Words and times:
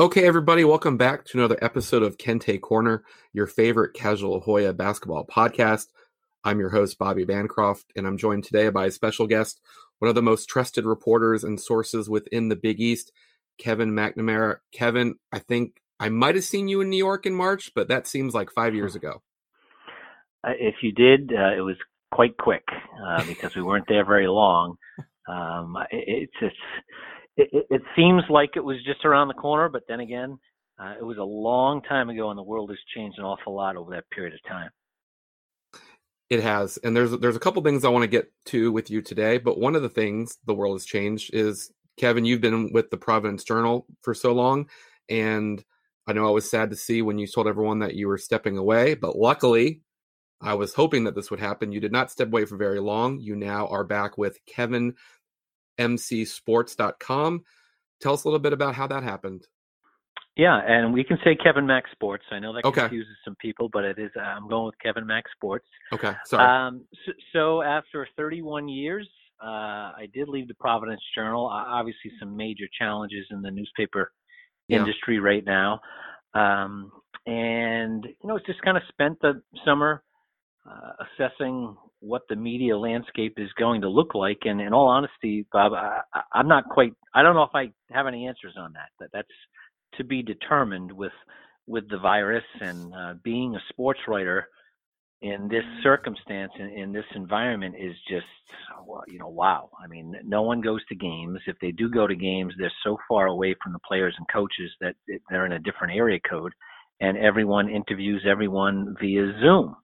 Okay, 0.00 0.24
everybody, 0.24 0.62
welcome 0.62 0.96
back 0.96 1.24
to 1.24 1.38
another 1.38 1.58
episode 1.60 2.04
of 2.04 2.18
Kente 2.18 2.60
Corner, 2.60 3.02
your 3.32 3.48
favorite 3.48 3.94
casual 3.94 4.38
Hoya 4.38 4.72
basketball 4.72 5.26
podcast. 5.26 5.86
I'm 6.44 6.60
your 6.60 6.68
host, 6.68 7.00
Bobby 7.00 7.24
Bancroft, 7.24 7.86
and 7.96 8.06
I'm 8.06 8.16
joined 8.16 8.44
today 8.44 8.68
by 8.68 8.86
a 8.86 8.90
special 8.92 9.26
guest, 9.26 9.60
one 9.98 10.08
of 10.08 10.14
the 10.14 10.22
most 10.22 10.48
trusted 10.48 10.84
reporters 10.84 11.42
and 11.42 11.60
sources 11.60 12.08
within 12.08 12.48
the 12.48 12.54
Big 12.54 12.78
East, 12.80 13.10
Kevin 13.58 13.90
McNamara. 13.90 14.58
Kevin, 14.72 15.16
I 15.32 15.40
think 15.40 15.80
I 15.98 16.10
might 16.10 16.36
have 16.36 16.44
seen 16.44 16.68
you 16.68 16.80
in 16.80 16.90
New 16.90 16.96
York 16.96 17.26
in 17.26 17.34
March, 17.34 17.72
but 17.74 17.88
that 17.88 18.06
seems 18.06 18.34
like 18.34 18.52
five 18.52 18.76
years 18.76 18.94
ago. 18.94 19.22
Uh, 20.46 20.52
if 20.60 20.76
you 20.80 20.92
did, 20.92 21.32
uh, 21.32 21.56
it 21.56 21.62
was 21.62 21.76
quite 22.12 22.36
quick 22.36 22.62
uh, 23.04 23.24
because 23.24 23.56
we 23.56 23.62
weren't 23.62 23.88
there 23.88 24.04
very 24.04 24.28
long. 24.28 24.76
Um, 25.28 25.76
it, 25.90 26.28
it's 26.40 26.54
it, 27.38 27.66
it, 27.70 27.82
seems 27.96 28.22
like 28.28 28.50
it 28.56 28.64
was 28.64 28.76
just 28.84 29.04
around 29.04 29.28
the 29.28 29.34
corner, 29.34 29.68
but 29.68 29.84
then 29.88 30.00
again, 30.00 30.38
uh, 30.78 30.94
it 30.98 31.04
was 31.04 31.18
a 31.18 31.24
long 31.24 31.82
time 31.82 32.10
ago, 32.10 32.30
and 32.30 32.38
the 32.38 32.42
world 32.42 32.70
has 32.70 32.78
changed 32.94 33.18
an 33.18 33.24
awful 33.24 33.54
lot 33.54 33.76
over 33.76 33.92
that 33.92 34.10
period 34.10 34.34
of 34.34 34.40
time. 34.48 34.70
It 36.28 36.42
has, 36.42 36.78
and 36.84 36.94
there's 36.94 37.12
there's 37.12 37.36
a 37.36 37.40
couple 37.40 37.62
things 37.62 37.84
I 37.84 37.88
want 37.88 38.02
to 38.02 38.08
get 38.08 38.30
to 38.46 38.70
with 38.70 38.90
you 38.90 39.00
today. 39.00 39.38
But 39.38 39.58
one 39.58 39.74
of 39.74 39.82
the 39.82 39.88
things 39.88 40.36
the 40.44 40.54
world 40.54 40.74
has 40.74 40.84
changed 40.84 41.30
is 41.32 41.70
Kevin. 41.96 42.24
You've 42.24 42.42
been 42.42 42.72
with 42.72 42.90
the 42.90 42.98
Providence 42.98 43.44
Journal 43.44 43.86
for 44.02 44.14
so 44.14 44.32
long, 44.32 44.68
and 45.08 45.64
I 46.06 46.12
know 46.12 46.26
I 46.26 46.32
was 46.32 46.50
sad 46.50 46.70
to 46.70 46.76
see 46.76 47.02
when 47.02 47.18
you 47.18 47.26
told 47.26 47.46
everyone 47.46 47.78
that 47.78 47.94
you 47.94 48.08
were 48.08 48.18
stepping 48.18 48.58
away. 48.58 48.94
But 48.94 49.16
luckily, 49.16 49.80
I 50.40 50.54
was 50.54 50.74
hoping 50.74 51.04
that 51.04 51.14
this 51.14 51.30
would 51.30 51.40
happen. 51.40 51.72
You 51.72 51.80
did 51.80 51.92
not 51.92 52.10
step 52.10 52.28
away 52.28 52.44
for 52.44 52.56
very 52.56 52.80
long. 52.80 53.20
You 53.20 53.34
now 53.34 53.66
are 53.68 53.84
back 53.84 54.18
with 54.18 54.38
Kevin 54.46 54.94
mcsports.com. 55.78 57.44
Tell 58.00 58.14
us 58.14 58.24
a 58.24 58.28
little 58.28 58.38
bit 58.38 58.52
about 58.52 58.74
how 58.74 58.86
that 58.86 59.02
happened. 59.02 59.46
Yeah, 60.38 60.60
and 60.64 60.92
we 60.92 61.02
can 61.02 61.18
say 61.24 61.34
Kevin 61.34 61.66
Mac 61.66 61.82
Sports. 61.90 62.24
I 62.30 62.38
know 62.38 62.52
that 62.54 62.64
okay. 62.64 62.82
confuses 62.82 63.16
some 63.24 63.34
people, 63.40 63.68
but 63.72 63.84
it 63.84 63.98
is. 63.98 64.12
Uh, 64.16 64.20
I'm 64.20 64.48
going 64.48 64.66
with 64.66 64.76
Kevin 64.80 65.04
Mac 65.04 65.24
Sports. 65.34 65.66
Okay, 65.92 66.12
sorry. 66.26 66.68
Um, 66.68 66.84
so, 67.04 67.12
so, 67.32 67.62
after 67.62 68.06
31 68.16 68.68
years, 68.68 69.08
uh, 69.42 69.46
I 69.46 70.08
did 70.14 70.28
leave 70.28 70.46
the 70.46 70.54
Providence 70.54 71.00
Journal. 71.12 71.48
Uh, 71.48 71.64
obviously, 71.66 72.12
some 72.20 72.36
major 72.36 72.66
challenges 72.78 73.26
in 73.32 73.42
the 73.42 73.50
newspaper 73.50 74.12
yeah. 74.68 74.78
industry 74.78 75.18
right 75.18 75.44
now, 75.44 75.80
um, 76.34 76.92
and 77.26 78.04
you 78.04 78.28
know, 78.28 78.36
it's 78.36 78.46
just 78.46 78.62
kind 78.62 78.76
of 78.76 78.84
spent 78.90 79.20
the 79.20 79.42
summer 79.64 80.04
uh, 80.70 80.92
assessing 81.18 81.76
what 82.00 82.22
the 82.28 82.36
media 82.36 82.76
landscape 82.78 83.34
is 83.38 83.48
going 83.58 83.80
to 83.80 83.88
look 83.88 84.14
like. 84.14 84.38
And 84.44 84.60
in 84.60 84.72
all 84.72 84.88
honesty, 84.88 85.46
Bob, 85.52 85.72
I, 85.72 86.00
am 86.34 86.48
not 86.48 86.64
quite. 86.68 86.92
I 87.14 87.22
don't 87.22 87.34
know 87.34 87.42
if 87.42 87.54
I 87.54 87.72
have 87.90 88.06
any 88.06 88.26
answers 88.26 88.54
on 88.58 88.72
that. 88.74 88.90
That 89.00 89.10
that's 89.12 89.28
to 89.96 90.04
be 90.04 90.22
determined 90.22 90.92
with 90.92 91.12
with 91.66 91.88
the 91.90 91.98
virus 91.98 92.44
and 92.60 92.94
uh, 92.94 93.14
being 93.22 93.54
a 93.54 93.60
sports 93.70 94.00
writer 94.08 94.48
in 95.20 95.48
this 95.48 95.64
circumstance 95.82 96.52
in, 96.58 96.68
in 96.68 96.92
this 96.92 97.04
environment 97.14 97.74
is 97.78 97.94
just 98.08 98.26
you 99.08 99.18
know 99.18 99.28
wow 99.28 99.68
i 99.82 99.86
mean 99.88 100.14
no 100.24 100.42
one 100.42 100.60
goes 100.60 100.80
to 100.86 100.94
games 100.94 101.40
if 101.46 101.56
they 101.60 101.72
do 101.72 101.90
go 101.90 102.06
to 102.06 102.14
games 102.14 102.54
they're 102.56 102.72
so 102.84 102.96
far 103.08 103.26
away 103.26 103.54
from 103.62 103.72
the 103.72 103.78
players 103.80 104.14
and 104.16 104.26
coaches 104.32 104.70
that 104.80 104.94
they're 105.28 105.44
in 105.44 105.52
a 105.52 105.58
different 105.58 105.94
area 105.94 106.18
code 106.28 106.52
and 107.00 107.18
everyone 107.18 107.68
interviews 107.68 108.24
everyone 108.28 108.94
via 109.00 109.32
zoom 109.40 109.74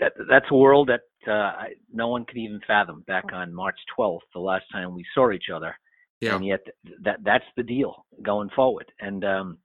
that 0.00 0.12
that's 0.28 0.46
a 0.50 0.56
world 0.56 0.88
that 0.88 1.30
uh, 1.30 1.64
no 1.92 2.08
one 2.08 2.24
could 2.24 2.38
even 2.38 2.60
fathom 2.66 3.04
back 3.06 3.24
on 3.32 3.52
March 3.52 3.78
12th, 3.98 4.20
the 4.32 4.40
last 4.40 4.64
time 4.72 4.94
we 4.94 5.04
saw 5.14 5.30
each 5.30 5.50
other. 5.54 5.76
Yeah. 6.20 6.36
And 6.36 6.44
yet 6.44 6.60
that 7.02 7.18
that's 7.24 7.44
the 7.56 7.62
deal 7.62 8.04
going 8.22 8.50
forward. 8.54 8.90
And 9.00 9.24
um, 9.24 9.58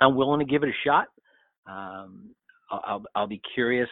I'm 0.00 0.16
willing 0.16 0.40
to 0.40 0.50
give 0.50 0.62
it 0.62 0.68
a 0.68 0.86
shot. 0.88 1.08
Um, 1.66 2.30
I'll, 2.70 3.04
I'll 3.14 3.26
be 3.26 3.40
curious 3.54 3.88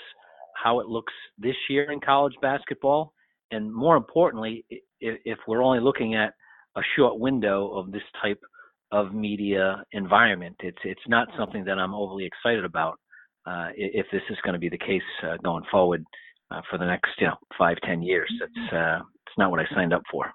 how 0.62 0.80
it 0.80 0.86
looks 0.86 1.12
this 1.38 1.54
year 1.68 1.90
in 1.92 2.00
college 2.00 2.34
basketball, 2.42 3.12
and 3.50 3.72
more 3.72 3.96
importantly, 3.96 4.64
if, 4.68 5.18
if 5.24 5.38
we're 5.46 5.62
only 5.62 5.80
looking 5.80 6.14
at 6.14 6.34
a 6.76 6.80
short 6.96 7.18
window 7.18 7.70
of 7.72 7.92
this 7.92 8.02
type 8.22 8.40
of 8.92 9.14
media 9.14 9.84
environment, 9.92 10.56
it's 10.60 10.78
it's 10.84 11.00
not 11.06 11.28
something 11.38 11.64
that 11.64 11.78
I'm 11.78 11.94
overly 11.94 12.26
excited 12.26 12.64
about 12.64 12.98
uh, 13.46 13.68
if 13.74 14.06
this 14.12 14.22
is 14.30 14.36
going 14.44 14.54
to 14.54 14.58
be 14.58 14.68
the 14.68 14.78
case 14.78 15.02
uh, 15.22 15.36
going 15.42 15.64
forward 15.70 16.04
uh, 16.50 16.60
for 16.70 16.78
the 16.78 16.84
next 16.84 17.10
you 17.18 17.26
know 17.26 17.36
five 17.58 17.76
ten 17.84 18.02
years. 18.02 18.30
It's 18.40 18.72
uh, 18.72 19.00
it's 19.26 19.38
not 19.38 19.50
what 19.50 19.60
I 19.60 19.66
signed 19.74 19.92
up 19.92 20.02
for. 20.10 20.32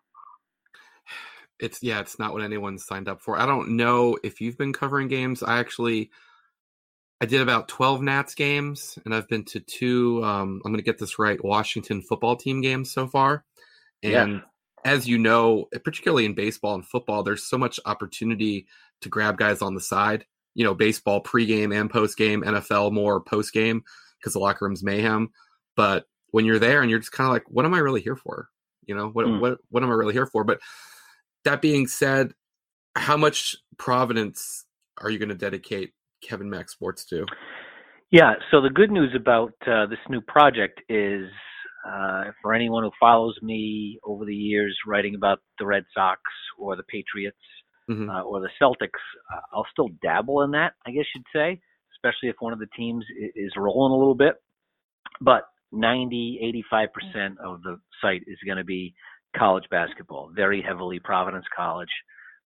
It's 1.60 1.82
yeah, 1.82 2.00
it's 2.00 2.20
not 2.20 2.34
what 2.34 2.44
anyone 2.44 2.78
signed 2.78 3.08
up 3.08 3.22
for. 3.22 3.40
I 3.40 3.46
don't 3.46 3.78
know 3.78 4.18
if 4.24 4.42
you've 4.42 4.58
been 4.58 4.74
covering 4.74 5.08
games. 5.08 5.42
I 5.42 5.60
actually 5.60 6.12
I 7.22 7.26
did 7.26 7.42
about 7.42 7.70
12 7.70 8.02
Nats 8.02 8.36
games 8.36 9.00
and 9.06 9.16
I've 9.16 9.28
been 9.30 9.46
to 9.46 9.62
two 9.62 10.22
um, 10.24 10.62
I'm 10.66 10.72
going 10.72 10.78
to 10.78 10.84
get 10.84 10.98
this 10.98 11.18
right 11.18 11.44
Washington 11.44 12.02
football 12.02 12.36
team 12.36 12.60
games 12.62 12.92
so 12.92 13.08
far. 13.08 13.46
And 14.04 14.34
yeah. 14.34 14.40
as 14.84 15.08
you 15.08 15.18
know, 15.18 15.68
particularly 15.84 16.26
in 16.26 16.34
baseball 16.34 16.76
and 16.76 16.86
football, 16.86 17.24
there's 17.24 17.44
so 17.44 17.58
much 17.58 17.80
opportunity 17.86 18.68
to 19.02 19.10
grab 19.10 19.38
guys 19.38 19.62
on 19.62 19.76
the 19.76 19.82
side 19.82 20.26
you 20.56 20.64
know, 20.64 20.74
baseball 20.74 21.22
pregame 21.22 21.78
and 21.78 21.92
postgame, 21.92 22.44
NFL 22.44 22.92
more 22.92 23.24
postgame 23.24 23.82
because 24.20 24.34
the 24.34 24.40
locker 24.40 24.66
room's 24.66 24.84
mayhem. 24.84 25.30
But 25.76 26.06
when 26.32 26.46
you're 26.46 26.60
there 26.60 26.82
and 26.82 26.90
you're 26.90 27.00
just 27.00 27.12
kind 27.12 27.28
of 27.28 27.34
like, 27.34 27.44
what 27.48 27.66
am 27.66 27.74
I 27.74 27.80
really 27.80 28.02
here 28.02 28.16
for? 28.16 28.50
You 28.88 28.96
know, 28.96 29.10
what 29.10 29.26
mm. 29.26 29.40
what 29.40 29.60
what 29.70 29.84
am 29.84 29.90
I 29.90 29.94
really 29.94 30.14
here 30.14 30.26
for? 30.26 30.44
But 30.44 30.60
that 31.44 31.62
being 31.62 31.88
said, 31.88 32.34
how 32.96 33.18
much 33.18 33.56
Providence 33.78 34.66
are 35.00 35.10
you 35.10 35.20
going 35.20 35.30
to 35.30 35.36
dedicate 35.36 35.94
Kevin 36.22 36.50
Mac 36.50 36.70
Sports 36.70 37.06
to? 37.06 37.26
Yeah. 38.12 38.34
So 38.52 38.62
the 38.62 38.70
good 38.70 38.92
news 38.92 39.14
about 39.16 39.54
uh, 39.68 39.88
this 39.88 40.00
new 40.10 40.22
project 40.22 40.82
is, 40.88 41.26
uh, 41.86 42.26
for 42.42 42.54
anyone 42.54 42.84
who 42.84 42.92
follows 43.00 43.36
me 43.42 44.00
over 44.06 44.26
the 44.26 44.36
years, 44.36 44.78
writing 44.88 45.16
about 45.16 45.40
the 45.60 45.66
Red 45.66 45.84
Sox 45.94 46.22
or 46.58 46.76
the 46.76 46.84
Patriots 46.84 47.38
mm-hmm. 47.90 48.09
uh, 48.09 48.23
or 48.23 48.40
the 48.40 48.50
Celtics, 48.62 49.01
uh, 49.34 49.41
I'll 49.53 49.68
still 49.72 49.90
dabble 50.01 50.41
in 50.41 50.51
that, 50.51 50.73
I 50.85 50.91
guess 50.91 51.06
you'd 51.16 51.25
say, 51.34 51.59
especially 51.96 52.29
if 52.29 52.35
one 52.40 52.53
of 52.53 52.59
the 52.59 52.68
teams 52.78 53.06
is 53.35 53.53
rolling 53.57 53.94
a 53.94 53.97
little 53.97 54.16
bit. 54.16 54.35
But 55.22 55.44
90, 55.72 56.63
85% 56.74 57.38
of 57.44 57.62
the 57.63 57.79
site 58.01 58.24
is 58.28 58.38
going 58.45 58.57
to 58.57 58.63
be 58.63 58.94
college 59.38 59.66
basketball, 59.69 60.31
very 60.34 60.62
heavily 60.62 61.00
Providence 61.00 61.45
College, 61.56 61.90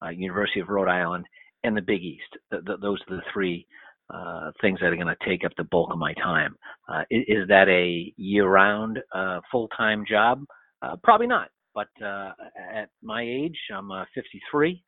uh, 0.03 0.09
University 0.09 0.59
of 0.59 0.69
Rhode 0.69 0.87
Island, 0.87 1.25
and 1.63 1.75
the 1.75 1.81
Big 1.81 2.01
East. 2.01 2.37
The, 2.51 2.61
the, 2.61 2.77
those 2.77 2.99
are 3.09 3.17
the 3.17 3.21
three 3.33 3.67
uh, 4.13 4.51
things 4.61 4.79
that 4.79 4.87
are 4.87 4.95
going 4.95 5.07
to 5.07 5.27
take 5.27 5.45
up 5.45 5.51
the 5.57 5.63
bulk 5.65 5.91
of 5.91 5.99
my 5.99 6.13
time. 6.13 6.55
Uh, 6.87 7.01
is, 7.11 7.23
is, 7.27 7.47
that 7.47 7.67
a 7.69 8.11
year-round, 8.17 8.99
uh, 9.13 9.39
full-time 9.51 10.03
job? 10.09 10.43
Uh, 10.81 10.95
probably 11.03 11.27
not. 11.27 11.49
But 11.75 11.89
uh, 12.03 12.31
at 12.73 12.89
my 13.03 13.21
age, 13.21 13.57
I'm 13.75 13.91
53. 14.15 14.83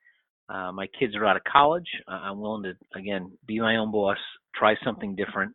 Uh, 0.51 0.71
my 0.71 0.87
kids 0.99 1.15
are 1.15 1.25
out 1.25 1.37
of 1.37 1.43
college. 1.43 1.87
Uh, 2.07 2.11
I'm 2.11 2.41
willing 2.41 2.63
to 2.63 2.99
again 2.99 3.31
be 3.47 3.59
my 3.59 3.77
own 3.77 3.91
boss, 3.91 4.17
try 4.55 4.75
something 4.83 5.15
different, 5.15 5.53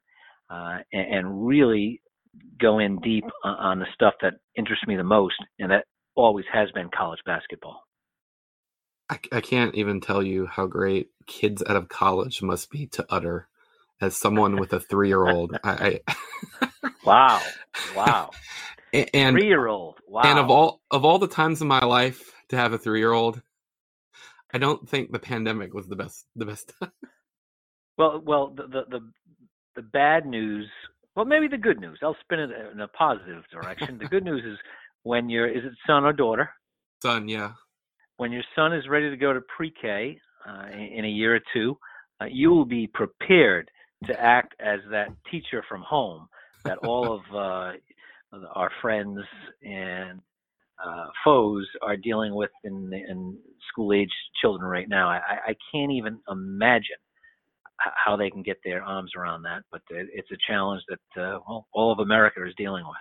uh, 0.49 0.79
and, 0.93 1.15
and, 1.15 1.47
really 1.47 2.01
go 2.61 2.79
in 2.79 2.99
deep 3.01 3.25
on 3.43 3.81
the 3.81 3.87
stuff 3.95 4.15
that 4.23 4.35
interests 4.57 4.87
me 4.87 4.97
the 4.97 5.05
most, 5.05 5.35
and 5.59 5.71
that 5.71 5.85
always 6.15 6.47
has 6.53 6.71
been 6.73 6.89
college 6.97 7.19
basketball. 7.27 7.83
I, 9.11 9.19
I 9.33 9.41
can't 9.41 9.75
even 9.75 10.01
tell 10.01 10.23
you 10.23 10.47
how 10.47 10.67
great 10.67 11.11
kids 11.27 11.63
out 11.69 11.77
of 11.77 11.89
college 11.89 12.43
must 12.43 12.71
be 12.71 12.87
to 12.89 13.07
utter. 13.11 13.49
As 13.99 14.15
someone 14.15 14.57
with 14.57 14.75
a 14.75 14.81
three-year-old, 14.81 15.57
I, 15.65 16.01
I 16.07 16.81
wow, 17.07 17.41
wow, 17.97 18.31
and 18.93 19.35
three-year-old, 19.35 20.01
wow, 20.07 20.21
and 20.23 20.39
of 20.39 20.51
all 20.51 20.83
of 20.91 21.07
all 21.07 21.19
the 21.19 21.29
times 21.29 21.63
in 21.63 21.69
my 21.69 21.81
life 21.81 22.31
to 22.49 22.57
have 22.57 22.75
a 22.75 22.79
three-year-old, 22.79 23.41
I 24.57 24.59
don't 24.59 24.89
think 24.89 25.13
the 25.13 25.19
pandemic 25.19 25.75
was 25.75 25.87
the 25.87 25.97
best 25.97 26.25
the 26.35 26.47
best 26.47 26.73
time. 26.81 26.91
Well, 27.99 28.21
well, 28.23 28.49
the, 28.55 28.65
the 28.65 28.83
the 28.91 29.01
the 29.77 29.83
bad 29.83 30.27
news. 30.27 30.67
Well, 31.15 31.25
maybe 31.25 31.49
the 31.49 31.57
good 31.57 31.81
news. 31.81 31.99
I'll 32.03 32.17
spin 32.21 32.41
it 32.41 32.51
in 32.71 32.81
a 32.81 32.89
positive 32.89 33.43
direction. 33.51 33.97
the 33.97 34.05
good 34.05 34.23
news 34.23 34.45
is 34.45 34.59
when 35.03 35.31
your 35.31 35.47
is 35.47 35.65
it 35.65 35.73
son 35.87 36.05
or 36.05 36.13
daughter? 36.13 36.51
Son, 37.03 37.27
yeah. 37.27 37.53
When 38.19 38.33
your 38.33 38.43
son 38.55 38.75
is 38.75 38.87
ready 38.87 39.09
to 39.09 39.17
go 39.17 39.33
to 39.33 39.41
pre-K 39.57 40.19
uh, 40.47 40.67
in, 40.75 40.99
in 40.99 41.05
a 41.07 41.09
year 41.09 41.37
or 41.37 41.41
two, 41.55 41.79
uh, 42.21 42.27
you 42.31 42.51
will 42.51 42.67
be 42.67 42.87
prepared 42.87 43.71
to 44.05 44.21
act 44.21 44.55
as 44.61 44.81
that 44.91 45.09
teacher 45.31 45.65
from 45.67 45.81
home 45.81 46.29
that 46.65 46.77
all 46.79 47.15
of 47.15 47.21
uh, 47.35 47.73
our 48.55 48.71
friends 48.83 49.21
and 49.63 50.21
uh, 50.85 51.07
foes 51.25 51.67
are 51.83 51.97
dealing 51.97 52.35
with 52.35 52.51
in, 52.65 52.93
in 52.93 53.39
school 53.69 53.93
age 53.93 54.11
children 54.41 54.69
right 54.69 54.89
now. 54.89 55.09
I, 55.09 55.21
I 55.49 55.55
can't 55.73 55.93
even 55.93 56.19
imagine 56.31 56.97
how 57.79 58.17
they 58.17 58.31
can 58.31 58.43
get 58.43 58.59
their 58.65 58.83
arms 58.83 59.13
around 59.17 59.43
that, 59.43 59.63
but 59.71 59.83
it's 59.91 60.31
a 60.31 60.37
challenge 60.51 60.83
that 60.89 61.23
uh, 61.23 61.39
well, 61.47 61.67
all 61.73 61.93
of 61.93 61.99
America 61.99 62.45
is 62.47 62.55
dealing 62.57 62.85
with. 62.87 62.97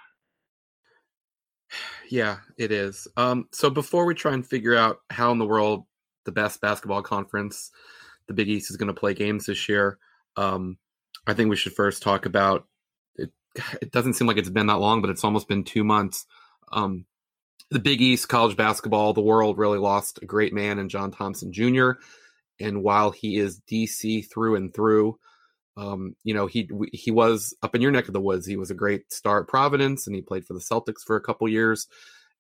Yeah, 2.07 2.37
it 2.59 2.71
is. 2.71 3.07
Um, 3.17 3.47
so 3.51 3.71
before 3.71 4.05
we 4.05 4.13
try 4.13 4.35
and 4.35 4.45
figure 4.45 4.75
out 4.75 4.97
how 5.09 5.31
in 5.31 5.39
the 5.39 5.45
world 5.45 5.85
the 6.25 6.31
best 6.31 6.61
basketball 6.61 7.01
conference 7.01 7.71
the 8.27 8.33
Big 8.33 8.47
East 8.47 8.69
is 8.69 8.77
going 8.77 8.93
to 8.93 8.99
play 8.99 9.15
games 9.15 9.47
this 9.47 9.67
year. 9.67 9.97
Um, 10.37 10.77
I 11.27 11.33
think 11.33 11.49
we 11.49 11.55
should 11.55 11.73
first 11.73 12.03
talk 12.03 12.25
about 12.25 12.67
it. 13.15 13.31
It 13.81 13.91
doesn't 13.91 14.13
seem 14.13 14.27
like 14.27 14.37
it's 14.37 14.49
been 14.49 14.67
that 14.67 14.79
long, 14.79 15.01
but 15.01 15.09
it's 15.09 15.23
almost 15.23 15.47
been 15.47 15.63
two 15.63 15.83
months. 15.83 16.25
Um, 16.71 17.05
the 17.71 17.79
Big 17.79 18.01
East 18.01 18.29
college 18.29 18.55
basketball, 18.55 19.13
the 19.13 19.21
world 19.21 19.57
really 19.57 19.79
lost 19.79 20.19
a 20.21 20.25
great 20.25 20.53
man 20.53 20.79
in 20.79 20.89
John 20.89 21.11
Thompson 21.11 21.51
Jr. 21.51 21.91
And 22.59 22.83
while 22.83 23.11
he 23.11 23.37
is 23.37 23.61
DC 23.69 24.29
through 24.29 24.55
and 24.55 24.73
through, 24.73 25.19
um, 25.77 26.15
you 26.23 26.33
know 26.33 26.47
he 26.47 26.69
he 26.93 27.11
was 27.11 27.53
up 27.61 27.75
in 27.75 27.81
your 27.81 27.91
neck 27.91 28.07
of 28.07 28.13
the 28.13 28.21
woods. 28.21 28.45
He 28.45 28.55
was 28.55 28.71
a 28.71 28.75
great 28.75 29.11
star 29.11 29.41
at 29.41 29.47
Providence, 29.47 30.07
and 30.07 30.15
he 30.15 30.21
played 30.21 30.45
for 30.45 30.53
the 30.53 30.59
Celtics 30.59 31.01
for 31.05 31.15
a 31.15 31.21
couple 31.21 31.47
years. 31.49 31.87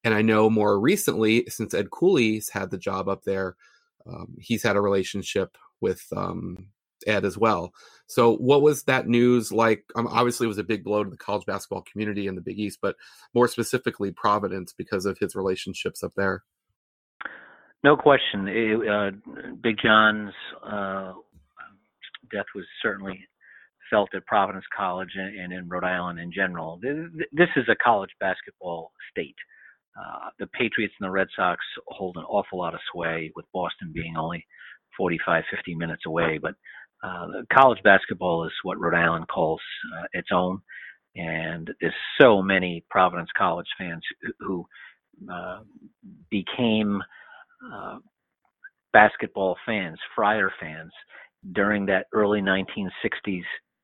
And 0.03 0.13
I 0.13 0.21
know 0.21 0.49
more 0.49 0.79
recently, 0.79 1.45
since 1.47 1.73
Ed 1.73 1.89
Cooley's 1.89 2.49
had 2.49 2.69
the 2.69 2.77
job 2.77 3.09
up 3.09 3.23
there, 3.23 3.55
um, 4.07 4.35
he's 4.39 4.63
had 4.63 4.75
a 4.75 4.81
relationship 4.81 5.57
with 5.81 6.05
um, 6.15 6.67
Ed 7.05 7.25
as 7.25 7.37
well. 7.37 7.73
So, 8.07 8.35
what 8.37 8.61
was 8.61 8.83
that 8.83 9.07
news 9.07 9.51
like? 9.51 9.83
Um, 9.95 10.07
obviously, 10.07 10.45
it 10.45 10.49
was 10.49 10.57
a 10.57 10.63
big 10.63 10.83
blow 10.83 11.03
to 11.03 11.09
the 11.09 11.17
college 11.17 11.45
basketball 11.45 11.83
community 11.91 12.27
in 12.27 12.35
the 12.35 12.41
Big 12.41 12.59
East, 12.59 12.79
but 12.81 12.95
more 13.33 13.47
specifically, 13.47 14.11
Providence 14.11 14.73
because 14.73 15.05
of 15.05 15.17
his 15.19 15.35
relationships 15.35 16.03
up 16.03 16.13
there. 16.15 16.43
No 17.83 17.95
question. 17.95 18.47
It, 18.47 18.89
uh, 18.89 19.11
big 19.61 19.75
John's 19.83 20.33
uh, 20.65 21.13
death 22.31 22.45
was 22.55 22.65
certainly 22.81 23.27
felt 23.89 24.09
at 24.15 24.25
Providence 24.25 24.65
College 24.75 25.11
and, 25.15 25.39
and, 25.39 25.53
in 25.53 25.69
Rhode 25.69 25.83
Island 25.83 26.19
in 26.19 26.31
general. 26.31 26.79
This 26.81 27.49
is 27.55 27.65
a 27.69 27.75
college 27.75 28.09
basketball 28.19 28.91
state. 29.11 29.35
Uh, 29.97 30.29
the 30.39 30.47
Patriots 30.47 30.93
and 30.99 31.07
the 31.07 31.11
Red 31.11 31.27
Sox 31.35 31.63
hold 31.87 32.17
an 32.17 32.23
awful 32.23 32.59
lot 32.59 32.73
of 32.73 32.79
sway, 32.91 33.31
with 33.35 33.45
Boston 33.53 33.91
being 33.93 34.17
only 34.17 34.45
45, 34.97 35.43
50 35.55 35.75
minutes 35.75 36.03
away. 36.05 36.39
But 36.41 36.55
uh, 37.05 37.27
college 37.53 37.81
basketball 37.83 38.45
is 38.45 38.53
what 38.63 38.79
Rhode 38.79 38.95
Island 38.95 39.27
calls 39.27 39.61
uh, 39.97 40.05
its 40.13 40.29
own, 40.33 40.59
and 41.15 41.69
there's 41.79 41.93
so 42.19 42.41
many 42.41 42.83
Providence 42.89 43.29
College 43.37 43.67
fans 43.77 44.01
who, 44.39 44.65
uh, 45.31 45.59
became 46.29 47.01
uh, 47.73 47.97
basketball 48.91 49.55
fans, 49.65 49.97
Friar 50.15 50.51
fans, 50.59 50.91
during 51.53 51.85
that 51.85 52.07
early 52.11 52.41
1960s 52.41 53.43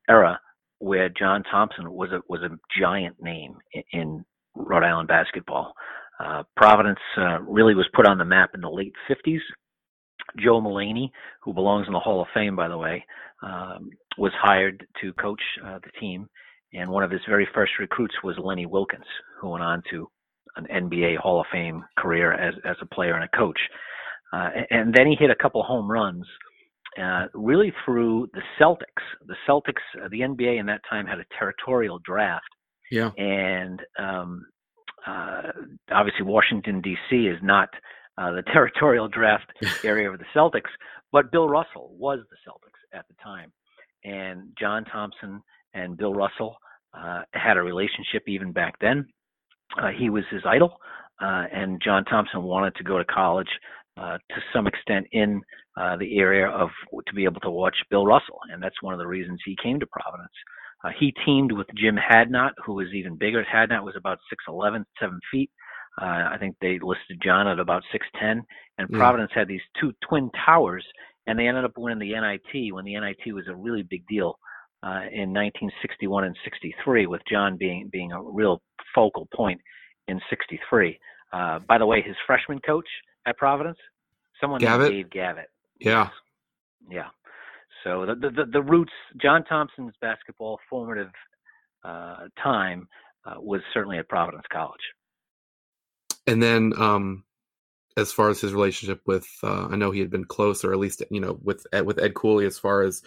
era, 0.09 0.39
where 0.79 1.09
John 1.09 1.43
Thompson 1.43 1.91
was 1.91 2.09
a 2.11 2.21
was 2.27 2.41
a 2.41 2.57
giant 2.79 3.21
name 3.21 3.55
in, 3.73 3.83
in 3.93 4.25
Rhode 4.55 4.83
Island 4.83 5.07
basketball. 5.07 5.73
Uh, 6.19 6.43
Providence 6.57 6.99
uh, 7.17 7.39
really 7.41 7.75
was 7.75 7.87
put 7.93 8.07
on 8.07 8.17
the 8.17 8.25
map 8.25 8.51
in 8.55 8.61
the 8.61 8.69
late 8.69 8.93
50s 9.09 9.39
Joe 10.37 10.61
Mullaney, 10.61 11.11
who 11.43 11.53
belongs 11.53 11.87
in 11.87 11.93
the 11.93 11.99
Hall 11.99 12.21
of 12.21 12.27
Fame, 12.33 12.55
by 12.55 12.67
the 12.67 12.77
way, 12.77 13.05
um, 13.43 13.89
was 14.17 14.31
hired 14.41 14.85
to 15.01 15.13
coach 15.13 15.41
uh, 15.65 15.79
the 15.83 15.91
team. 15.99 16.27
And 16.73 16.89
one 16.89 17.03
of 17.03 17.11
his 17.11 17.21
very 17.27 17.47
first 17.53 17.73
recruits 17.79 18.15
was 18.23 18.37
Lenny 18.37 18.65
Wilkens, 18.65 19.05
who 19.39 19.49
went 19.49 19.63
on 19.63 19.83
to 19.91 20.07
an 20.55 20.67
NBA 20.71 21.17
Hall 21.17 21.41
of 21.41 21.47
Fame 21.51 21.83
career 21.97 22.33
as, 22.33 22.53
as 22.65 22.75
a 22.81 22.85
player 22.85 23.15
and 23.15 23.23
a 23.23 23.37
coach. 23.37 23.59
Uh, 24.33 24.49
and 24.69 24.93
then 24.93 25.07
he 25.07 25.15
hit 25.19 25.29
a 25.29 25.35
couple 25.35 25.61
home 25.63 25.91
runs, 25.91 26.25
uh, 27.01 27.25
really 27.33 27.73
through 27.85 28.29
the 28.33 28.41
Celtics. 28.59 29.03
The 29.27 29.35
Celtics, 29.47 29.81
uh, 30.01 30.07
the 30.09 30.21
NBA 30.21 30.59
in 30.59 30.65
that 30.67 30.81
time 30.89 31.05
had 31.05 31.19
a 31.19 31.25
territorial 31.37 31.99
draft. 32.03 32.45
Yeah. 32.89 33.11
And 33.17 33.81
um, 33.99 34.45
uh, 35.07 35.51
obviously, 35.91 36.25
Washington, 36.25 36.81
D.C. 36.81 37.15
is 37.15 37.39
not 37.41 37.69
uh, 38.17 38.31
the 38.31 38.41
territorial 38.53 39.07
draft 39.07 39.51
area 39.83 40.09
of 40.11 40.19
the 40.19 40.25
Celtics. 40.35 40.69
But 41.11 41.31
Bill 41.31 41.47
Russell 41.47 41.93
was 41.97 42.19
the 42.29 42.37
Celtics 42.49 42.97
at 42.97 43.05
the 43.07 43.15
time, 43.23 43.51
and 44.03 44.49
John 44.59 44.85
Thompson 44.85 45.41
and 45.73 45.97
Bill 45.97 46.13
Russell 46.13 46.57
uh, 46.93 47.21
had 47.33 47.57
a 47.57 47.61
relationship 47.61 48.23
even 48.27 48.51
back 48.51 48.75
then. 48.79 49.05
Uh, 49.81 49.89
he 49.97 50.09
was 50.09 50.23
his 50.29 50.41
idol, 50.45 50.77
uh, 51.21 51.45
and 51.51 51.81
John 51.83 52.05
Thompson 52.05 52.43
wanted 52.43 52.75
to 52.75 52.83
go 52.83 52.97
to 52.97 53.05
college 53.05 53.47
uh, 53.97 54.17
to 54.17 54.41
some 54.53 54.67
extent 54.67 55.07
in 55.11 55.41
uh, 55.77 55.95
the 55.97 56.17
area 56.17 56.47
of 56.47 56.69
to 57.07 57.13
be 57.13 57.23
able 57.23 57.39
to 57.41 57.49
watch 57.49 57.75
Bill 57.89 58.05
Russell, 58.05 58.39
and 58.51 58.61
that's 58.61 58.81
one 58.81 58.93
of 58.93 58.99
the 58.99 59.07
reasons 59.07 59.39
he 59.45 59.55
came 59.61 59.79
to 59.79 59.87
Providence. 59.87 60.31
Uh, 60.83 60.89
he 60.99 61.13
teamed 61.25 61.51
with 61.51 61.67
Jim 61.75 61.95
Hadnot, 61.95 62.51
who 62.65 62.73
was 62.73 62.87
even 62.93 63.15
bigger. 63.15 63.45
Hadnot 63.45 63.83
was 63.83 63.95
about 63.95 64.17
6'11", 64.49 64.83
7 64.99 65.19
feet. 65.31 65.51
Uh, 66.01 66.29
I 66.33 66.37
think 66.39 66.55
they 66.61 66.79
listed 66.81 67.21
John 67.23 67.47
at 67.47 67.59
about 67.59 67.83
6'10, 67.93 68.41
and 68.79 68.89
Providence 68.89 69.31
had 69.35 69.47
these 69.47 69.61
two 69.79 69.93
twin 70.07 70.31
towers, 70.45 70.83
and 71.27 71.37
they 71.37 71.47
ended 71.47 71.63
up 71.63 71.77
winning 71.77 71.99
the 71.99 72.19
NIT 72.19 72.73
when 72.73 72.85
the 72.85 72.99
NIT 72.99 73.33
was 73.33 73.47
a 73.47 73.55
really 73.55 73.83
big 73.83 74.07
deal 74.07 74.39
uh, 74.83 75.05
in 75.11 75.29
1961 75.29 76.23
and 76.23 76.35
63, 76.43 77.05
with 77.05 77.21
John 77.31 77.55
being 77.55 77.87
being 77.91 78.11
a 78.11 78.21
real 78.21 78.63
focal 78.95 79.27
point 79.31 79.61
in 80.07 80.19
63. 80.27 80.97
Uh, 81.31 81.59
by 81.67 81.77
the 81.77 81.85
way, 81.85 82.01
his 82.01 82.15
freshman 82.25 82.59
coach 82.65 82.87
at 83.27 83.37
Providence, 83.37 83.77
someone 84.39 84.59
Gavitt? 84.59 84.91
named 84.91 85.03
Dave 85.03 85.11
Gavitt. 85.11 85.49
Yeah. 85.79 86.09
Yeah. 86.89 87.09
So 87.83 88.07
the 88.07 88.15
the, 88.15 88.45
the 88.51 88.61
roots, 88.63 88.91
John 89.21 89.43
Thompson's 89.43 89.93
basketball 90.01 90.59
formative 90.67 91.11
uh, 91.83 92.27
time 92.41 92.87
uh, 93.23 93.35
was 93.37 93.61
certainly 93.71 93.99
at 93.99 94.09
Providence 94.09 94.45
College 94.51 94.81
and 96.31 96.41
then 96.41 96.73
um 96.77 97.23
as 97.97 98.11
far 98.11 98.29
as 98.29 98.39
his 98.39 98.53
relationship 98.53 99.01
with 99.05 99.27
uh, 99.43 99.67
I 99.69 99.75
know 99.75 99.91
he 99.91 99.99
had 99.99 100.09
been 100.09 100.23
close 100.23 100.63
or 100.63 100.71
at 100.71 100.79
least 100.79 101.03
you 101.11 101.19
know 101.19 101.37
with 101.43 101.67
with 101.83 101.99
Ed 101.99 102.15
Cooley 102.15 102.45
as 102.45 102.57
far 102.57 102.83
as 102.83 103.03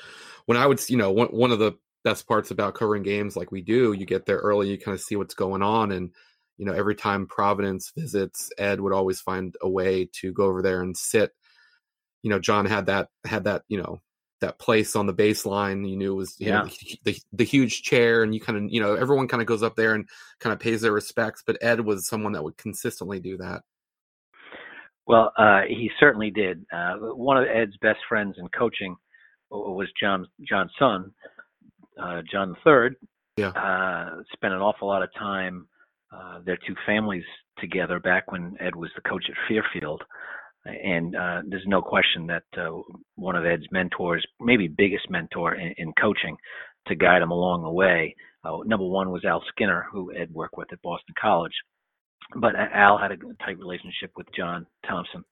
when 0.47 0.59
I 0.59 0.67
would 0.67 0.79
you 0.91 0.99
know 0.99 1.11
one 1.11 1.29
one 1.29 1.51
of 1.51 1.59
the 1.59 1.73
best 2.05 2.29
parts 2.29 2.51
about 2.51 2.75
covering 2.75 3.03
games 3.03 3.35
like 3.35 3.51
we 3.51 3.63
do 3.63 3.95
you 3.95 4.05
get 4.05 4.27
there 4.27 4.37
early 4.37 4.69
you 4.69 4.79
kind 4.79 4.95
of 4.95 5.01
see 5.01 5.17
what's 5.17 5.35
going 5.35 5.63
on 5.63 5.91
and 5.91 6.11
you 6.59 6.67
know 6.67 6.73
every 6.75 6.95
time 6.95 7.27
Providence 7.27 7.93
visits 7.97 8.51
Ed 8.59 8.81
would 8.81 8.93
always 8.93 9.21
find 9.21 9.57
a 9.63 9.69
way 9.69 10.09
to 10.21 10.33
go 10.33 10.45
over 10.45 10.61
there 10.61 10.83
and 10.83 10.97
sit. 10.97 11.33
You 12.23 12.31
know 12.31 12.39
John 12.39 12.67
had 12.67 12.87
that 12.87 13.09
had 13.25 13.45
that 13.45 13.63
you 13.69 13.79
know 13.79 14.03
that 14.41 14.59
place 14.59 14.97
on 14.97 15.07
the 15.07 15.15
baseline. 15.15 15.89
You 15.89 15.97
knew 15.97 16.13
it 16.13 16.17
was 16.17 16.37
yeah. 16.39 16.63
Know, 16.63 16.65
the, 16.65 16.99
the, 17.05 17.19
the 17.33 17.45
huge 17.45 17.83
chair, 17.83 18.23
and 18.23 18.35
you 18.35 18.41
kind 18.41 18.59
of 18.59 18.73
you 18.73 18.81
know 18.81 18.95
everyone 18.95 19.29
kind 19.29 19.41
of 19.41 19.47
goes 19.47 19.63
up 19.63 19.77
there 19.77 19.95
and 19.95 20.09
kind 20.41 20.53
of 20.53 20.61
pays 20.61 20.83
their 20.83 20.93
respects. 20.93 21.43
But 21.47 21.59
Ed 21.63 21.81
was 21.81 22.07
someone 22.07 22.33
that 22.33 22.45
would 22.45 22.57
consistently 22.57 23.21
do 23.21 23.37
that. 23.39 23.63
Well, 25.07 25.33
uh, 25.37 25.63
he 25.69 25.91
certainly 26.01 26.31
did. 26.31 26.65
Uh, 26.73 26.95
one 26.97 27.37
of 27.37 27.45
Ed's 27.45 27.77
best 27.83 27.99
friends 28.09 28.37
in 28.39 28.49
coaching 28.49 28.97
was 29.51 29.89
John 30.01 30.27
John's 30.49 30.73
son, 30.79 31.13
uh, 32.01 32.23
John 32.31 32.51
the 32.51 32.57
Third. 32.65 32.97
Yeah, 33.37 33.49
uh, 33.49 34.23
spent 34.33 34.55
an 34.55 34.61
awful 34.61 34.89
lot 34.89 35.03
of 35.03 35.11
time. 35.19 35.67
Uh, 36.13 36.39
their 36.45 36.59
two 36.67 36.77
families 36.87 37.25
together 37.59 37.99
back 37.99 38.31
when 38.31 38.57
Ed 38.61 38.77
was 38.77 38.91
the 38.95 39.03
coach 39.09 39.25
at 39.29 39.37
Fairfield 39.49 40.03
and 40.67 41.15
uh, 41.15 41.43
there's 41.47 41.67
no 41.67 41.83
question 41.83 42.27
that 42.27 42.45
uh, 42.57 42.81
one 43.17 43.37
of 43.37 43.45
Ed's 43.45 43.67
mentors, 43.71 44.25
maybe 44.41 44.69
biggest 44.69 45.11
mentor 45.11 45.55
in, 45.55 45.75
in 45.79 45.93
coaching, 46.01 46.37
to 46.87 46.95
guide 46.95 47.23
him 47.23 47.31
along 47.31 47.63
the 47.63 47.71
way. 47.71 48.15
Uh, 48.45 48.59
number 48.65 48.87
one 48.87 49.11
was 49.11 49.25
Al 49.25 49.43
Skinner, 49.49 49.87
who 49.91 50.13
Ed 50.15 50.31
worked 50.33 50.57
with 50.57 50.73
at 50.73 50.83
Boston 50.83 51.15
College, 51.21 51.53
but 52.37 52.55
Al 52.57 52.99
had 52.99 53.13
a 53.13 53.17
tight 53.45 53.59
relationship 53.59 54.11
with 54.17 54.27
John 54.37 54.67
Thompson, 54.87 55.25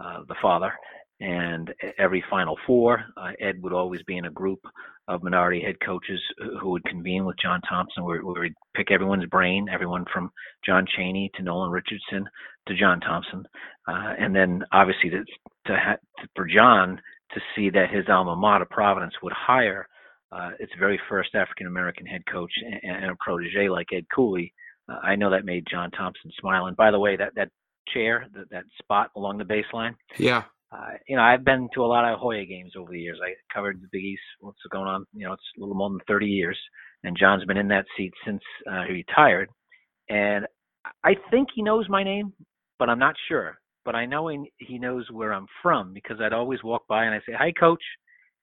uh, 0.00 0.20
the 0.28 0.34
father, 0.40 0.72
and 1.20 1.74
every 1.98 2.24
Final 2.30 2.56
Four, 2.66 3.04
uh, 3.16 3.32
Ed 3.40 3.60
would 3.62 3.72
always 3.72 4.02
be 4.04 4.16
in 4.16 4.26
a 4.26 4.30
group 4.30 4.60
of 5.08 5.22
minority 5.22 5.60
head 5.60 5.76
coaches 5.84 6.20
who 6.60 6.70
would 6.70 6.84
convene 6.84 7.24
with 7.24 7.36
John 7.42 7.60
Thompson, 7.68 8.04
where, 8.04 8.24
where 8.24 8.42
we'd 8.42 8.54
pick 8.74 8.90
everyone's 8.90 9.26
brain, 9.26 9.66
everyone 9.72 10.04
from 10.12 10.30
John 10.64 10.86
Cheney 10.96 11.30
to 11.34 11.42
Nolan 11.42 11.70
Richardson 11.70 12.28
to 12.68 12.76
John 12.76 13.00
Thompson, 13.00 13.44
uh, 13.88 14.14
and 14.18 14.36
then 14.36 14.62
obviously 14.72 15.10
to, 15.10 15.24
to, 15.66 15.76
ha- 15.76 16.24
for 16.36 16.46
John 16.46 17.00
to 17.32 17.40
see 17.56 17.70
that 17.70 17.90
his 17.90 18.04
alma 18.08 18.36
mater, 18.36 18.66
Providence, 18.70 19.14
would 19.22 19.32
hire 19.32 19.88
uh, 20.30 20.50
its 20.60 20.72
very 20.78 21.00
first 21.08 21.34
African 21.34 21.66
American 21.66 22.06
head 22.06 22.22
coach 22.30 22.52
and, 22.64 23.02
and, 23.02 23.10
a 23.10 23.16
protege 23.18 23.68
like 23.68 23.86
Ed 23.92 24.04
Cooley. 24.14 24.52
Uh, 24.88 24.98
I 25.02 25.16
know 25.16 25.30
that 25.30 25.44
made 25.44 25.66
John 25.70 25.90
Thompson 25.90 26.30
smile. 26.38 26.66
And 26.66 26.76
by 26.76 26.90
the 26.90 26.98
way, 26.98 27.16
that 27.16 27.34
that 27.36 27.48
chair, 27.88 28.26
that, 28.34 28.50
that 28.50 28.64
spot 28.78 29.10
along 29.16 29.38
the 29.38 29.44
baseline, 29.44 29.94
yeah, 30.18 30.44
uh, 30.70 30.90
you 31.08 31.16
know, 31.16 31.22
I've 31.22 31.44
been 31.44 31.68
to 31.74 31.82
a 31.82 31.86
lot 31.86 32.10
of 32.10 32.18
Hoya 32.18 32.44
games 32.44 32.72
over 32.76 32.90
the 32.90 33.00
years. 33.00 33.18
I 33.22 33.34
covered 33.54 33.80
the 33.80 33.88
Big 33.90 34.04
East. 34.04 34.22
What's 34.40 34.58
going 34.70 34.86
on? 34.86 35.06
You 35.14 35.26
know, 35.26 35.32
it's 35.32 35.42
a 35.56 35.60
little 35.60 35.74
more 35.74 35.88
than 35.88 36.00
30 36.06 36.26
years, 36.26 36.58
and 37.04 37.16
John's 37.18 37.44
been 37.44 37.56
in 37.56 37.68
that 37.68 37.86
seat 37.96 38.12
since 38.26 38.42
uh, 38.70 38.82
he 38.86 38.92
retired. 38.92 39.48
And 40.10 40.46
I 41.04 41.14
think 41.30 41.48
he 41.54 41.62
knows 41.62 41.88
my 41.88 42.02
name, 42.02 42.32
but 42.78 42.90
I'm 42.90 42.98
not 42.98 43.14
sure. 43.28 43.58
But 43.84 43.94
I 43.94 44.04
know 44.04 44.28
he, 44.28 44.52
he 44.58 44.78
knows 44.78 45.06
where 45.10 45.32
I'm 45.32 45.46
from 45.62 45.94
because 45.94 46.18
I'd 46.20 46.34
always 46.34 46.62
walk 46.62 46.86
by 46.86 47.04
and 47.04 47.14
I 47.14 47.20
say, 47.20 47.32
"Hi, 47.32 47.52
Coach," 47.52 47.82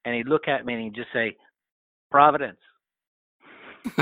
and 0.04 0.16
he'd 0.16 0.28
look 0.28 0.48
at 0.48 0.66
me 0.66 0.74
and 0.74 0.84
he'd 0.84 0.96
just 0.96 1.14
say, 1.14 1.36
"Providence." 2.10 2.58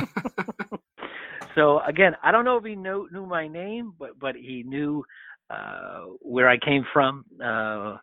so 1.56 1.82
again, 1.82 2.16
I 2.24 2.32
don't 2.32 2.46
know 2.46 2.56
if 2.56 2.64
he 2.64 2.76
knew 2.76 3.10
knew 3.12 3.26
my 3.26 3.50
name, 3.50 3.94
but 4.00 4.18
but 4.18 4.36
he 4.36 4.64
knew 4.66 5.04
uh, 5.50 6.06
where 6.20 6.50
I 6.50 6.58
came 6.58 6.86
from, 6.94 7.26
uh, 7.42 7.98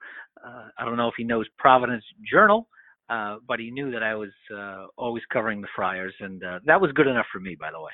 uh, 0.45 0.69
I 0.79 0.85
don't 0.85 0.97
know 0.97 1.09
if 1.09 1.15
he 1.17 1.25
knows 1.25 1.47
Providence 1.59 2.05
Journal, 2.31 2.69
uh, 3.09 3.37
but 3.47 3.59
he 3.59 3.71
knew 3.71 3.91
that 3.91 4.03
I 4.03 4.15
was 4.15 4.31
always 4.97 5.23
covering 5.33 5.61
the 5.61 5.69
Friars, 5.75 6.15
and 6.21 6.43
that 6.65 6.81
was 6.81 6.93
good 6.93 7.07
enough 7.07 7.27
for 7.33 7.41
me, 7.41 7.57
by 7.59 7.71
the 7.71 7.81
way. 7.81 7.93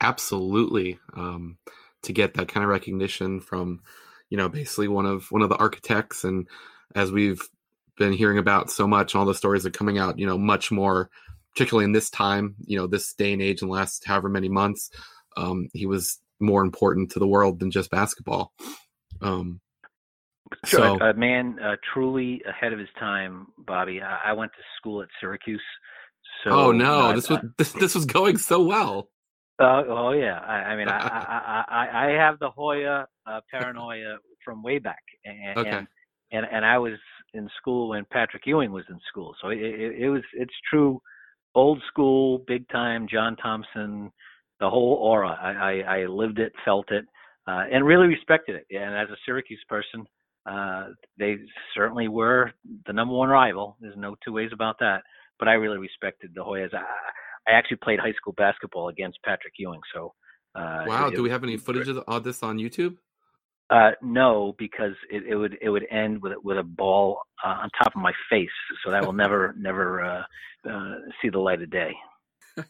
Absolutely, 0.00 0.98
um, 1.14 1.58
to 2.02 2.12
get 2.12 2.34
that 2.34 2.48
kind 2.48 2.64
of 2.64 2.70
recognition 2.70 3.40
from, 3.40 3.80
you 4.28 4.36
know, 4.36 4.48
basically 4.48 4.88
one 4.88 5.06
of 5.06 5.30
one 5.30 5.42
of 5.42 5.48
the 5.48 5.56
architects, 5.56 6.24
and 6.24 6.48
as 6.94 7.12
we've 7.12 7.40
been 7.96 8.12
hearing 8.12 8.38
about 8.38 8.70
so 8.70 8.86
much, 8.86 9.14
all 9.14 9.24
the 9.24 9.34
stories 9.34 9.64
are 9.64 9.70
coming 9.70 9.98
out, 9.98 10.18
you 10.18 10.26
know, 10.26 10.36
much 10.36 10.70
more, 10.70 11.10
particularly 11.52 11.84
in 11.84 11.92
this 11.92 12.10
time, 12.10 12.56
you 12.66 12.76
know, 12.76 12.86
this 12.86 13.14
day 13.14 13.32
and 13.32 13.40
age, 13.40 13.62
in 13.62 13.68
the 13.68 13.74
last 13.74 14.04
however 14.04 14.28
many 14.28 14.48
months, 14.48 14.90
um, 15.36 15.68
he 15.72 15.86
was 15.86 16.18
more 16.40 16.62
important 16.62 17.10
to 17.12 17.18
the 17.18 17.26
world 17.26 17.60
than 17.60 17.70
just 17.70 17.90
basketball. 17.90 18.52
Um, 19.22 19.60
so, 20.64 20.98
a, 21.00 21.10
a 21.10 21.14
man 21.14 21.58
uh, 21.62 21.76
truly 21.92 22.42
ahead 22.48 22.72
of 22.72 22.78
his 22.78 22.88
time, 22.98 23.46
Bobby. 23.58 24.00
I, 24.02 24.30
I, 24.30 24.32
went 24.34 24.52
to 24.52 24.62
school 24.78 25.02
at 25.02 25.08
Syracuse. 25.20 25.62
So, 26.42 26.50
oh 26.50 26.72
no, 26.72 27.00
uh, 27.00 27.12
this 27.14 27.28
was 27.28 27.38
this, 27.58 27.72
this 27.72 27.94
was 27.94 28.04
going 28.04 28.38
so 28.38 28.62
well. 28.62 29.08
Uh, 29.58 29.82
oh 29.88 30.12
yeah, 30.12 30.38
I, 30.40 30.54
I 30.54 30.76
mean, 30.76 30.88
I, 30.88 30.98
I, 30.98 31.64
I, 31.68 32.06
I 32.06 32.10
have 32.18 32.38
the 32.38 32.50
Hoya 32.50 33.06
uh, 33.26 33.40
paranoia 33.50 34.18
from 34.44 34.62
way 34.62 34.78
back, 34.78 35.02
and, 35.24 35.58
okay. 35.58 35.70
and 35.70 35.86
and 36.32 36.46
and 36.50 36.64
I 36.64 36.78
was 36.78 36.98
in 37.32 37.48
school 37.58 37.88
when 37.88 38.04
Patrick 38.12 38.42
Ewing 38.46 38.72
was 38.72 38.84
in 38.90 38.98
school, 39.08 39.34
so 39.40 39.48
it, 39.48 39.58
it, 39.58 40.02
it 40.02 40.10
was 40.10 40.22
it's 40.34 40.54
true, 40.68 41.00
old 41.54 41.80
school, 41.88 42.44
big 42.46 42.68
time, 42.68 43.06
John 43.10 43.36
Thompson, 43.36 44.10
the 44.60 44.68
whole 44.68 44.98
aura. 45.00 45.38
I, 45.40 45.52
I, 45.52 45.98
I 46.00 46.06
lived 46.06 46.38
it, 46.38 46.52
felt 46.64 46.90
it, 46.90 47.04
uh, 47.46 47.64
and 47.72 47.84
really 47.84 48.06
respected 48.06 48.56
it. 48.56 48.66
And 48.74 48.94
as 48.96 49.08
a 49.10 49.16
Syracuse 49.24 49.62
person, 49.68 50.06
uh, 50.46 50.88
they 51.18 51.36
certainly 51.74 52.08
were 52.08 52.52
the 52.86 52.92
number 52.92 53.14
one 53.14 53.28
rival. 53.28 53.76
There's 53.80 53.96
no 53.96 54.16
two 54.24 54.32
ways 54.32 54.50
about 54.52 54.78
that. 54.80 55.02
But 55.38 55.48
I 55.48 55.52
really 55.52 55.78
respected 55.78 56.30
the 56.34 56.42
Hoyas. 56.42 56.72
I, 56.72 56.84
I 57.48 57.58
actually 57.58 57.78
played 57.82 57.98
high 57.98 58.12
school 58.12 58.34
basketball 58.36 58.88
against 58.88 59.18
Patrick 59.24 59.54
Ewing. 59.58 59.80
So 59.92 60.14
uh, 60.54 60.84
wow, 60.86 61.08
it, 61.08 61.16
do 61.16 61.22
we 61.22 61.30
have 61.30 61.42
any 61.42 61.56
footage 61.56 61.88
of 61.88 62.24
this 62.24 62.42
on 62.42 62.58
YouTube? 62.58 62.96
Uh, 63.70 63.90
no, 64.02 64.54
because 64.58 64.92
it, 65.10 65.24
it, 65.26 65.36
would 65.36 65.56
it 65.60 65.70
would 65.70 65.86
end 65.90 66.20
with 66.22 66.34
with 66.44 66.58
a 66.58 66.62
ball 66.62 67.18
uh, 67.44 67.48
on 67.62 67.70
top 67.82 67.94
of 67.94 68.00
my 68.00 68.12
face, 68.30 68.48
so 68.84 68.90
that 68.90 69.04
will 69.04 69.12
never 69.12 69.54
never 69.58 70.04
uh, 70.04 70.22
uh, 70.70 70.94
see 71.20 71.30
the 71.30 71.38
light 71.38 71.62
of 71.62 71.70
day. 71.70 71.92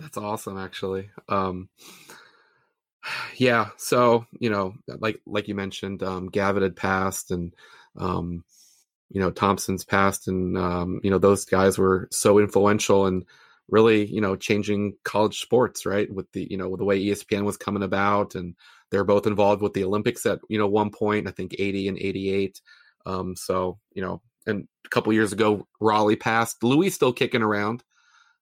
That's 0.00 0.16
awesome, 0.16 0.58
actually. 0.58 1.10
Um, 1.28 1.68
yeah, 3.36 3.68
so 3.76 4.26
you 4.38 4.50
know, 4.50 4.74
like 4.86 5.20
like 5.26 5.48
you 5.48 5.54
mentioned, 5.54 6.02
um, 6.02 6.28
Gavitt 6.28 6.62
had 6.62 6.76
passed, 6.76 7.30
and 7.30 7.54
um, 7.96 8.44
you 9.10 9.20
know 9.20 9.30
Thompson's 9.30 9.84
passed, 9.84 10.28
and 10.28 10.56
um, 10.56 11.00
you 11.02 11.10
know 11.10 11.18
those 11.18 11.44
guys 11.44 11.78
were 11.78 12.08
so 12.10 12.38
influential 12.38 13.06
and 13.06 13.24
really 13.68 14.06
you 14.06 14.20
know 14.20 14.36
changing 14.36 14.94
college 15.04 15.40
sports, 15.40 15.86
right? 15.86 16.12
With 16.12 16.30
the 16.32 16.46
you 16.50 16.56
know 16.56 16.68
with 16.68 16.78
the 16.78 16.84
way 16.84 17.00
ESPN 17.02 17.44
was 17.44 17.56
coming 17.56 17.82
about, 17.82 18.34
and 18.34 18.54
they're 18.90 19.04
both 19.04 19.26
involved 19.26 19.62
with 19.62 19.74
the 19.74 19.84
Olympics 19.84 20.26
at 20.26 20.40
you 20.48 20.58
know 20.58 20.68
one 20.68 20.90
point, 20.90 21.28
I 21.28 21.30
think 21.30 21.54
eighty 21.58 21.88
and 21.88 21.98
eighty 21.98 22.30
eight. 22.30 22.60
Um, 23.06 23.34
so 23.36 23.78
you 23.92 24.02
know, 24.02 24.20
and 24.46 24.66
a 24.84 24.88
couple 24.88 25.12
years 25.12 25.32
ago, 25.32 25.66
Rollie 25.80 26.18
passed. 26.18 26.62
Lou's 26.62 26.94
still 26.94 27.12
kicking 27.12 27.42
around. 27.42 27.82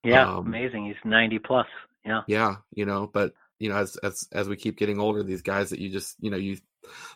Yeah, 0.05 0.28
um, 0.28 0.47
amazing. 0.47 0.87
He's 0.87 0.97
90 1.05 1.38
plus. 1.40 1.67
Yeah. 2.05 2.23
Yeah, 2.26 2.57
you 2.75 2.87
know, 2.87 3.11
but 3.12 3.35
you 3.59 3.69
know, 3.69 3.76
as 3.76 3.97
as 3.99 4.28
as 4.33 4.49
we 4.49 4.57
keep 4.57 4.76
getting 4.76 5.00
older, 5.00 5.23
these 5.23 5.43
guys 5.43 5.71
that 5.71 5.81
you 5.81 5.90
just, 5.90 6.17
you 6.21 6.31
know, 6.31 6.37
you 6.37 6.59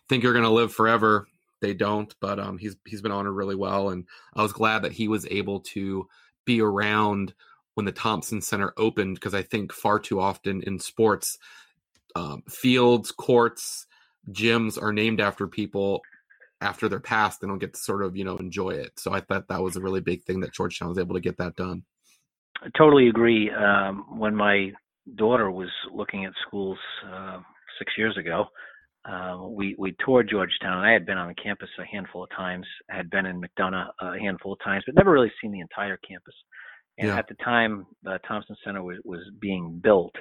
think 0.09 0.23
you're 0.23 0.33
going 0.33 0.45
to 0.45 0.51
live 0.51 0.73
forever, 0.73 1.27
they 1.61 1.73
don't, 1.75 2.15
but 2.21 2.39
um 2.39 2.59
he's 2.59 2.77
he's 2.85 3.03
been 3.03 3.13
honored 3.13 3.35
really 3.35 3.55
well 3.55 3.91
and 3.91 4.07
I 4.35 4.43
was 4.43 4.53
glad 4.53 4.83
that 4.83 4.93
he 4.93 5.09
was 5.09 5.27
able 5.31 5.61
to 5.61 6.09
be 6.45 6.61
around 6.61 7.35
when 7.75 7.87
the 7.87 7.93
Thompson 7.93 8.41
Center 8.41 8.73
opened 8.77 9.15
because 9.15 9.35
I 9.35 9.43
think 9.43 9.73
far 9.73 9.99
too 9.99 10.21
often 10.21 10.63
in 10.63 10.79
sports 10.79 11.39
um, 12.15 12.43
fields, 12.49 13.11
courts, 13.13 13.87
gyms 14.31 14.81
are 14.81 14.93
named 14.93 15.21
after 15.21 15.47
people 15.47 16.03
after 16.61 16.89
they're 16.89 17.01
passed. 17.01 17.41
They 17.41 17.47
don't 17.47 17.59
get 17.59 17.75
to 17.75 17.81
sort 17.81 18.03
of, 18.03 18.17
you 18.17 18.25
know, 18.25 18.37
enjoy 18.37 18.71
it. 18.71 18.99
So 18.99 19.13
I 19.13 19.21
thought 19.21 19.49
that 19.49 19.63
was 19.63 19.77
a 19.77 19.81
really 19.81 20.01
big 20.01 20.25
thing 20.25 20.41
that 20.41 20.53
Georgetown 20.53 20.89
was 20.89 20.99
able 20.99 21.15
to 21.15 21.21
get 21.21 21.39
that 21.39 21.57
done. 21.57 21.85
I 22.63 22.69
totally 22.79 23.09
agree. 23.09 23.51
Um, 23.51 24.19
when 24.19 24.35
my 24.37 24.71
daughter 25.17 25.51
was 25.51 25.71
looking 25.93 26.25
at 26.25 26.33
schools 26.47 26.79
uh, 27.13 27.39
six 27.79 27.93
years 27.99 28.17
ago, 28.17 28.47
uh, 29.05 29.49
we 29.49 29.75
we 29.79 29.97
toured 30.05 30.29
Georgetown. 30.31 30.79
And 30.79 30.87
I 30.87 30.93
had 30.93 31.07
been 31.07 31.19
on 31.19 31.29
the 31.29 31.43
campus 31.43 31.69
a 31.79 31.85
handful 31.85 32.23
of 32.25 32.31
times. 32.31 32.67
I 32.91 32.97
had 32.97 33.11
been 33.11 33.27
in 33.27 33.41
McDonough 33.41 33.89
a 34.01 34.19
handful 34.19 34.53
of 34.53 34.61
times, 34.65 34.85
but 34.87 34.95
never 34.95 35.11
really 35.11 35.33
seen 35.41 35.51
the 35.51 35.61
entire 35.61 35.99
campus. 36.09 36.35
And 36.99 37.09
yeah. 37.09 37.19
at 37.19 37.27
the 37.29 37.35
time, 37.43 37.87
the 38.03 38.19
Thompson 38.29 38.55
Center 38.65 38.83
was 38.83 38.99
was 39.05 39.21
being 39.41 39.81
built, 39.83 40.15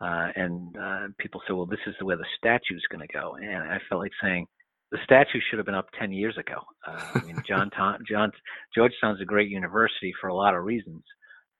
uh, 0.00 0.28
and 0.34 0.74
uh, 0.76 1.08
people 1.18 1.42
said, 1.46 1.54
"Well, 1.54 1.66
this 1.66 1.80
is 1.86 1.94
where 2.00 2.16
the 2.16 2.26
statue 2.38 2.76
is 2.76 2.86
going 2.90 3.06
to 3.06 3.12
go." 3.12 3.34
And 3.34 3.70
I 3.70 3.78
felt 3.88 4.00
like 4.00 4.12
saying, 4.22 4.46
"The 4.92 4.98
statue 5.04 5.40
should 5.50 5.58
have 5.58 5.66
been 5.66 5.74
up 5.74 5.88
ten 5.98 6.12
years 6.12 6.38
ago." 6.38 6.60
Uh, 6.86 7.04
I 7.16 7.24
mean, 7.26 7.42
John 7.48 7.68
Tom, 7.70 7.98
John 8.08 8.30
Georgetown's 8.74 9.20
a 9.20 9.26
great 9.26 9.50
university 9.50 10.12
for 10.20 10.28
a 10.28 10.34
lot 10.34 10.54
of 10.54 10.64
reasons, 10.64 11.02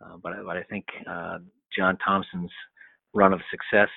uh, 0.03 0.17
but 0.23 0.33
but 0.45 0.57
I 0.57 0.63
think 0.65 0.85
uh, 1.09 1.39
John 1.77 1.97
Thompson's 2.05 2.51
run 3.15 3.33
of 3.33 3.41
success 3.51 3.91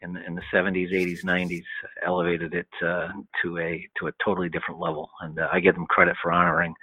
in 0.00 0.12
the, 0.12 0.24
in 0.26 0.34
the 0.34 0.42
70s, 0.52 0.92
80s, 0.92 1.24
90s 1.24 1.64
elevated 2.04 2.54
it 2.54 2.68
uh, 2.84 3.08
to 3.42 3.58
a 3.58 3.88
to 3.98 4.08
a 4.08 4.12
totally 4.24 4.48
different 4.48 4.80
level, 4.80 5.10
and 5.20 5.38
uh, 5.38 5.48
I 5.52 5.60
give 5.60 5.74
them 5.74 5.86
credit 5.86 6.16
for 6.22 6.32
honoring 6.32 6.74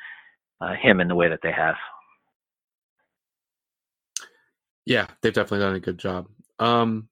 uh, 0.59 0.73
him 0.81 0.99
in 0.99 1.07
the 1.07 1.15
way 1.15 1.29
that 1.29 1.39
they 1.43 1.51
have. 1.51 1.75
Yeah, 4.85 5.07
they've 5.21 5.33
definitely 5.33 5.59
done 5.59 5.75
a 5.75 5.79
good 5.79 5.99
job. 5.99 6.27
Um, 6.59 7.09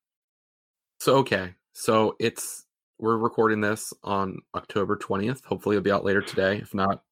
so 0.99 1.17
okay, 1.17 1.53
so 1.73 2.15
it's 2.19 2.65
we're 2.97 3.17
recording 3.17 3.61
this 3.61 3.93
on 4.03 4.39
October 4.55 4.97
20th. 4.97 5.45
Hopefully, 5.45 5.75
it'll 5.75 5.83
be 5.83 5.91
out 5.91 6.03
later 6.03 6.21
today. 6.21 6.57
If 6.57 6.73
not, 6.73 7.03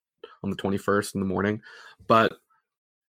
on 0.43 0.49
the 0.49 0.55
21st 0.55 1.15
in 1.15 1.21
the 1.21 1.27
morning. 1.27 1.61
But 2.07 2.33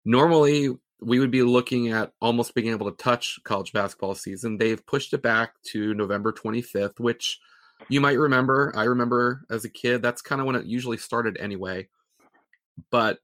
normally 0.04 0.76
we 1.00 1.18
would 1.20 1.30
be 1.30 1.42
looking 1.42 1.88
at 1.88 2.12
almost 2.20 2.54
being 2.54 2.68
able 2.68 2.90
to 2.90 2.96
touch 2.96 3.38
college 3.44 3.72
basketball 3.72 4.14
season. 4.14 4.58
They've 4.58 4.84
pushed 4.84 5.12
it 5.12 5.22
back 5.22 5.52
to 5.66 5.94
November 5.94 6.32
25th, 6.32 6.98
which 6.98 7.38
you 7.88 8.00
might 8.00 8.18
remember. 8.18 8.72
I 8.74 8.84
remember 8.84 9.42
as 9.50 9.64
a 9.64 9.68
kid, 9.68 10.02
that's 10.02 10.22
kind 10.22 10.40
of 10.40 10.46
when 10.46 10.56
it 10.56 10.66
usually 10.66 10.96
started 10.96 11.36
anyway. 11.38 11.88
But 12.90 13.18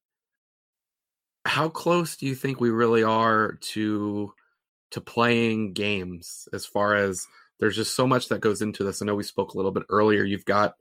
how 1.45 1.69
close 1.69 2.17
do 2.17 2.27
you 2.27 2.35
think 2.35 2.61
we 2.61 2.71
really 2.71 3.03
are 3.03 3.59
to 3.61 4.33
to 4.93 5.01
playing 5.01 5.73
games 5.73 6.49
as 6.53 6.65
far 6.65 6.95
as 6.95 7.27
there's 7.59 7.77
just 7.77 7.97
so 7.97 8.07
much 8.07 8.29
that 8.29 8.41
goes 8.41 8.63
into 8.63 8.85
this. 8.85 9.03
I 9.03 9.07
know 9.07 9.15
we 9.17 9.25
spoke 9.25 9.53
a 9.53 9.57
little 9.57 9.73
bit 9.73 9.85
earlier. 9.89 10.23
You've 10.23 10.45
got 10.45 10.75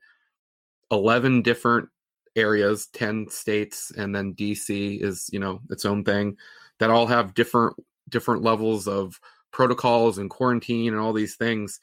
11 0.91 1.41
different 1.41 1.89
areas, 2.35 2.87
10 2.93 3.29
states 3.29 3.91
and 3.95 4.15
then 4.15 4.35
DC 4.35 5.01
is, 5.01 5.29
you 5.33 5.39
know, 5.39 5.61
its 5.69 5.85
own 5.85 6.03
thing 6.03 6.37
that 6.83 6.91
all 6.91 7.07
have 7.07 7.33
different 7.33 7.77
different 8.09 8.41
levels 8.41 8.89
of 8.89 9.17
protocols 9.53 10.17
and 10.17 10.29
quarantine 10.29 10.91
and 10.91 11.01
all 11.01 11.13
these 11.13 11.37
things. 11.37 11.79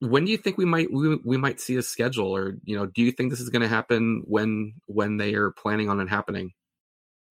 When 0.00 0.24
do 0.24 0.32
you 0.32 0.38
think 0.38 0.58
we 0.58 0.64
might 0.64 0.92
we, 0.92 1.20
we 1.24 1.36
might 1.36 1.60
see 1.60 1.76
a 1.76 1.82
schedule 1.82 2.34
or 2.36 2.56
you 2.64 2.76
know 2.76 2.86
do 2.86 3.00
you 3.00 3.12
think 3.12 3.30
this 3.30 3.38
is 3.38 3.48
going 3.48 3.62
to 3.62 3.68
happen 3.68 4.24
when 4.26 4.72
when 4.86 5.18
they 5.18 5.34
are 5.34 5.52
planning 5.52 5.88
on 5.88 6.00
it 6.00 6.08
happening 6.08 6.52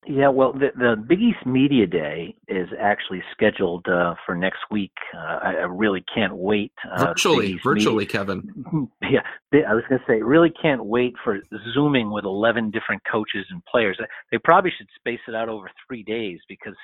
yeah, 0.08 0.29
well, 0.29 0.51
the, 0.51 0.70
the 0.75 0.96
Big 0.96 1.22
East 1.22 1.46
Media 1.46 1.86
Day 1.86 2.36
is 2.48 2.67
actually 2.79 3.22
scheduled 3.31 3.88
uh, 3.88 4.15
for 4.25 4.36
next 4.36 4.60
week. 4.72 4.93
Uh, 5.15 5.39
I, 5.43 5.53
I, 5.60 5.65
really 5.65 6.03
can't 6.13 6.36
wait. 6.36 6.72
Uh, 6.91 7.05
virtually, 7.05 7.60
virtually, 7.63 8.05
Media. 8.05 8.12
Kevin. 8.12 8.89
Yeah, 9.01 9.22
I 9.67 9.74
was 9.74 9.84
going 9.89 10.00
to 10.00 10.05
say, 10.08 10.22
really 10.22 10.51
can't 10.62 10.86
wait 10.86 11.13
for 11.24 11.39
Zooming 11.74 12.12
with 12.12 12.24
11 12.24 12.72
different 12.72 13.01
coaches 13.12 13.46
and 13.50 13.63
players. 13.65 14.00
They 14.31 14.38
probably 14.38 14.72
should 14.77 14.88
space 14.96 15.20
it 15.27 15.36
out 15.36 15.50
over 15.50 15.70
three 15.86 16.03
days 16.03 16.39
because, 16.48 16.75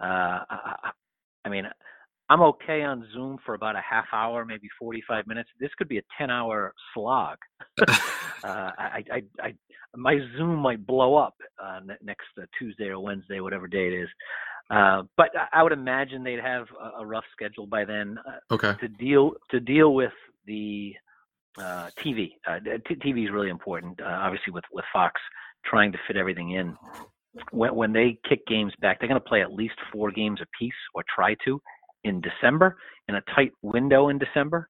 uh, 0.00 0.44
I, 0.50 0.90
I 1.46 1.48
mean, 1.48 1.64
I'm 2.28 2.42
okay 2.42 2.82
on 2.82 3.04
Zoom 3.12 3.38
for 3.44 3.54
about 3.54 3.74
a 3.74 3.80
half 3.80 4.04
hour, 4.12 4.44
maybe 4.44 4.68
45 4.78 5.26
minutes. 5.26 5.48
This 5.58 5.70
could 5.76 5.88
be 5.88 5.98
a 5.98 6.02
10 6.16 6.30
hour 6.30 6.72
slog. 6.94 7.38
uh, 7.80 7.86
I, 8.44 9.04
I, 9.10 9.22
I, 9.42 9.54
my 9.96 10.18
Zoom 10.36 10.56
might 10.56 10.86
blow 10.86 11.16
up 11.16 11.34
uh, 11.62 11.80
next 12.02 12.26
uh, 12.38 12.44
Tuesday 12.58 12.86
or 12.86 13.00
Wednesday, 13.00 13.40
whatever 13.40 13.66
day 13.66 13.88
it 13.88 14.02
is. 14.02 14.08
Uh, 14.70 15.02
but 15.16 15.30
I 15.52 15.62
would 15.62 15.72
imagine 15.72 16.22
they'd 16.22 16.40
have 16.40 16.66
a, 16.80 17.00
a 17.02 17.06
rough 17.06 17.24
schedule 17.32 17.66
by 17.66 17.84
then. 17.84 18.18
Uh, 18.26 18.54
okay. 18.54 18.74
To 18.80 18.88
deal 18.88 19.32
to 19.50 19.60
deal 19.60 19.94
with 19.94 20.12
the 20.46 20.94
uh, 21.58 21.90
TV. 21.98 22.32
T- 22.86 22.94
TV 22.94 23.24
is 23.24 23.32
really 23.32 23.50
important. 23.50 24.00
obviously, 24.00 24.52
with 24.52 24.64
with 24.72 24.84
Fox 24.92 25.20
trying 25.64 25.92
to 25.92 25.98
fit 26.06 26.16
everything 26.16 26.52
in. 26.52 26.76
When, 27.52 27.74
when 27.74 27.92
they 27.92 28.18
kick 28.28 28.46
games 28.46 28.72
back, 28.80 28.98
they're 28.98 29.08
going 29.08 29.20
to 29.20 29.28
play 29.28 29.42
at 29.42 29.52
least 29.52 29.74
four 29.92 30.10
games 30.10 30.40
apiece, 30.40 30.72
or 30.94 31.04
try 31.14 31.34
to 31.44 31.60
in 32.04 32.20
December 32.20 32.76
in 33.08 33.16
a 33.16 33.22
tight 33.34 33.52
window 33.62 34.08
in 34.08 34.18
December. 34.18 34.68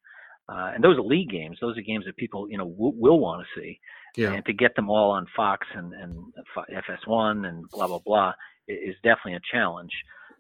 Uh, 0.48 0.72
and 0.74 0.82
those 0.82 0.98
are 0.98 1.02
league 1.02 1.30
games. 1.30 1.58
Those 1.60 1.78
are 1.78 1.82
games 1.82 2.04
that 2.06 2.16
people, 2.16 2.50
you 2.50 2.58
know, 2.58 2.68
w- 2.68 2.94
will 2.96 3.20
want 3.20 3.42
to 3.42 3.60
see. 3.60 3.78
Yeah. 4.16 4.32
And 4.32 4.44
to 4.46 4.52
get 4.52 4.74
them 4.74 4.90
all 4.90 5.10
on 5.10 5.26
Fox 5.36 5.66
and, 5.74 5.92
and 5.94 6.32
FS1 6.56 7.46
and 7.46 7.68
blah 7.70 7.86
blah 7.86 8.00
blah 8.04 8.32
is 8.68 8.94
definitely 9.02 9.34
a 9.34 9.40
challenge. 9.52 9.92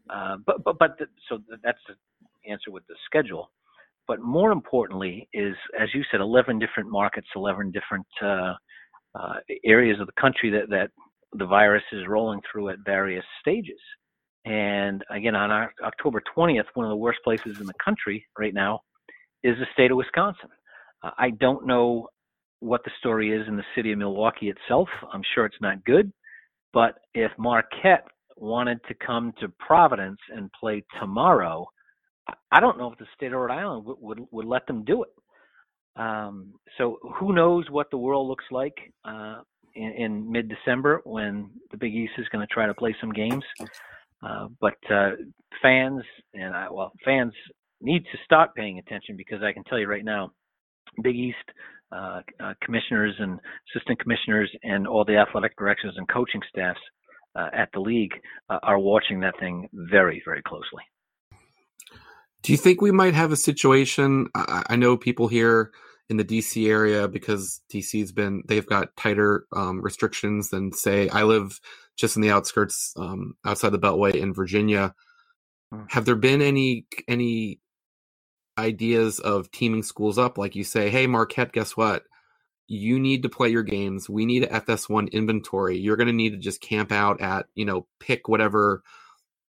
Uh, 0.08 0.36
but 0.44 0.62
but 0.64 0.78
but 0.78 0.98
the, 0.98 1.06
so 1.28 1.38
that's 1.62 1.78
the 1.88 2.50
answer 2.50 2.70
with 2.70 2.86
the 2.86 2.94
schedule. 3.06 3.50
But 4.06 4.20
more 4.20 4.50
importantly 4.50 5.28
is, 5.32 5.54
as 5.78 5.88
you 5.94 6.02
said, 6.10 6.20
11 6.20 6.58
different 6.58 6.90
markets, 6.90 7.28
11 7.36 7.70
different 7.70 8.06
uh, 8.20 8.54
uh, 9.14 9.34
areas 9.64 10.00
of 10.00 10.06
the 10.06 10.20
country 10.20 10.50
that 10.50 10.68
that 10.70 10.90
the 11.32 11.46
virus 11.46 11.84
is 11.92 12.08
rolling 12.08 12.40
through 12.50 12.70
at 12.70 12.78
various 12.84 13.24
stages. 13.40 13.78
And 14.44 15.04
again, 15.10 15.36
on 15.36 15.68
October 15.84 16.22
20th, 16.36 16.64
one 16.74 16.86
of 16.86 16.90
the 16.90 16.96
worst 16.96 17.20
places 17.22 17.60
in 17.60 17.66
the 17.66 17.74
country 17.84 18.26
right 18.38 18.54
now 18.54 18.80
is 19.42 19.56
the 19.58 19.66
state 19.72 19.90
of 19.90 19.96
Wisconsin. 19.96 20.48
Uh, 21.02 21.10
I 21.18 21.30
don't 21.30 21.66
know 21.66 22.08
what 22.60 22.84
the 22.84 22.90
story 22.98 23.32
is 23.32 23.46
in 23.48 23.56
the 23.56 23.64
city 23.74 23.92
of 23.92 23.98
Milwaukee 23.98 24.50
itself. 24.50 24.88
I'm 25.12 25.22
sure 25.34 25.46
it's 25.46 25.60
not 25.60 25.84
good. 25.84 26.12
But 26.72 27.00
if 27.14 27.32
Marquette 27.38 28.06
wanted 28.36 28.78
to 28.88 28.94
come 28.94 29.32
to 29.40 29.48
Providence 29.58 30.18
and 30.34 30.50
play 30.52 30.84
tomorrow, 31.00 31.66
I 32.52 32.60
don't 32.60 32.78
know 32.78 32.92
if 32.92 32.98
the 32.98 33.06
state 33.16 33.32
of 33.32 33.40
Rhode 33.40 33.50
Island 33.50 33.84
would 33.86 33.96
would, 34.00 34.26
would 34.30 34.46
let 34.46 34.66
them 34.66 34.84
do 34.84 35.02
it. 35.02 35.10
Um, 35.96 36.54
so 36.78 36.98
who 37.16 37.32
knows 37.34 37.68
what 37.70 37.90
the 37.90 37.98
world 37.98 38.28
looks 38.28 38.44
like 38.50 38.76
uh, 39.04 39.40
in, 39.74 39.92
in 39.92 40.30
mid-December 40.30 41.00
when 41.04 41.50
the 41.70 41.76
Big 41.76 41.94
East 41.94 42.12
is 42.18 42.28
going 42.28 42.46
to 42.46 42.52
try 42.52 42.66
to 42.66 42.74
play 42.74 42.94
some 43.00 43.12
games. 43.12 43.44
Uh, 44.22 44.48
but 44.60 44.76
uh, 44.90 45.10
fans 45.60 46.02
and 46.34 46.54
I, 46.54 46.70
well, 46.70 46.92
fans 47.04 47.32
need 47.80 48.04
to 48.04 48.18
start 48.24 48.54
paying 48.54 48.78
attention 48.78 49.16
because 49.16 49.42
I 49.42 49.52
can 49.52 49.64
tell 49.64 49.78
you 49.78 49.88
right 49.88 50.04
now, 50.04 50.32
Big 51.02 51.16
East 51.16 51.36
uh, 51.92 52.20
uh, 52.40 52.54
commissioners 52.62 53.14
and 53.18 53.40
assistant 53.70 53.98
commissioners 53.98 54.50
and 54.62 54.86
all 54.86 55.04
the 55.04 55.16
athletic 55.16 55.56
directors 55.56 55.94
and 55.96 56.08
coaching 56.08 56.40
staffs 56.48 56.80
uh, 57.34 57.48
at 57.52 57.68
the 57.72 57.80
league 57.80 58.12
uh, 58.48 58.58
are 58.62 58.78
watching 58.78 59.20
that 59.20 59.38
thing 59.38 59.68
very, 59.72 60.22
very 60.24 60.42
closely. 60.42 60.82
Do 62.42 62.52
you 62.52 62.58
think 62.58 62.80
we 62.80 62.92
might 62.92 63.14
have 63.14 63.32
a 63.32 63.36
situation? 63.36 64.28
I, 64.34 64.62
I 64.70 64.76
know 64.76 64.96
people 64.96 65.28
here 65.28 65.72
in 66.08 66.16
the 66.16 66.24
DC 66.24 66.68
area 66.68 67.06
because 67.06 67.60
DC's 67.72 68.12
been 68.12 68.42
they've 68.48 68.66
got 68.66 68.96
tighter 68.96 69.46
um, 69.54 69.80
restrictions 69.80 70.50
than 70.50 70.72
say 70.72 71.08
I 71.08 71.22
live 71.22 71.60
just 71.96 72.16
in 72.16 72.22
the 72.22 72.30
outskirts 72.30 72.92
um, 72.96 73.34
outside 73.44 73.70
the 73.70 73.78
Beltway 73.78 74.14
in 74.14 74.34
Virginia. 74.34 74.94
Hmm. 75.72 75.82
Have 75.90 76.06
there 76.06 76.16
been 76.16 76.42
any 76.42 76.86
any 77.06 77.60
ideas 78.60 79.18
of 79.20 79.50
teaming 79.50 79.82
schools 79.82 80.18
up? 80.18 80.38
Like 80.38 80.54
you 80.54 80.64
say, 80.64 80.90
hey 80.90 81.06
Marquette, 81.06 81.52
guess 81.52 81.76
what? 81.76 82.04
You 82.68 83.00
need 83.00 83.22
to 83.24 83.28
play 83.28 83.48
your 83.48 83.64
games. 83.64 84.08
We 84.08 84.26
need 84.26 84.44
a 84.44 84.60
FS1 84.60 85.10
inventory. 85.12 85.78
You're 85.78 85.96
going 85.96 86.06
to 86.06 86.12
need 86.12 86.30
to 86.30 86.38
just 86.38 86.60
camp 86.60 86.92
out 86.92 87.20
at 87.20 87.46
you 87.54 87.64
know 87.64 87.86
pick 87.98 88.28
whatever 88.28 88.82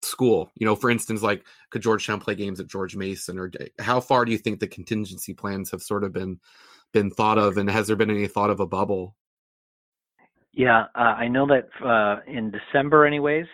school. 0.04 0.52
You 0.56 0.66
know, 0.66 0.76
for 0.76 0.90
instance, 0.90 1.22
like 1.22 1.46
could 1.70 1.82
Georgetown 1.82 2.20
play 2.20 2.36
games 2.36 2.60
at 2.60 2.68
George 2.68 2.96
Mason, 2.96 3.38
or 3.38 3.52
how 3.80 4.00
far 4.00 4.26
do 4.26 4.32
you 4.32 4.38
think 4.38 4.60
the 4.60 4.68
contingency 4.68 5.34
plans 5.34 5.72
have 5.72 5.82
sort 5.82 6.04
of 6.04 6.14
been 6.14 6.40
been 6.94 7.12
thought 7.12 7.38
of, 7.38 7.58
and 7.58 7.70
has 7.70 7.88
there 7.88 7.96
been 7.96 8.10
any 8.12 8.28
thought 8.28 8.50
of 8.50 8.60
a 8.60 8.68
bubble? 8.68 9.16
Yeah, 10.54 10.86
uh, 10.96 11.16
I 11.18 11.28
know 11.28 11.48
that 11.48 11.70
uh, 11.86 12.22
in 12.28 12.52
December, 12.52 13.06
anyways, 13.06 13.46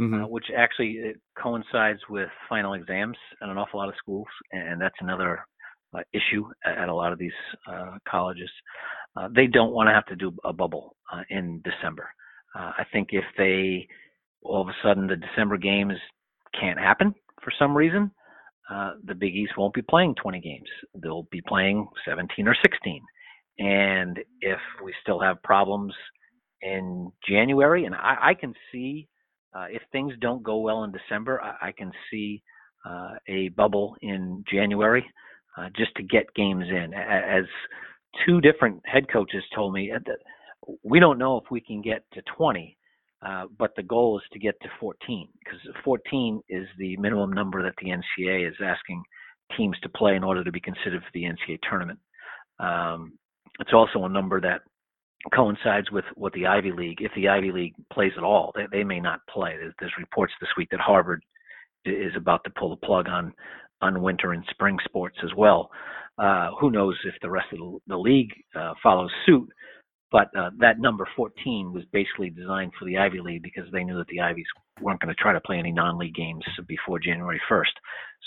mm-hmm. 0.00 0.24
uh, 0.24 0.26
which 0.26 0.46
actually 0.56 1.14
coincides 1.40 2.00
with 2.08 2.28
final 2.48 2.74
exams 2.74 3.16
at 3.42 3.48
an 3.48 3.58
awful 3.58 3.78
lot 3.80 3.88
of 3.88 3.94
schools, 3.98 4.26
and 4.52 4.80
that's 4.80 4.94
another 5.00 5.44
uh, 5.94 6.00
issue 6.12 6.44
at 6.64 6.88
a 6.88 6.94
lot 6.94 7.12
of 7.12 7.18
these 7.18 7.32
uh, 7.70 7.96
colleges. 8.08 8.50
Uh, 9.16 9.28
they 9.34 9.46
don't 9.46 9.72
want 9.72 9.88
to 9.88 9.92
have 9.92 10.06
to 10.06 10.16
do 10.16 10.32
a 10.44 10.52
bubble 10.52 10.96
in 11.30 11.60
December. 11.64 12.08
I 12.54 12.84
think 12.92 13.10
if 13.12 13.24
they 13.38 13.86
all 14.42 14.62
of 14.62 14.68
a 14.68 14.74
sudden 14.82 15.06
the 15.06 15.16
December 15.16 15.56
games 15.56 15.94
can't 16.58 16.78
happen 16.78 17.14
for 17.42 17.52
some 17.58 17.76
reason, 17.76 18.10
uh, 18.70 18.92
the 19.04 19.14
Big 19.14 19.34
East 19.34 19.52
won't 19.56 19.74
be 19.74 19.82
playing 19.82 20.14
20 20.14 20.40
games. 20.40 20.68
They'll 20.94 21.28
be 21.30 21.42
playing 21.46 21.88
17 22.08 22.46
or 22.46 22.54
16. 22.62 23.02
And 23.58 24.18
if 24.40 24.58
we 24.82 24.94
still 25.02 25.20
have 25.20 25.42
problems 25.42 25.92
in 26.62 27.10
January, 27.28 27.84
and 27.84 27.94
I, 27.94 28.16
I 28.22 28.34
can 28.34 28.54
see 28.70 29.08
uh, 29.54 29.66
if 29.70 29.82
things 29.92 30.12
don't 30.20 30.42
go 30.42 30.58
well 30.58 30.84
in 30.84 30.92
December, 30.92 31.40
I, 31.42 31.68
I 31.68 31.72
can 31.72 31.92
see 32.10 32.42
uh, 32.84 33.14
a 33.28 33.48
bubble 33.50 33.96
in 34.02 34.44
January 34.50 35.04
uh, 35.56 35.68
just 35.76 35.94
to 35.96 36.02
get 36.02 36.32
games 36.34 36.64
in. 36.68 36.94
As 36.94 37.44
two 38.26 38.40
different 38.40 38.80
head 38.84 39.06
coaches 39.12 39.42
told 39.54 39.72
me, 39.72 39.92
uh, 39.92 39.98
we 40.82 41.00
don't 41.00 41.18
know 41.18 41.36
if 41.38 41.44
we 41.50 41.60
can 41.60 41.82
get 41.82 42.04
to 42.12 42.22
20 42.36 42.76
uh, 43.22 43.44
but 43.58 43.74
the 43.76 43.82
goal 43.82 44.18
is 44.18 44.24
to 44.32 44.38
get 44.38 44.58
to 44.62 44.68
14 44.78 45.28
because 45.44 45.60
14 45.84 46.42
is 46.48 46.66
the 46.78 46.96
minimum 46.96 47.32
number 47.32 47.62
that 47.62 47.74
the 47.80 47.88
NCAA 47.90 48.48
is 48.48 48.54
asking 48.64 49.02
teams 49.56 49.78
to 49.82 49.88
play 49.90 50.16
in 50.16 50.24
order 50.24 50.42
to 50.42 50.52
be 50.52 50.60
considered 50.60 51.02
for 51.02 51.10
the 51.12 51.24
NCAA 51.24 51.58
tournament. 51.68 51.98
Um, 52.58 53.18
it's 53.58 53.74
also 53.74 54.04
a 54.04 54.08
number 54.08 54.40
that 54.40 54.62
coincides 55.34 55.90
with 55.90 56.04
what 56.14 56.32
the 56.32 56.46
Ivy 56.46 56.72
League, 56.72 56.98
if 57.00 57.12
the 57.14 57.28
Ivy 57.28 57.52
League 57.52 57.74
plays 57.92 58.12
at 58.16 58.24
all, 58.24 58.52
they, 58.54 58.64
they 58.72 58.84
may 58.84 59.00
not 59.00 59.20
play. 59.28 59.56
There's, 59.58 59.74
there's, 59.78 59.92
reports 59.98 60.32
this 60.40 60.50
week 60.56 60.68
that 60.70 60.80
Harvard 60.80 61.22
is 61.84 62.12
about 62.16 62.42
to 62.44 62.50
pull 62.50 62.70
the 62.70 62.86
plug 62.86 63.08
on 63.08 63.32
on 63.82 64.02
winter 64.02 64.32
and 64.32 64.44
spring 64.50 64.76
sports 64.84 65.16
as 65.24 65.30
well. 65.36 65.70
Uh, 66.18 66.50
who 66.60 66.70
knows 66.70 66.98
if 67.04 67.14
the 67.22 67.30
rest 67.30 67.46
of 67.52 67.80
the, 67.86 67.96
league 67.96 68.32
uh, 68.54 68.74
follows 68.82 69.10
suit? 69.24 69.48
But 70.12 70.28
uh, 70.36 70.50
that 70.58 70.80
number 70.80 71.08
14 71.16 71.72
was 71.72 71.84
basically 71.92 72.30
designed 72.30 72.72
for 72.78 72.84
the 72.84 72.98
Ivy 72.98 73.20
League 73.20 73.42
because 73.42 73.64
they 73.72 73.84
knew 73.84 73.96
that 73.96 74.08
the 74.08 74.20
Ivies 74.20 74.46
weren't 74.82 75.00
going 75.00 75.14
to 75.14 75.22
try 75.22 75.32
to 75.32 75.40
play 75.40 75.58
any 75.58 75.72
non-league 75.72 76.14
games 76.14 76.44
before 76.66 76.98
January 76.98 77.40
1st. 77.50 77.72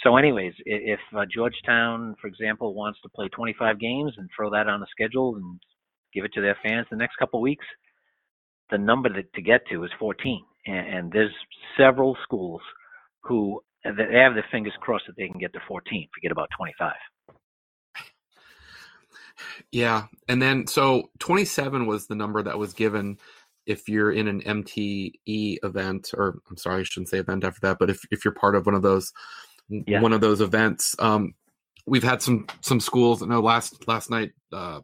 So, 0.04 0.16
anyways, 0.16 0.54
if 0.66 1.00
uh, 1.16 1.26
Georgetown, 1.32 2.16
for 2.20 2.28
example, 2.28 2.74
wants 2.74 3.00
to 3.02 3.10
play 3.10 3.28
25 3.30 3.80
games 3.80 4.14
and 4.18 4.30
throw 4.36 4.50
that 4.52 4.68
on 4.68 4.80
the 4.80 4.88
schedule 4.90 5.36
and 5.36 5.60
give 6.14 6.26
it 6.26 6.34
to 6.34 6.42
their 6.42 6.58
fans 6.64 6.88
the 6.90 6.98
next 6.98 7.16
couple 7.18 7.40
of 7.40 7.44
weeks, 7.44 7.66
the 8.72 8.78
number 8.78 9.10
that, 9.10 9.34
to 9.34 9.42
get 9.42 9.62
to 9.72 9.84
is 9.84 9.92
14. 10.00 10.44
And, 10.66 10.88
and 10.88 11.12
there's 11.12 11.34
several 11.78 12.18
schools 12.24 12.62
who 13.24 13.62
they 13.84 14.20
have 14.20 14.34
their 14.34 14.46
fingers 14.52 14.74
crossed 14.80 15.06
that 15.08 15.16
they 15.18 15.28
can 15.28 15.40
get 15.40 15.54
to 15.54 15.60
14. 15.68 16.08
Forget 16.14 16.32
about 16.32 16.50
25. 16.58 16.94
Yeah. 19.72 20.06
And 20.28 20.42
then 20.42 20.68
so 20.68 21.10
27 21.20 21.86
was 21.86 22.08
the 22.08 22.16
number 22.16 22.42
that 22.44 22.58
was 22.58 22.74
given 22.74 23.18
if 23.66 23.88
you're 23.88 24.12
in 24.12 24.28
an 24.28 24.42
MTE 24.42 25.58
event 25.64 26.12
or 26.16 26.40
I'm 26.50 26.58
sorry, 26.58 26.82
I 26.82 26.84
shouldn't 26.84 27.10
say 27.10 27.18
event 27.18 27.44
after 27.44 27.62
that, 27.62 27.78
but 27.80 27.90
if, 27.90 28.00
if 28.12 28.26
you're 28.26 28.34
part 28.34 28.56
of 28.56 28.66
one 28.66 28.76
of 28.76 28.82
those 28.82 29.12
yeah. 29.70 30.02
one 30.02 30.14
of 30.14 30.22
those 30.22 30.42
events, 30.42 30.96
um, 31.00 31.34
we've 31.86 32.04
had 32.04 32.22
some 32.22 32.48
some 32.62 32.80
schools. 32.80 33.24
I 33.24 33.28
know 33.28 33.40
last 33.40 33.88
last 33.88 34.10
night 34.10 34.32
uh, 34.52 34.82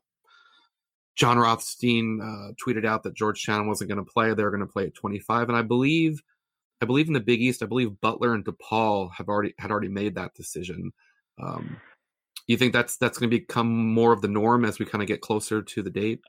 Jon 1.19 1.38
Rothstein 1.38 2.21
uh, 2.21 2.53
tweeted 2.65 2.86
out 2.86 3.03
that 3.03 3.13
Georgetown 3.13 3.67
wasn't 3.67 3.89
going 3.89 4.03
to 4.03 4.10
play. 4.10 4.34
They're 4.34 4.51
going 4.51 4.62
to 4.62 4.65
play 4.65 4.86
at 4.86 4.95
25, 4.95 5.49
and 5.49 5.58
I 5.58 5.62
believe, 5.62 6.23
I 6.82 6.86
believe 6.86 7.08
in 7.08 7.13
the 7.13 7.19
Big 7.19 7.41
East, 7.41 7.62
I 7.62 7.65
believe 7.65 7.99
Butler 7.99 8.34
and 8.34 8.45
DePaul 8.45 9.12
have 9.17 9.27
already 9.27 9.53
had 9.60 9.69
already 9.69 9.89
made 9.89 10.15
that 10.15 10.34
decision. 10.34 10.93
Um, 11.41 11.75
you 12.47 12.55
think 12.55 12.71
that's 12.71 12.95
that's 12.95 13.17
going 13.17 13.29
to 13.29 13.38
become 13.38 13.67
more 13.93 14.13
of 14.13 14.21
the 14.21 14.29
norm 14.29 14.63
as 14.63 14.79
we 14.79 14.86
kind 14.86 15.01
of 15.01 15.10
get 15.10 15.19
closer 15.19 15.62
to 15.62 15.84
the 15.84 15.89
date? 15.89 16.21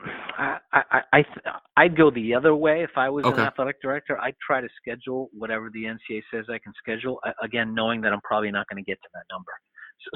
I 0.00 0.58
I, 0.72 1.00
I 1.12 1.24
I'd 1.76 1.96
go 1.96 2.10
the 2.10 2.34
other 2.34 2.54
way 2.56 2.82
if 2.82 2.90
I 2.96 3.08
was 3.08 3.24
okay. 3.24 3.40
an 3.40 3.46
athletic 3.46 3.80
director. 3.80 4.20
I'd 4.20 4.34
try 4.44 4.60
to 4.60 4.68
schedule 4.76 5.30
whatever 5.32 5.70
the 5.72 5.84
NCAA 5.84 6.22
says 6.32 6.46
I 6.50 6.58
can 6.58 6.72
schedule. 6.76 7.20
Again, 7.42 7.74
knowing 7.74 8.00
that 8.00 8.12
I'm 8.12 8.20
probably 8.22 8.50
not 8.50 8.66
going 8.68 8.82
to 8.82 8.90
get 8.90 8.98
to 9.02 9.08
that 9.14 9.24
number. 9.30 9.52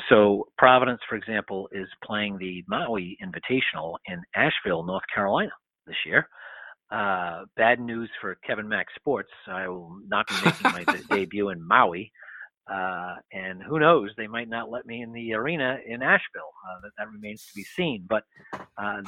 So, 0.09 0.47
Providence, 0.59 1.01
for 1.09 1.17
example, 1.17 1.69
is 1.73 1.89
playing 2.05 2.39
the 2.39 2.65
Maui 2.69 3.17
Invitational 3.23 3.97
in 4.07 4.23
Asheville, 4.35 4.85
North 4.85 5.03
Carolina 5.13 5.51
this 5.87 5.97
year. 6.07 6.29
Uh, 6.91 7.45
bad 7.57 7.81
news 7.81 8.11
for 8.21 8.37
Kevin 8.47 8.69
Mac 8.69 8.87
Sports. 8.97 9.31
I 9.47 9.69
will 9.69 9.97
not 10.09 10.27
be 10.29 10.35
making 10.45 10.73
my 10.73 10.85
debut 11.11 11.51
in 11.51 11.67
Maui. 11.67 12.11
Uh, 12.71 13.17
and 13.33 13.63
who 13.63 13.79
knows, 13.79 14.11
they 14.17 14.27
might 14.27 14.49
not 14.49 14.71
let 14.71 14.87
me 14.87 15.03
in 15.03 15.13
the 15.13 15.33
arena 15.35 15.79
in 15.87 16.03
Asheville. 16.03 16.53
Uh, 16.69 16.81
that, 16.83 16.91
that 16.99 17.11
remains 17.11 17.45
to 17.47 17.53
be 17.55 17.65
seen. 17.65 18.07
But 18.09 18.25
uh, 18.79 19.03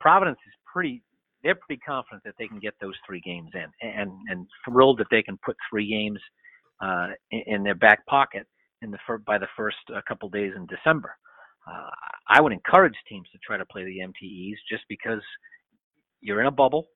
Providence 0.00 0.38
is 0.46 0.54
pretty, 0.72 1.02
they're 1.42 1.54
pretty 1.54 1.80
confident 1.80 2.22
that 2.24 2.34
they 2.38 2.48
can 2.48 2.58
get 2.58 2.74
those 2.80 2.94
three 3.06 3.20
games 3.20 3.50
in 3.54 3.66
and, 3.88 4.10
and 4.28 4.46
thrilled 4.64 4.98
that 4.98 5.08
they 5.10 5.22
can 5.22 5.38
put 5.44 5.56
three 5.70 5.88
games 5.88 6.20
uh, 6.80 7.08
in, 7.30 7.42
in, 7.46 7.62
their 7.62 7.76
back 7.76 8.04
pocket 8.06 8.46
in 8.82 8.90
the 8.90 8.98
fir- 9.06 9.18
by 9.18 9.38
the 9.38 9.48
first 9.56 9.76
uh, 9.94 10.00
couple 10.06 10.28
days 10.28 10.52
in 10.56 10.66
December. 10.66 11.14
Uh, 11.66 11.90
I 12.28 12.40
would 12.40 12.52
encourage 12.52 12.94
teams 13.08 13.28
to 13.32 13.38
try 13.38 13.56
to 13.56 13.64
play 13.66 13.84
the 13.84 13.98
MTEs 14.00 14.56
just 14.68 14.84
because 14.88 15.22
you're 16.20 16.40
in 16.40 16.46
a 16.46 16.52
bubble 16.52 16.88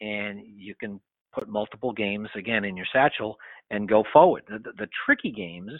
and 0.00 0.40
you 0.44 0.74
can 0.78 1.00
put 1.32 1.48
multiple 1.48 1.92
games 1.92 2.28
again 2.34 2.64
in 2.64 2.76
your 2.76 2.86
satchel 2.92 3.36
and 3.70 3.88
go 3.88 4.04
forward. 4.12 4.42
The, 4.48 4.58
the, 4.58 4.72
the 4.78 4.88
tricky 5.06 5.30
games 5.30 5.72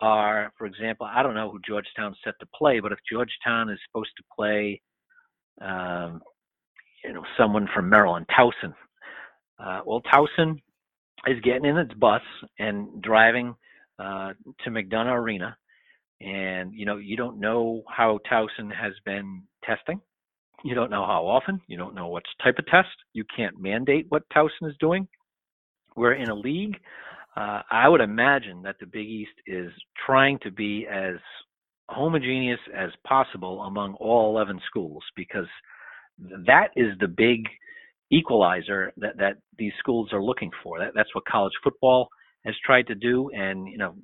are, 0.00 0.52
for 0.56 0.66
example, 0.66 1.06
I 1.10 1.22
don't 1.22 1.34
know 1.34 1.50
who 1.50 1.60
Georgetown's 1.66 2.16
set 2.24 2.34
to 2.40 2.46
play, 2.54 2.80
but 2.80 2.92
if 2.92 2.98
Georgetown 3.10 3.68
is 3.68 3.78
supposed 3.86 4.12
to 4.16 4.22
play 4.34 4.80
um, 5.60 6.22
you 7.04 7.12
know, 7.12 7.24
someone 7.36 7.68
from 7.74 7.88
Maryland, 7.88 8.26
Towson. 8.36 8.74
Uh, 9.58 9.80
well, 9.84 10.02
Towson 10.12 10.60
is 11.26 11.40
getting 11.42 11.64
in 11.64 11.76
its 11.76 11.94
bus 11.94 12.22
and 12.58 13.02
driving 13.02 13.54
uh, 14.02 14.32
to 14.64 14.70
McDonough 14.70 15.14
Arena, 15.14 15.56
and 16.20 16.72
you 16.74 16.84
know, 16.86 16.96
you 16.96 17.16
don't 17.16 17.38
know 17.38 17.82
how 17.88 18.18
Towson 18.30 18.74
has 18.74 18.92
been 19.04 19.42
testing. 19.64 20.00
You 20.64 20.74
don't 20.74 20.90
know 20.90 21.06
how 21.06 21.26
often. 21.26 21.60
You 21.66 21.76
don't 21.76 21.94
know 21.94 22.08
what 22.08 22.22
type 22.42 22.58
of 22.58 22.66
test. 22.66 22.88
You 23.12 23.24
can't 23.34 23.60
mandate 23.60 24.06
what 24.08 24.22
Towson 24.34 24.68
is 24.68 24.74
doing. 24.80 25.08
We're 25.96 26.14
in 26.14 26.30
a 26.30 26.34
league. 26.34 26.76
Uh, 27.36 27.62
I 27.70 27.88
would 27.88 28.00
imagine 28.00 28.62
that 28.62 28.76
the 28.78 28.86
Big 28.86 29.06
East 29.06 29.32
is 29.46 29.70
trying 30.06 30.38
to 30.42 30.50
be 30.50 30.86
as 30.90 31.16
homogeneous 31.88 32.60
as 32.74 32.90
possible 33.06 33.62
among 33.62 33.94
all 33.94 34.30
11 34.36 34.60
schools 34.66 35.02
because 35.16 35.46
that 36.46 36.68
is 36.76 36.92
the 37.00 37.08
big 37.08 37.46
equalizer 38.10 38.92
that, 38.98 39.16
that 39.18 39.36
these 39.58 39.72
schools 39.78 40.10
are 40.12 40.22
looking 40.22 40.50
for. 40.62 40.78
That, 40.78 40.92
that's 40.94 41.14
what 41.14 41.24
college 41.24 41.52
football 41.64 42.08
has 42.44 42.54
tried 42.64 42.86
to 42.88 42.94
do. 42.94 43.30
And, 43.34 43.66
you 43.68 43.78
know, 43.78 43.94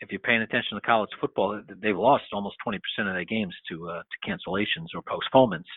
if 0.00 0.10
you're 0.10 0.20
paying 0.20 0.42
attention 0.42 0.74
to 0.74 0.80
college 0.80 1.10
football, 1.20 1.60
they've 1.80 1.96
lost 1.96 2.24
almost 2.32 2.56
20% 2.66 2.76
of 3.00 3.14
their 3.14 3.24
games 3.24 3.54
to, 3.70 3.88
uh, 3.88 4.02
to 4.02 4.30
cancellations 4.30 4.88
or 4.94 5.02
postponements. 5.02 5.68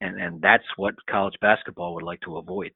And, 0.00 0.20
and 0.20 0.40
that's 0.40 0.64
what 0.76 0.94
college 1.10 1.34
basketball 1.40 1.94
would 1.94 2.04
like 2.04 2.20
to 2.20 2.36
avoid. 2.36 2.70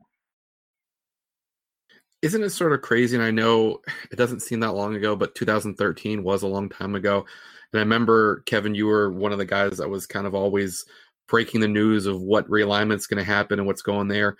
Isn't 2.20 2.42
it 2.42 2.50
sort 2.50 2.72
of 2.72 2.82
crazy? 2.82 3.16
And 3.16 3.24
I 3.24 3.30
know 3.30 3.78
it 4.10 4.16
doesn't 4.16 4.42
seem 4.42 4.60
that 4.60 4.72
long 4.72 4.96
ago, 4.96 5.14
but 5.14 5.36
2013 5.36 6.24
was 6.24 6.42
a 6.42 6.48
long 6.48 6.68
time 6.68 6.96
ago. 6.96 7.24
And 7.72 7.78
I 7.78 7.82
remember, 7.82 8.42
Kevin, 8.46 8.74
you 8.74 8.86
were 8.86 9.12
one 9.12 9.30
of 9.30 9.38
the 9.38 9.44
guys 9.44 9.78
that 9.78 9.88
was 9.90 10.06
kind 10.06 10.26
of 10.26 10.34
always 10.34 10.84
breaking 11.28 11.60
the 11.60 11.68
news 11.68 12.06
of 12.06 12.20
what 12.20 12.50
realignment's 12.50 13.06
going 13.06 13.24
to 13.24 13.30
happen 13.30 13.60
and 13.60 13.66
what's 13.68 13.82
going 13.82 14.08
there. 14.08 14.36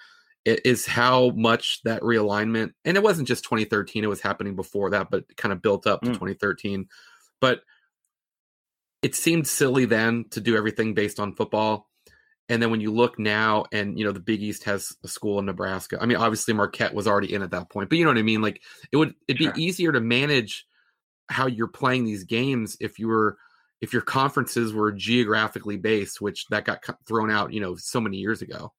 Is 0.48 0.86
how 0.86 1.30
much 1.30 1.82
that 1.82 2.02
realignment, 2.02 2.72
and 2.84 2.96
it 2.96 3.02
wasn't 3.02 3.28
just 3.28 3.44
2013, 3.44 4.04
it 4.04 4.08
was 4.08 4.20
happening 4.20 4.56
before 4.56 4.90
that, 4.90 5.10
but 5.10 5.24
kind 5.36 5.52
of 5.52 5.62
built 5.62 5.86
up 5.86 6.00
to 6.02 6.10
mm. 6.10 6.14
2013. 6.14 6.88
But 7.40 7.62
it 9.02 9.14
seemed 9.14 9.46
silly 9.46 9.84
then 9.84 10.24
to 10.30 10.40
do 10.40 10.56
everything 10.56 10.94
based 10.94 11.20
on 11.20 11.34
football. 11.34 11.88
And 12.48 12.62
then 12.62 12.70
when 12.70 12.80
you 12.80 12.92
look 12.92 13.18
now, 13.18 13.66
and 13.72 13.98
you 13.98 14.04
know 14.04 14.12
the 14.12 14.20
Big 14.20 14.42
East 14.42 14.64
has 14.64 14.96
a 15.04 15.08
school 15.08 15.38
in 15.38 15.46
Nebraska. 15.46 15.98
I 16.00 16.06
mean, 16.06 16.16
obviously 16.16 16.54
Marquette 16.54 16.94
was 16.94 17.06
already 17.06 17.34
in 17.34 17.42
at 17.42 17.50
that 17.50 17.68
point, 17.68 17.90
but 17.90 17.98
you 17.98 18.04
know 18.04 18.10
what 18.10 18.18
I 18.18 18.22
mean. 18.22 18.40
Like 18.40 18.62
it 18.90 18.96
would 18.96 19.14
it'd 19.26 19.42
sure. 19.42 19.52
be 19.52 19.62
easier 19.62 19.92
to 19.92 20.00
manage 20.00 20.66
how 21.28 21.46
you're 21.46 21.68
playing 21.68 22.04
these 22.04 22.24
games 22.24 22.76
if 22.80 22.98
you 22.98 23.08
were 23.08 23.36
if 23.80 23.92
your 23.92 24.02
conferences 24.02 24.72
were 24.72 24.92
geographically 24.92 25.76
based, 25.76 26.20
which 26.20 26.46
that 26.48 26.64
got 26.64 26.82
thrown 27.06 27.30
out, 27.30 27.52
you 27.52 27.60
know, 27.60 27.76
so 27.76 28.00
many 28.00 28.16
years 28.16 28.42
ago. 28.42 28.72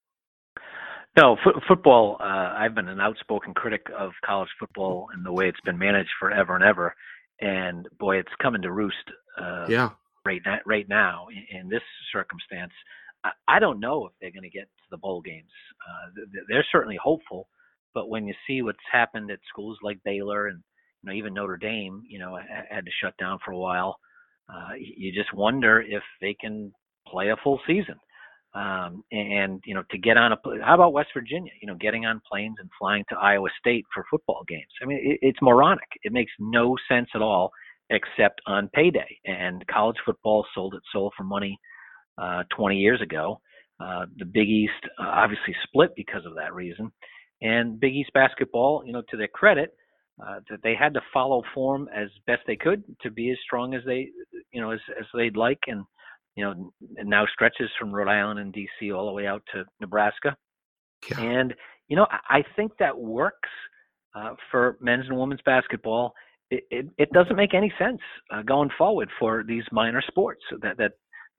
No, 1.19 1.33
f- 1.33 1.63
football. 1.67 2.17
Uh, 2.19 2.53
I've 2.57 2.73
been 2.73 2.87
an 2.87 3.01
outspoken 3.01 3.53
critic 3.53 3.85
of 3.97 4.11
college 4.25 4.49
football 4.57 5.07
and 5.13 5.25
the 5.25 5.33
way 5.33 5.49
it's 5.49 5.59
been 5.65 5.77
managed 5.77 6.11
forever 6.19 6.55
and 6.55 6.63
ever. 6.63 6.95
And 7.41 7.87
boy, 7.99 8.19
it's 8.19 8.31
coming 8.41 8.61
to 8.61 8.71
roost. 8.71 8.95
Uh, 9.37 9.65
yeah. 9.67 9.89
Right 10.25 10.41
now, 10.45 10.59
right 10.65 10.87
now, 10.87 11.27
in, 11.29 11.59
in 11.59 11.69
this 11.69 11.81
circumstance, 12.13 12.71
I, 13.23 13.31
I, 13.47 13.59
don't 13.59 13.79
know 13.79 14.05
if 14.05 14.13
they're 14.21 14.31
going 14.31 14.43
to 14.43 14.49
get 14.49 14.63
to 14.63 14.83
the 14.91 14.97
bowl 14.97 15.21
games. 15.21 15.51
Uh, 15.87 16.21
they're 16.47 16.65
certainly 16.71 16.97
hopeful, 17.01 17.47
but 17.93 18.09
when 18.09 18.27
you 18.27 18.33
see 18.45 18.61
what's 18.61 18.77
happened 18.91 19.31
at 19.31 19.39
schools 19.49 19.77
like 19.81 19.99
Baylor 20.05 20.47
and 20.47 20.61
you 21.01 21.09
know 21.09 21.15
even 21.15 21.33
Notre 21.33 21.57
Dame, 21.57 22.03
you 22.07 22.19
know, 22.19 22.37
had 22.69 22.85
to 22.85 22.91
shut 23.01 23.15
down 23.17 23.39
for 23.43 23.51
a 23.51 23.57
while 23.57 23.97
uh, 24.49 24.73
you 24.77 25.11
just 25.11 25.33
wonder 25.33 25.81
if 25.81 26.03
they 26.21 26.35
can 26.39 26.71
play 27.07 27.29
a 27.29 27.35
full 27.43 27.59
season. 27.67 27.95
Um, 28.55 29.03
and 29.11 29.61
you 29.65 29.75
know, 29.75 29.83
to 29.91 29.97
get 29.97 30.17
on 30.17 30.31
a 30.31 30.37
how 30.63 30.75
about 30.75 30.93
West 30.93 31.09
Virginia? 31.13 31.51
You 31.61 31.67
know, 31.67 31.75
getting 31.75 32.05
on 32.05 32.21
planes 32.29 32.55
and 32.59 32.69
flying 32.79 33.05
to 33.09 33.15
Iowa 33.15 33.49
State 33.59 33.85
for 33.93 34.03
football 34.09 34.43
games. 34.47 34.71
I 34.81 34.85
mean, 34.85 34.99
it, 35.03 35.19
it's 35.21 35.39
moronic. 35.41 35.87
It 36.03 36.11
makes 36.11 36.31
no 36.39 36.75
sense 36.87 37.09
at 37.13 37.21
all, 37.21 37.51
except 37.91 38.41
on 38.47 38.69
payday. 38.73 39.19
And 39.25 39.65
college 39.67 39.97
football 40.03 40.45
sold 40.55 40.73
its 40.73 40.85
soul 40.91 41.11
for 41.15 41.23
money 41.23 41.59
uh, 42.17 42.43
20 42.55 42.77
years 42.77 43.01
ago. 43.01 43.39
Uh, 43.79 44.05
the 44.17 44.25
Big 44.25 44.49
East 44.49 44.73
uh, 44.99 45.07
obviously 45.07 45.55
split 45.63 45.91
because 45.95 46.25
of 46.25 46.35
that 46.35 46.53
reason. 46.53 46.91
And 47.41 47.79
Big 47.79 47.95
East 47.95 48.11
basketball, 48.13 48.83
you 48.85 48.91
know, 48.91 49.03
to 49.09 49.17
their 49.17 49.29
credit, 49.29 49.73
uh, 50.21 50.39
that 50.49 50.59
they 50.63 50.75
had 50.75 50.93
to 50.93 51.01
follow 51.13 51.41
form 51.53 51.87
as 51.95 52.09
best 52.27 52.41
they 52.45 52.57
could 52.57 52.83
to 53.01 53.09
be 53.09 53.31
as 53.31 53.37
strong 53.45 53.73
as 53.73 53.81
they, 53.85 54.09
you 54.51 54.59
know, 54.59 54.71
as, 54.71 54.79
as 54.99 55.05
they'd 55.13 55.37
like, 55.37 55.59
and 55.67 55.85
you 56.39 56.45
know, 56.45 56.73
now 57.03 57.25
stretches 57.33 57.69
from 57.77 57.91
Rhode 57.91 58.07
Island 58.07 58.39
and 58.39 58.53
D.C. 58.53 58.93
all 58.93 59.05
the 59.05 59.11
way 59.11 59.27
out 59.27 59.43
to 59.53 59.65
Nebraska. 59.81 60.37
Yeah. 61.09 61.19
And 61.19 61.53
you 61.89 61.97
know, 61.97 62.07
I, 62.29 62.43
think 62.55 62.71
that 62.79 62.97
works 62.97 63.49
uh, 64.15 64.35
for 64.49 64.77
men's 64.79 65.05
and 65.09 65.17
women's 65.17 65.41
basketball. 65.43 66.13
It, 66.49 66.63
it, 66.71 66.85
it 66.97 67.11
doesn't 67.11 67.35
make 67.35 67.53
any 67.53 67.73
sense 67.77 67.99
uh, 68.31 68.41
going 68.43 68.69
forward 68.77 69.09
for 69.19 69.43
these 69.45 69.63
minor 69.71 70.01
sports 70.07 70.41
that 70.61 70.77
that 70.77 70.91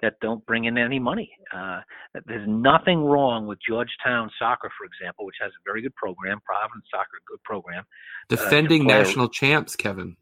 that 0.02 0.14
don't 0.20 0.44
bring 0.46 0.64
in 0.64 0.76
any 0.76 0.98
money. 0.98 1.30
Uh, 1.54 1.80
there's 2.26 2.46
nothing 2.46 3.04
wrong 3.04 3.46
with 3.46 3.58
Georgetown 3.66 4.30
soccer, 4.38 4.70
for 4.76 4.84
example, 4.84 5.24
which 5.24 5.36
has 5.40 5.50
a 5.50 5.62
very 5.64 5.82
good 5.82 5.94
program. 5.94 6.40
Providence 6.44 6.84
soccer, 6.90 7.20
good 7.26 7.42
program. 7.44 7.80
Uh, 7.80 8.36
Defending 8.36 8.86
national 8.86 9.28
champs, 9.28 9.76
Kevin. 9.76 10.16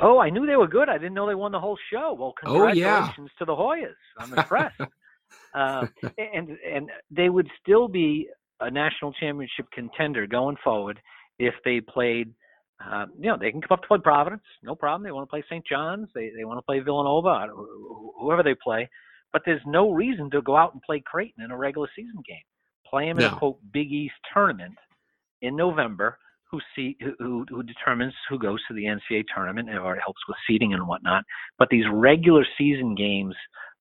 Oh, 0.00 0.18
I 0.18 0.30
knew 0.30 0.46
they 0.46 0.56
were 0.56 0.66
good. 0.66 0.88
I 0.88 0.98
didn't 0.98 1.14
know 1.14 1.26
they 1.26 1.34
won 1.34 1.52
the 1.52 1.60
whole 1.60 1.78
show. 1.92 2.16
Well, 2.18 2.34
congratulations 2.42 3.14
oh, 3.18 3.22
yeah. 3.22 3.38
to 3.38 3.44
the 3.44 3.52
Hoyas. 3.52 3.94
I'm 4.18 4.32
impressed. 4.32 4.80
uh, 5.54 5.86
and 6.18 6.56
and 6.66 6.90
they 7.10 7.28
would 7.28 7.48
still 7.62 7.88
be 7.88 8.28
a 8.60 8.70
national 8.70 9.12
championship 9.14 9.66
contender 9.72 10.26
going 10.26 10.56
forward 10.62 11.00
if 11.38 11.54
they 11.64 11.80
played. 11.80 12.32
Uh, 12.82 13.04
you 13.18 13.28
know, 13.28 13.36
they 13.38 13.50
can 13.50 13.60
come 13.60 13.74
up 13.74 13.82
to 13.82 13.88
play 13.88 13.98
Providence, 14.02 14.42
no 14.62 14.74
problem. 14.74 15.02
They 15.02 15.12
want 15.12 15.28
to 15.28 15.30
play 15.30 15.44
St. 15.50 15.64
John's. 15.66 16.08
They 16.14 16.30
they 16.36 16.44
want 16.44 16.58
to 16.58 16.62
play 16.62 16.80
Villanova, 16.80 17.48
whoever 18.18 18.42
they 18.42 18.54
play. 18.54 18.88
But 19.32 19.42
there's 19.44 19.60
no 19.66 19.92
reason 19.92 20.30
to 20.30 20.42
go 20.42 20.56
out 20.56 20.72
and 20.72 20.82
play 20.82 21.02
Creighton 21.04 21.44
in 21.44 21.50
a 21.50 21.56
regular 21.56 21.88
season 21.94 22.22
game. 22.26 22.38
Play 22.86 23.06
them 23.06 23.18
in 23.18 23.24
no. 23.24 23.36
a 23.36 23.38
quote 23.38 23.58
Big 23.72 23.92
East 23.92 24.14
tournament 24.32 24.76
in 25.42 25.56
November. 25.56 26.18
Who 26.50 26.60
see 26.74 26.96
who 27.18 27.46
who 27.48 27.62
determines 27.62 28.12
who 28.28 28.38
goes 28.38 28.58
to 28.66 28.74
the 28.74 28.84
NCAA 28.84 29.24
tournament 29.34 29.68
or 29.70 29.94
helps 29.96 30.20
with 30.26 30.36
seeding 30.48 30.74
and 30.74 30.88
whatnot. 30.88 31.24
But 31.58 31.68
these 31.70 31.84
regular 31.92 32.44
season 32.58 32.94
games 32.94 33.34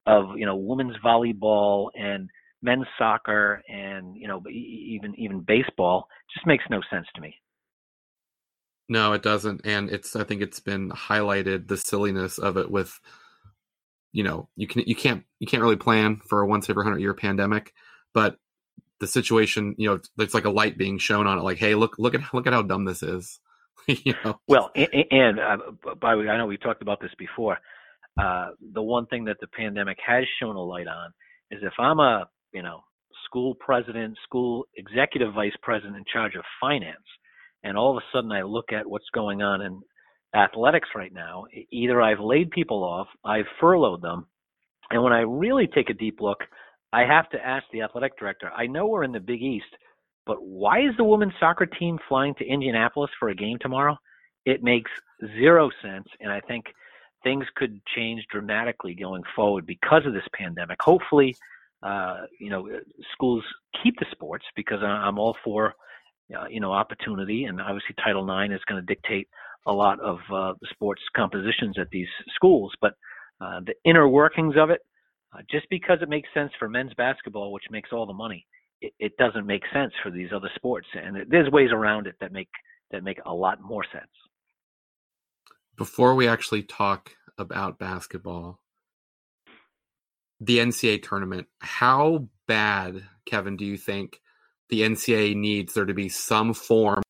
of 0.05 0.37
you 0.37 0.45
know 0.45 0.55
women's 0.55 0.95
volleyball 1.03 1.89
and 1.97 2.29
men's 2.61 2.85
soccer 2.97 3.63
and 3.67 4.15
you 4.15 4.27
know 4.27 4.43
even 4.49 5.15
even 5.17 5.39
baseball 5.41 6.07
just 6.33 6.45
makes 6.45 6.63
no 6.69 6.81
sense 6.91 7.07
to 7.15 7.21
me. 7.21 7.35
No, 8.87 9.13
it 9.13 9.21
doesn't, 9.21 9.61
and 9.65 9.89
it's 9.89 10.15
I 10.15 10.23
think 10.23 10.41
it's 10.41 10.59
been 10.59 10.89
highlighted 10.89 11.67
the 11.67 11.77
silliness 11.77 12.39
of 12.39 12.57
it 12.57 12.71
with 12.71 12.99
you 14.11 14.23
know 14.23 14.49
you 14.55 14.67
can 14.67 14.83
you 14.87 14.95
can't 14.95 15.23
you 15.39 15.47
can't 15.47 15.61
really 15.61 15.75
plan 15.75 16.21
for 16.27 16.41
a 16.41 16.47
once 16.47 16.69
every 16.69 16.83
hundred 16.83 17.01
year 17.01 17.13
pandemic, 17.13 17.73
but 18.13 18.37
the 18.99 19.07
situation 19.07 19.75
you 19.77 19.89
know 19.89 19.99
it's 20.17 20.33
like 20.33 20.45
a 20.45 20.49
light 20.49 20.77
being 20.77 20.97
shown 20.97 21.27
on 21.27 21.37
it 21.37 21.41
like 21.41 21.57
hey 21.57 21.75
look 21.75 21.97
look 21.97 22.15
at 22.15 22.21
look 22.33 22.47
at 22.47 22.53
how 22.53 22.61
dumb 22.61 22.85
this 22.85 23.03
is 23.03 23.39
you 23.87 24.13
know 24.23 24.39
well 24.47 24.71
and, 24.75 24.89
and 25.11 25.39
uh, 25.39 25.57
by 25.99 26.15
the 26.15 26.21
way 26.21 26.29
i 26.29 26.37
know 26.37 26.45
we 26.45 26.57
talked 26.57 26.81
about 26.81 26.99
this 27.01 27.11
before 27.17 27.57
uh, 28.19 28.49
the 28.73 28.81
one 28.81 29.05
thing 29.05 29.23
that 29.23 29.37
the 29.39 29.47
pandemic 29.47 29.97
has 30.05 30.25
shown 30.41 30.55
a 30.55 30.61
light 30.61 30.87
on 30.87 31.11
is 31.51 31.59
if 31.63 31.73
i'm 31.79 31.99
a 31.99 32.27
you 32.53 32.61
know 32.61 32.81
school 33.25 33.55
president 33.55 34.17
school 34.23 34.65
executive 34.75 35.33
vice 35.33 35.55
president 35.61 35.95
in 35.95 36.03
charge 36.11 36.35
of 36.35 36.43
finance 36.59 36.97
and 37.63 37.77
all 37.77 37.95
of 37.95 37.97
a 37.97 38.05
sudden 38.15 38.31
i 38.31 38.41
look 38.41 38.71
at 38.73 38.89
what's 38.89 39.09
going 39.13 39.41
on 39.41 39.61
in 39.61 39.81
athletics 40.33 40.89
right 40.95 41.13
now. 41.13 41.45
Either 41.71 42.01
I've 42.01 42.19
laid 42.19 42.51
people 42.51 42.83
off, 42.83 43.07
I've 43.25 43.45
furloughed 43.59 44.01
them, 44.01 44.27
and 44.89 45.03
when 45.03 45.13
I 45.13 45.21
really 45.21 45.67
take 45.67 45.89
a 45.89 45.93
deep 45.93 46.19
look, 46.21 46.39
I 46.91 47.01
have 47.01 47.29
to 47.29 47.45
ask 47.45 47.65
the 47.71 47.81
athletic 47.81 48.17
director. 48.17 48.51
I 48.55 48.67
know 48.67 48.87
we're 48.87 49.03
in 49.03 49.11
the 49.11 49.19
Big 49.19 49.41
East, 49.41 49.75
but 50.25 50.41
why 50.41 50.79
is 50.79 50.95
the 50.97 51.03
women's 51.03 51.33
soccer 51.39 51.65
team 51.65 51.97
flying 52.07 52.33
to 52.35 52.45
Indianapolis 52.45 53.11
for 53.19 53.29
a 53.29 53.35
game 53.35 53.57
tomorrow? 53.59 53.97
It 54.45 54.63
makes 54.63 54.89
zero 55.37 55.69
sense, 55.81 56.07
and 56.19 56.31
I 56.31 56.39
think 56.41 56.65
things 57.23 57.45
could 57.55 57.81
change 57.95 58.25
dramatically 58.31 58.95
going 58.95 59.23
forward 59.35 59.65
because 59.65 60.05
of 60.05 60.13
this 60.13 60.27
pandemic. 60.33 60.81
Hopefully, 60.81 61.35
uh, 61.83 62.21
you 62.39 62.49
know, 62.49 62.69
schools 63.13 63.43
keep 63.83 63.97
the 63.99 64.05
sports 64.11 64.45
because 64.55 64.81
I'm 64.81 65.19
all 65.19 65.35
for, 65.43 65.73
uh, 66.35 66.47
you 66.49 66.59
know, 66.59 66.71
opportunity, 66.71 67.45
and 67.45 67.61
obviously 67.61 67.95
Title 68.03 68.23
IX 68.23 68.53
is 68.53 68.61
going 68.67 68.81
to 68.81 68.85
dictate 68.85 69.27
a 69.65 69.73
lot 69.73 69.99
of 69.99 70.17
uh, 70.33 70.53
the 70.61 70.67
sports 70.71 71.01
compositions 71.15 71.77
at 71.77 71.89
these 71.91 72.07
schools, 72.33 72.71
but 72.81 72.93
uh, 73.41 73.59
the 73.65 73.73
inner 73.85 74.07
workings 74.07 74.55
of 74.57 74.69
it, 74.69 74.81
uh, 75.33 75.41
just 75.49 75.67
because 75.69 75.99
it 76.01 76.09
makes 76.09 76.29
sense 76.33 76.51
for 76.57 76.67
men's 76.67 76.93
basketball, 76.95 77.51
which 77.51 77.65
makes 77.69 77.89
all 77.91 78.05
the 78.05 78.13
money, 78.13 78.45
it, 78.81 78.93
it 78.99 79.17
doesn't 79.17 79.45
make 79.45 79.63
sense 79.73 79.93
for 80.01 80.11
these 80.11 80.29
other 80.33 80.49
sports, 80.55 80.87
and 80.93 81.25
there's 81.29 81.51
ways 81.51 81.69
around 81.71 82.07
it 82.07 82.15
that 82.19 82.31
make 82.31 82.49
that 82.91 83.03
make 83.03 83.19
a 83.25 83.33
lot 83.33 83.61
more 83.61 83.83
sense. 83.91 84.11
Before 85.77 86.15
we 86.15 86.27
actually 86.27 86.63
talk 86.63 87.11
about 87.37 87.79
basketball, 87.79 88.59
the 90.39 90.59
NCAA 90.59 91.03
tournament, 91.03 91.47
how 91.59 92.27
bad, 92.47 93.03
Kevin, 93.25 93.55
do 93.57 93.65
you 93.65 93.77
think 93.77 94.19
the 94.69 94.81
NCAA 94.81 95.35
needs 95.35 95.73
there 95.73 95.85
to 95.85 95.93
be 95.93 96.09
some 96.09 96.53
form, 96.53 97.03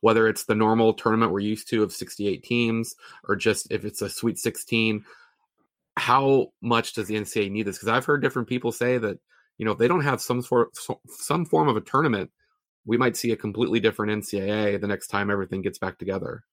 whether 0.00 0.28
it's 0.28 0.44
the 0.44 0.54
normal 0.54 0.92
tournament 0.94 1.32
we're 1.32 1.40
used 1.40 1.68
to 1.70 1.82
of 1.82 1.92
68 1.92 2.42
teams 2.42 2.94
or 3.28 3.36
just 3.36 3.70
if 3.70 3.84
it's 3.84 4.02
a 4.02 4.08
Sweet 4.08 4.38
16? 4.38 5.04
How 5.98 6.48
much 6.62 6.94
does 6.94 7.06
the 7.06 7.14
NCAA 7.14 7.50
need 7.50 7.66
this? 7.66 7.76
Because 7.76 7.88
I've 7.88 8.04
heard 8.04 8.22
different 8.22 8.48
people 8.48 8.72
say 8.72 8.98
that 8.98 9.18
you 9.58 9.66
know 9.66 9.72
if 9.72 9.78
they 9.78 9.88
don't 9.88 10.04
have 10.04 10.20
some 10.20 10.42
sort 10.42 10.70
some 11.06 11.44
form 11.44 11.68
of 11.68 11.76
a 11.76 11.80
tournament, 11.80 12.30
we 12.86 12.96
might 12.96 13.16
see 13.16 13.32
a 13.32 13.36
completely 13.36 13.80
different 13.80 14.24
NCAA 14.24 14.80
the 14.80 14.86
next 14.86 15.08
time 15.08 15.30
everything 15.30 15.62
gets 15.62 15.78
back 15.78 15.98
together. 15.98 16.44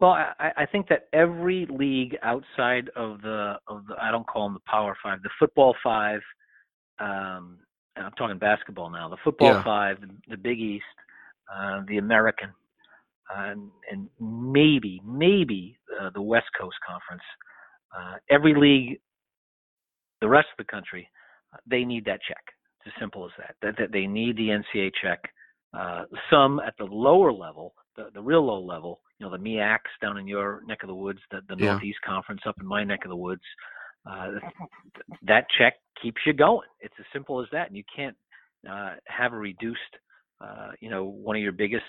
Well, 0.00 0.12
I, 0.12 0.52
I 0.56 0.66
think 0.66 0.88
that 0.88 1.08
every 1.12 1.66
league 1.66 2.16
outside 2.22 2.88
of 2.94 3.20
the 3.22 3.56
of 3.66 3.86
the 3.88 3.96
I 4.00 4.12
don't 4.12 4.26
call 4.26 4.46
them 4.46 4.54
the 4.54 4.70
Power 4.70 4.96
Five, 5.02 5.22
the 5.22 5.30
Football 5.40 5.74
Five, 5.82 6.20
um, 7.00 7.58
and 7.96 8.06
I'm 8.06 8.12
talking 8.12 8.38
basketball 8.38 8.90
now. 8.90 9.08
The 9.08 9.16
Football 9.24 9.54
yeah. 9.54 9.64
Five, 9.64 10.00
the, 10.00 10.08
the, 10.28 10.36
Big 10.36 10.60
East, 10.60 10.84
uh, 11.52 11.80
the 11.88 11.98
American, 11.98 12.50
uh, 13.28 13.50
and, 13.50 13.70
and 13.90 14.08
maybe 14.20 15.02
maybe 15.04 15.76
uh, 16.00 16.10
the 16.14 16.22
West 16.22 16.46
Coast 16.58 16.76
Conference. 16.86 17.22
Uh, 17.96 18.16
every 18.30 18.54
league, 18.54 19.00
the 20.20 20.28
rest 20.28 20.48
of 20.52 20.64
the 20.64 20.70
country, 20.70 21.08
they 21.66 21.84
need 21.84 22.04
that 22.04 22.20
check. 22.26 22.42
It's 22.80 22.94
as 22.94 23.00
simple 23.00 23.24
as 23.24 23.32
that. 23.38 23.54
That, 23.62 23.76
that 23.78 23.92
they 23.92 24.06
need 24.06 24.36
the 24.36 24.48
NCAA 24.48 24.90
check. 25.02 25.20
Uh, 25.74 26.04
some 26.30 26.60
at 26.60 26.74
the 26.78 26.84
lower 26.84 27.32
level, 27.32 27.74
the, 27.96 28.08
the 28.14 28.22
real 28.22 28.44
low 28.46 28.60
level, 28.60 29.00
you 29.18 29.26
know, 29.26 29.30
the 29.30 29.42
MEACs 29.42 29.78
down 30.00 30.16
in 30.16 30.26
your 30.26 30.62
neck 30.66 30.82
of 30.82 30.88
the 30.88 30.94
woods, 30.94 31.18
the, 31.30 31.40
the 31.48 31.56
yeah. 31.58 31.72
Northeast 31.72 31.98
Conference 32.06 32.40
up 32.46 32.56
in 32.60 32.66
my 32.66 32.84
neck 32.84 33.00
of 33.04 33.10
the 33.10 33.16
woods, 33.16 33.42
uh, 34.06 34.28
that 35.22 35.46
check 35.58 35.74
keeps 36.02 36.20
you 36.24 36.32
going. 36.32 36.68
It's 36.80 36.94
as 36.98 37.06
simple 37.12 37.40
as 37.40 37.48
that. 37.52 37.68
And 37.68 37.76
you 37.76 37.84
can't 37.94 38.16
uh, 38.68 38.94
have 39.06 39.32
a 39.32 39.36
reduced, 39.36 39.80
uh, 40.40 40.70
you 40.80 40.88
know, 40.88 41.04
one 41.04 41.36
of 41.36 41.42
your 41.42 41.52
biggest, 41.52 41.84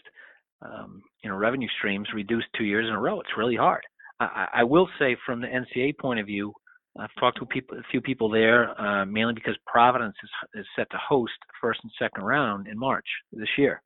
um, 0.62 1.02
you 1.24 1.30
know, 1.30 1.38
revenue 1.38 1.70
streams 1.78 2.08
reduced 2.14 2.48
two 2.58 2.66
years 2.66 2.88
in 2.88 2.94
a 2.94 3.00
row. 3.00 3.22
It's 3.22 3.38
really 3.38 3.56
hard. 3.56 3.84
I, 4.20 4.48
I 4.54 4.64
will 4.64 4.88
say, 5.00 5.16
from 5.26 5.42
the 5.42 5.48
NCAA 5.48 5.98
point 5.98 6.20
of 6.20 6.26
view, 6.26 6.54
I've 7.00 7.14
talked 7.20 7.40
to 7.40 7.46
people, 7.46 7.78
a 7.78 7.84
few 7.92 8.02
people 8.02 8.30
there, 8.30 8.80
uh, 8.80 9.06
mainly 9.06 9.34
because 9.34 9.56
Providence 9.66 10.16
is, 10.24 10.62
is 10.62 10.66
set 10.76 10.90
to 10.92 10.98
host 10.98 11.34
first 11.62 11.80
and 11.84 11.92
second 12.00 12.24
round 12.24 12.68
in 12.68 12.78
March 12.78 13.06
this 13.32 13.48
year. 13.58 13.82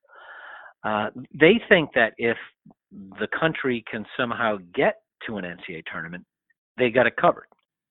Uh, 0.83 1.09
they 1.39 1.61
think 1.69 1.89
that 1.95 2.13
if 2.17 2.37
the 2.91 3.27
country 3.39 3.83
can 3.89 4.05
somehow 4.17 4.57
get 4.73 5.01
to 5.27 5.37
an 5.37 5.45
NCAA 5.45 5.83
tournament, 5.91 6.25
they 6.77 6.89
got 6.89 7.07
it 7.07 7.15
covered 7.15 7.47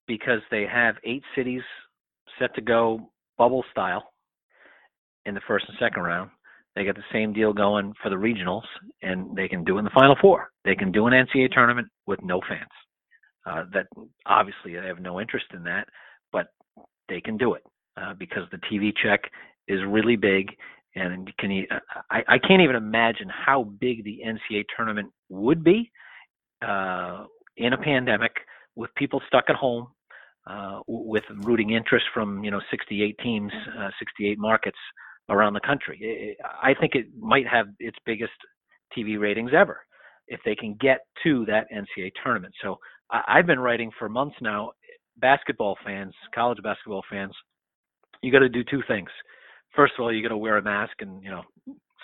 because 0.06 0.40
they 0.50 0.66
have 0.70 0.96
eight 1.04 1.22
cities 1.36 1.62
set 2.38 2.54
to 2.54 2.60
go 2.60 3.10
bubble 3.38 3.64
style 3.70 4.12
in 5.24 5.34
the 5.34 5.40
first 5.46 5.64
and 5.68 5.76
second 5.78 6.02
round. 6.02 6.30
They 6.74 6.84
got 6.84 6.96
the 6.96 7.02
same 7.12 7.32
deal 7.32 7.52
going 7.52 7.92
for 8.02 8.08
the 8.08 8.16
regionals, 8.16 8.64
and 9.02 9.36
they 9.36 9.48
can 9.48 9.64
do 9.64 9.76
it 9.76 9.80
in 9.80 9.84
the 9.84 9.90
Final 9.90 10.16
Four. 10.20 10.48
They 10.64 10.74
can 10.74 10.90
do 10.90 11.06
an 11.06 11.12
NCAA 11.12 11.52
tournament 11.52 11.88
with 12.06 12.22
no 12.22 12.40
fans. 12.48 12.70
Uh, 13.44 13.64
that 13.74 13.86
obviously 14.26 14.74
they 14.74 14.86
have 14.86 15.00
no 15.00 15.20
interest 15.20 15.46
in 15.52 15.64
that, 15.64 15.88
but 16.32 16.46
they 17.08 17.20
can 17.20 17.36
do 17.36 17.54
it 17.54 17.62
uh, 18.00 18.14
because 18.14 18.44
the 18.52 18.58
TV 18.58 18.92
check 19.02 19.20
is 19.68 19.80
really 19.86 20.16
big 20.16 20.50
and 20.94 21.32
can 21.38 21.50
you, 21.50 21.66
I, 22.10 22.22
I 22.28 22.38
can't 22.38 22.60
even 22.62 22.76
imagine 22.76 23.28
how 23.28 23.64
big 23.64 24.04
the 24.04 24.20
NCAA 24.26 24.64
tournament 24.76 25.10
would 25.30 25.64
be 25.64 25.90
uh, 26.66 27.24
in 27.56 27.72
a 27.72 27.78
pandemic 27.78 28.32
with 28.76 28.94
people 28.96 29.20
stuck 29.26 29.44
at 29.48 29.56
home, 29.56 29.88
uh, 30.46 30.80
with 30.86 31.24
rooting 31.44 31.70
interest 31.70 32.06
from 32.12 32.44
you 32.44 32.50
know 32.50 32.60
68 32.70 33.16
teams, 33.22 33.52
uh, 33.78 33.88
68 33.98 34.38
markets 34.38 34.78
around 35.28 35.54
the 35.54 35.60
country. 35.60 36.36
I 36.62 36.74
think 36.74 36.94
it 36.94 37.06
might 37.18 37.46
have 37.46 37.66
its 37.78 37.96
biggest 38.04 38.32
TV 38.96 39.18
ratings 39.18 39.52
ever 39.56 39.80
if 40.28 40.40
they 40.44 40.54
can 40.54 40.76
get 40.80 41.00
to 41.24 41.44
that 41.46 41.66
NCAA 41.72 42.12
tournament. 42.22 42.54
So 42.62 42.78
I, 43.10 43.22
I've 43.28 43.46
been 43.46 43.60
writing 43.60 43.90
for 43.98 44.08
months 44.08 44.36
now. 44.40 44.72
Basketball 45.18 45.76
fans, 45.84 46.14
college 46.34 46.58
basketball 46.62 47.02
fans, 47.10 47.32
you 48.22 48.32
got 48.32 48.40
to 48.40 48.48
do 48.48 48.64
two 48.64 48.82
things 48.88 49.08
first 49.74 49.94
of 49.98 50.02
all, 50.02 50.12
you 50.12 50.22
got 50.22 50.28
to 50.28 50.36
wear 50.36 50.58
a 50.58 50.62
mask 50.62 50.94
and 51.00 51.22
you 51.22 51.30
know 51.30 51.42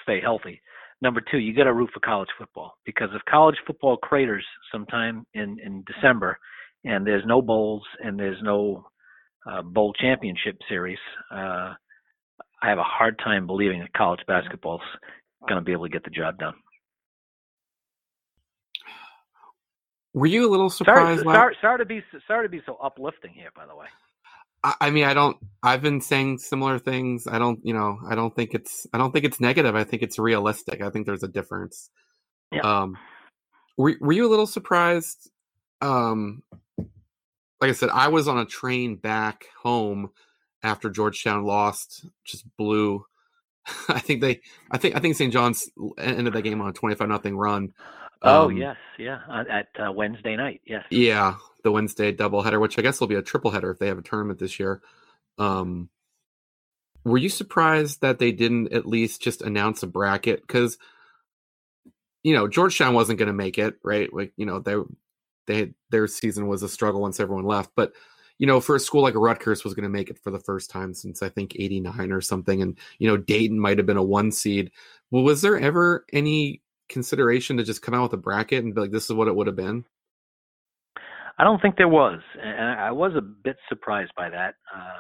stay 0.03 0.21
healthy. 0.21 0.61
Number 1.01 1.23
two, 1.31 1.39
you 1.39 1.55
got 1.55 1.65
to 1.65 1.73
root 1.73 1.91
for 1.95 2.01
college 2.01 2.29
football 2.39 2.75
because 2.85 3.09
if 3.15 3.23
college 3.31 3.57
football 3.67 3.97
craters 3.97 4.45
sometime 4.73 5.27
in 5.35 5.59
in 5.65 5.85
December, 5.87 6.39
and 6.85 7.07
there's 7.07 7.25
no 7.27 7.41
bowls 7.43 7.83
and 8.03 8.19
there's 8.19 8.43
no 8.43 8.87
uh, 9.51 9.63
bowl 9.63 9.93
championship 9.95 10.57
series, 10.69 10.99
uh, 11.33 11.75
I 12.63 12.69
have 12.69 12.79
a 12.79 12.85
hard 12.85 13.19
time 13.19 13.47
believing 13.47 13.81
that 13.81 13.93
college 13.93 14.21
basketball's 14.27 14.83
going 15.49 15.61
to 15.61 15.65
be 15.65 15.73
able 15.73 15.85
to 15.85 15.91
get 15.91 16.05
the 16.05 16.11
job 16.11 16.39
done. 16.39 16.55
Were 20.15 20.27
you 20.27 20.49
a 20.49 20.51
little 20.51 20.71
surprised? 20.71 21.23
Sorry, 21.23 21.37
sorry, 21.37 21.57
sorry 21.61 21.79
to 21.79 21.85
be 21.85 22.03
sorry 22.27 22.47
to 22.47 22.51
be 22.51 22.61
so 22.67 22.77
uplifting 22.83 23.33
here, 23.33 23.51
by 23.55 23.67
the 23.67 23.77
way. 23.77 23.87
I 24.81 24.91
mean, 24.91 25.05
I 25.05 25.15
don't. 25.15 25.37
I've 25.63 25.83
been 25.83 26.01
saying 26.01 26.39
similar 26.39 26.79
things. 26.81 27.29
I 27.29 27.39
don't. 27.39 27.61
You 27.63 27.75
know, 27.75 27.99
I 28.09 28.17
don't 28.17 28.35
think 28.35 28.55
it's. 28.55 28.87
I 28.93 28.99
don't 28.99 29.13
think 29.13 29.25
it's 29.25 29.41
negative. 29.41 29.77
I 29.77 29.85
think 29.85 30.03
it's 30.03 30.19
realistic. 30.19 30.83
I 30.83 30.91
think 30.91 31.07
there's 31.07 31.23
a 31.23 31.29
difference. 31.29 31.91
Yeah. 32.51 32.63
Um, 32.63 32.97
were 33.77 33.95
Were 34.01 34.13
you 34.13 34.27
a 34.27 34.31
little 34.31 34.49
surprised? 34.49 35.31
Um, 35.81 36.43
like 37.61 37.71
I 37.71 37.73
said, 37.73 37.91
I 37.91 38.09
was 38.09 38.27
on 38.27 38.39
a 38.39 38.45
train 38.45 38.97
back 38.97 39.45
home 39.63 40.11
after 40.63 40.91
Georgetown 40.91 41.45
lost. 41.45 42.05
Just 42.25 42.45
blew. 42.57 43.05
I 43.89 43.99
think 43.99 44.21
they. 44.21 44.41
I 44.71 44.79
think. 44.79 44.97
I 44.97 45.01
think 45.01 45.17
St. 45.17 45.33
John's 45.33 45.69
ended 45.99 46.33
that 46.33 46.43
game 46.43 46.61
on 46.61 46.71
a 46.71 46.73
twenty-five 46.73 47.09
nothing 47.09 47.37
run. 47.37 47.73
Oh 48.23 48.47
um, 48.47 48.57
yes, 48.57 48.77
yeah, 48.99 49.21
at 49.31 49.69
uh, 49.79 49.93
Wednesday 49.93 50.37
night. 50.37 50.61
Yes. 50.67 50.85
Yeah, 50.91 51.37
the 51.63 51.71
Wednesday 51.71 52.13
doubleheader, 52.13 52.61
which 52.61 52.79
I 52.79 52.83
guess 52.83 53.01
will 53.01 53.07
be 53.07 53.15
a 53.15 53.23
triple 53.23 53.53
header 53.53 53.71
if 53.71 53.79
they 53.79 53.87
have 53.87 53.99
a 53.99 54.03
tournament 54.03 54.41
this 54.41 54.59
year. 54.59 54.83
Um, 55.39 55.89
were 57.05 57.19
you 57.19 57.29
surprised 57.29 58.01
that 58.01 58.19
they 58.19 58.33
didn't 58.33 58.73
at 58.73 58.87
least 58.87 59.23
just 59.23 59.41
announce 59.41 59.85
a 59.85 59.87
bracket? 59.87 60.41
Because 60.41 60.79
you 62.25 62.35
know 62.35 62.49
Georgetown 62.49 62.95
wasn't 62.95 63.21
going 63.21 63.29
to 63.29 63.33
make 63.33 63.57
it, 63.57 63.77
right? 63.85 64.13
Like 64.13 64.33
you 64.37 64.47
know 64.47 64.59
they 64.59 64.75
they 65.47 65.75
their 65.91 66.09
season 66.09 66.49
was 66.49 66.65
a 66.65 66.69
struggle 66.69 67.01
once 67.01 67.21
everyone 67.21 67.45
left, 67.45 67.71
but 67.77 67.93
you 68.39 68.47
know, 68.47 68.61
for 68.61 68.77
a 68.77 68.81
school 68.81 69.03
like 69.03 69.15
Rutgers 69.15 69.65
was 69.65 69.75
going 69.75 69.83
to 69.83 69.89
make 69.89 70.11
it 70.11 70.19
for 70.19 70.31
the 70.31 70.39
first 70.39 70.71
time 70.71 70.95
since 70.95 71.23
I 71.23 71.29
think 71.29 71.57
89 71.57 72.13
or 72.13 72.21
something. 72.21 72.63
And, 72.63 72.79
you 72.99 73.09
know, 73.09 73.17
Dayton 73.17 73.59
might 73.59 73.79
have 73.79 73.87
been 73.87 73.97
a 73.97 74.03
one 74.03 74.31
seed. 74.33 74.71
Well, 75.11 75.25
was 75.25 75.43
there 75.43 75.59
ever 75.59 76.05
any 76.13 76.63
consideration 76.89 77.57
to 77.57 77.65
just 77.65 77.83
come 77.83 77.95
out 77.95 78.05
with 78.05 78.13
a 78.15 78.19
bracket 78.19 78.65
and 78.65 78.75
be 78.75 78.81
like, 78.81 78.91
this 78.93 79.05
is 79.05 79.13
what 79.13 79.29
it 79.29 79.35
would 79.35 79.49
have 79.49 79.57
been? 79.57 79.85
I 81.39 81.45
don't 81.45 81.63
think 81.63 81.77
there 81.77 81.89
was, 81.89 82.21
and 82.43 82.81
I 82.81 82.91
was 82.91 83.13
a 83.15 83.21
bit 83.21 83.57
surprised 83.69 84.11
by 84.17 84.29
that. 84.29 84.55
Uh, 84.75 84.99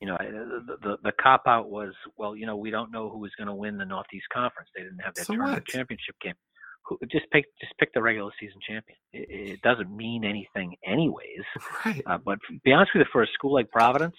you 0.00 0.06
know, 0.06 0.16
the, 0.18 0.76
the, 0.82 0.96
the 1.04 1.12
cop 1.20 1.42
out 1.46 1.70
was, 1.70 1.92
well, 2.16 2.34
you 2.34 2.46
know, 2.46 2.56
we 2.56 2.70
don't 2.70 2.90
know 2.90 3.10
who 3.10 3.18
was 3.18 3.32
going 3.36 3.48
to 3.48 3.54
win 3.54 3.76
the 3.76 3.84
Northeast 3.84 4.26
Conference. 4.32 4.70
They 4.74 4.82
didn't 4.82 5.00
have 5.00 5.14
that 5.14 5.26
so 5.26 5.34
tournament 5.34 5.66
championship 5.66 6.16
game. 6.22 6.34
Just 7.10 7.30
pick 7.30 7.44
just 7.60 7.72
pick 7.78 7.92
the 7.94 8.02
regular 8.02 8.30
season 8.40 8.58
champion. 8.66 8.98
It, 9.12 9.50
it 9.52 9.62
doesn't 9.62 9.94
mean 9.94 10.24
anything, 10.24 10.76
anyways. 10.84 11.44
Right. 11.84 12.02
Uh, 12.06 12.18
but 12.24 12.38
be 12.64 12.72
honest 12.72 12.92
with 12.94 13.06
you, 13.06 13.10
for 13.12 13.22
a 13.22 13.26
school 13.34 13.54
like 13.54 13.70
Providence, 13.70 14.16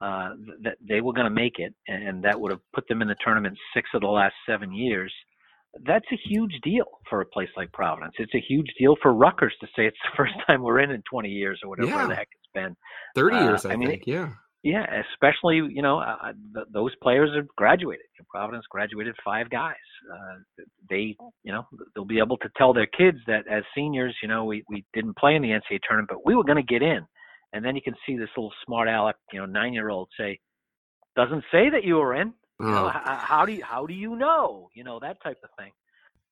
uh, 0.00 0.30
that 0.62 0.76
they 0.86 1.00
were 1.00 1.12
going 1.12 1.26
to 1.26 1.34
make 1.34 1.58
it, 1.58 1.74
and 1.88 2.24
that 2.24 2.40
would 2.40 2.50
have 2.50 2.60
put 2.74 2.88
them 2.88 3.02
in 3.02 3.08
the 3.08 3.16
tournament 3.22 3.58
six 3.74 3.90
of 3.94 4.00
the 4.00 4.06
last 4.06 4.34
seven 4.46 4.72
years 4.72 5.12
that's 5.84 6.06
a 6.12 6.16
huge 6.28 6.52
deal 6.62 6.84
for 7.08 7.20
a 7.20 7.26
place 7.26 7.48
like 7.56 7.72
Providence. 7.72 8.14
It's 8.18 8.34
a 8.34 8.40
huge 8.46 8.68
deal 8.78 8.96
for 9.00 9.12
Rutgers 9.12 9.54
to 9.60 9.66
say 9.68 9.86
it's 9.86 9.96
the 10.04 10.10
first 10.16 10.34
time 10.46 10.62
we're 10.62 10.80
in 10.80 10.90
in 10.90 11.02
20 11.10 11.28
years 11.28 11.60
or 11.62 11.70
whatever 11.70 11.88
yeah. 11.88 12.06
the 12.06 12.14
heck 12.14 12.28
it's 12.32 12.52
been. 12.52 12.76
30 13.16 13.36
uh, 13.36 13.44
years, 13.44 13.64
I, 13.64 13.72
I 13.72 13.76
mean, 13.76 13.88
think. 13.88 14.02
Yeah. 14.06 14.30
Yeah, 14.62 14.86
especially 15.12 15.56
you 15.56 15.82
know 15.82 15.98
uh, 15.98 16.16
uh, 16.22 16.32
th- 16.54 16.66
those 16.72 16.94
players 17.02 17.30
have 17.34 17.48
graduated. 17.56 18.06
Providence 18.30 18.64
graduated 18.70 19.14
five 19.24 19.50
guys. 19.50 19.74
Uh, 20.10 20.62
they 20.88 21.16
you 21.42 21.52
know 21.52 21.64
they'll 21.94 22.04
be 22.04 22.20
able 22.20 22.36
to 22.38 22.48
tell 22.56 22.72
their 22.72 22.86
kids 22.86 23.18
that 23.26 23.46
as 23.50 23.64
seniors, 23.74 24.16
you 24.22 24.28
know, 24.28 24.44
we 24.44 24.62
we 24.68 24.84
didn't 24.94 25.16
play 25.16 25.34
in 25.34 25.42
the 25.42 25.48
NCAA 25.48 25.80
tournament, 25.86 26.08
but 26.08 26.24
we 26.24 26.36
were 26.36 26.44
going 26.44 26.56
to 26.56 26.62
get 26.62 26.82
in. 26.82 27.00
And 27.52 27.64
then 27.64 27.74
you 27.74 27.82
can 27.82 27.94
see 28.06 28.16
this 28.16 28.28
little 28.36 28.52
smart 28.64 28.88
aleck, 28.88 29.16
you 29.32 29.40
know, 29.40 29.46
nine 29.46 29.74
year 29.74 29.90
old 29.90 30.08
say, 30.18 30.38
"Doesn't 31.16 31.44
say 31.50 31.68
that 31.70 31.84
you 31.84 31.96
were 31.96 32.14
in." 32.14 32.32
You 32.60 32.68
know, 32.68 32.86
oh. 32.86 33.00
how, 33.04 33.44
do 33.44 33.52
you 33.52 33.64
how 33.64 33.86
do 33.86 33.94
you 33.94 34.14
know? 34.14 34.68
You 34.74 34.84
know 34.84 35.00
that 35.00 35.20
type 35.22 35.38
of 35.42 35.50
thing, 35.58 35.72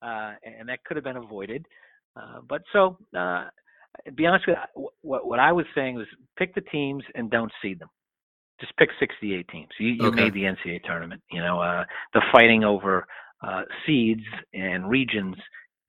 uh, 0.03 0.35
and 0.45 0.69
that 0.69 0.85
could 0.85 0.97
have 0.97 1.05
been 1.05 1.17
avoided. 1.17 1.67
Uh, 2.17 2.41
but 2.49 2.63
so, 2.73 2.97
uh, 3.17 3.47
to 4.07 4.13
be 4.15 4.27
honest 4.27 4.47
with 4.47 4.57
you, 4.77 4.89
what 5.03 5.27
what 5.27 5.41
I 5.41 5.51
was 5.51 5.67
saying 5.75 5.97
was 5.97 6.07
pick 6.39 6.55
the 6.55 6.61
teams 6.61 7.03
and 7.17 7.29
don't 7.31 7.51
seed 7.61 7.81
them. 7.81 7.89
Just 8.61 8.77
pick 8.77 8.91
68 8.99 9.49
teams. 9.49 9.69
You, 9.79 9.89
you 9.89 10.07
okay. 10.07 10.25
made 10.25 10.35
the 10.35 10.43
NCAA 10.43 10.83
tournament. 10.85 11.23
You 11.31 11.41
know, 11.41 11.61
uh, 11.61 11.85
the 12.13 12.21
fighting 12.33 12.65
over 12.65 13.07
uh, 13.43 13.63
seeds 13.87 14.25
and 14.53 14.89
regions 14.89 15.37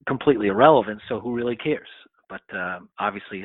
completely 0.08 0.48
irrelevant. 0.48 1.02
So 1.10 1.20
who 1.20 1.34
really 1.34 1.56
cares? 1.56 1.90
But 2.30 2.42
uh, 2.56 2.80
obviously, 2.98 3.44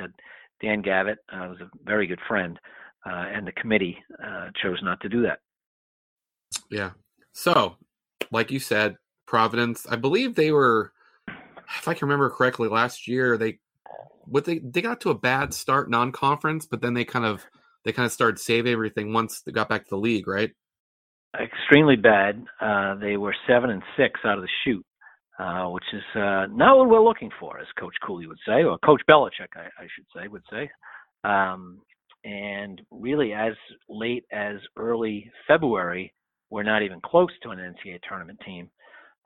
Dan 0.63 0.83
Gavitt 0.83 1.19
uh, 1.33 1.49
was 1.49 1.59
a 1.61 1.71
very 1.85 2.07
good 2.07 2.21
friend, 2.29 2.59
uh, 3.05 3.25
and 3.35 3.47
the 3.47 3.53
committee 3.53 3.99
uh, 4.25 4.51
chose 4.63 4.79
not 4.83 5.01
to 5.01 5.09
do 5.09 5.23
that. 5.23 5.41
Yeah. 6.71 6.93
So, 7.33 7.77
like 8.31 8.51
you 8.51 8.61
said, 8.61 8.97
Providence, 9.27 9.87
I 9.91 9.97
believe 9.97 10.35
they 10.35 10.53
were, 10.53 10.93
if 11.79 11.89
I 11.89 11.95
can 11.95 12.07
remember 12.07 12.31
correctly, 12.31 12.69
last 12.69 13.09
year 13.09 13.37
they 13.37 13.59
what 14.25 14.45
they 14.45 14.59
they 14.59 14.83
got 14.83 15.01
to 15.03 15.11
a 15.11 15.15
bad 15.15 15.53
start 15.53 15.91
non-conference, 15.91 16.67
but 16.67 16.81
then 16.81 16.95
they 16.95 17.05
kind 17.05 17.25
of 17.25 17.47
they 17.87 17.93
kind 17.93 18.05
of 18.05 18.13
started 18.13 18.39
saving 18.39 18.73
everything 18.73 19.13
once 19.13 19.41
they 19.43 19.53
got 19.53 19.69
back 19.69 19.85
to 19.85 19.91
the 19.91 19.97
league, 19.97 20.27
right? 20.27 20.51
Extremely 21.41 21.95
bad. 21.95 22.45
Uh, 22.61 22.97
they 22.97 23.17
were 23.17 23.35
seven 23.47 23.71
and 23.71 23.83
six 23.97 24.19
out 24.25 24.39
of 24.39 24.43
the 24.43 24.49
chute, 24.65 24.85
uh, 25.39 25.67
which 25.67 25.85
is 25.93 26.03
uh, 26.17 26.47
not 26.51 26.77
what 26.77 26.89
we're 26.89 27.03
looking 27.03 27.31
for, 27.39 27.61
as 27.61 27.67
Coach 27.79 27.95
Cooley 28.05 28.27
would 28.27 28.41
say, 28.47 28.65
or 28.65 28.77
Coach 28.79 29.03
Belichick, 29.09 29.55
I, 29.55 29.67
I 29.81 29.87
should 29.95 30.07
say, 30.15 30.27
would 30.27 30.43
say. 30.51 30.69
Um, 31.23 31.81
and 32.25 32.83
really, 32.91 33.33
as 33.33 33.53
late 33.89 34.25
as 34.33 34.57
early 34.77 35.31
February, 35.47 36.13
we're 36.51 36.65
not 36.65 36.83
even 36.83 37.01
close 37.01 37.31
to 37.45 37.51
an 37.51 37.59
NCAA 37.59 38.01
tournament 38.09 38.41
team. 38.45 38.69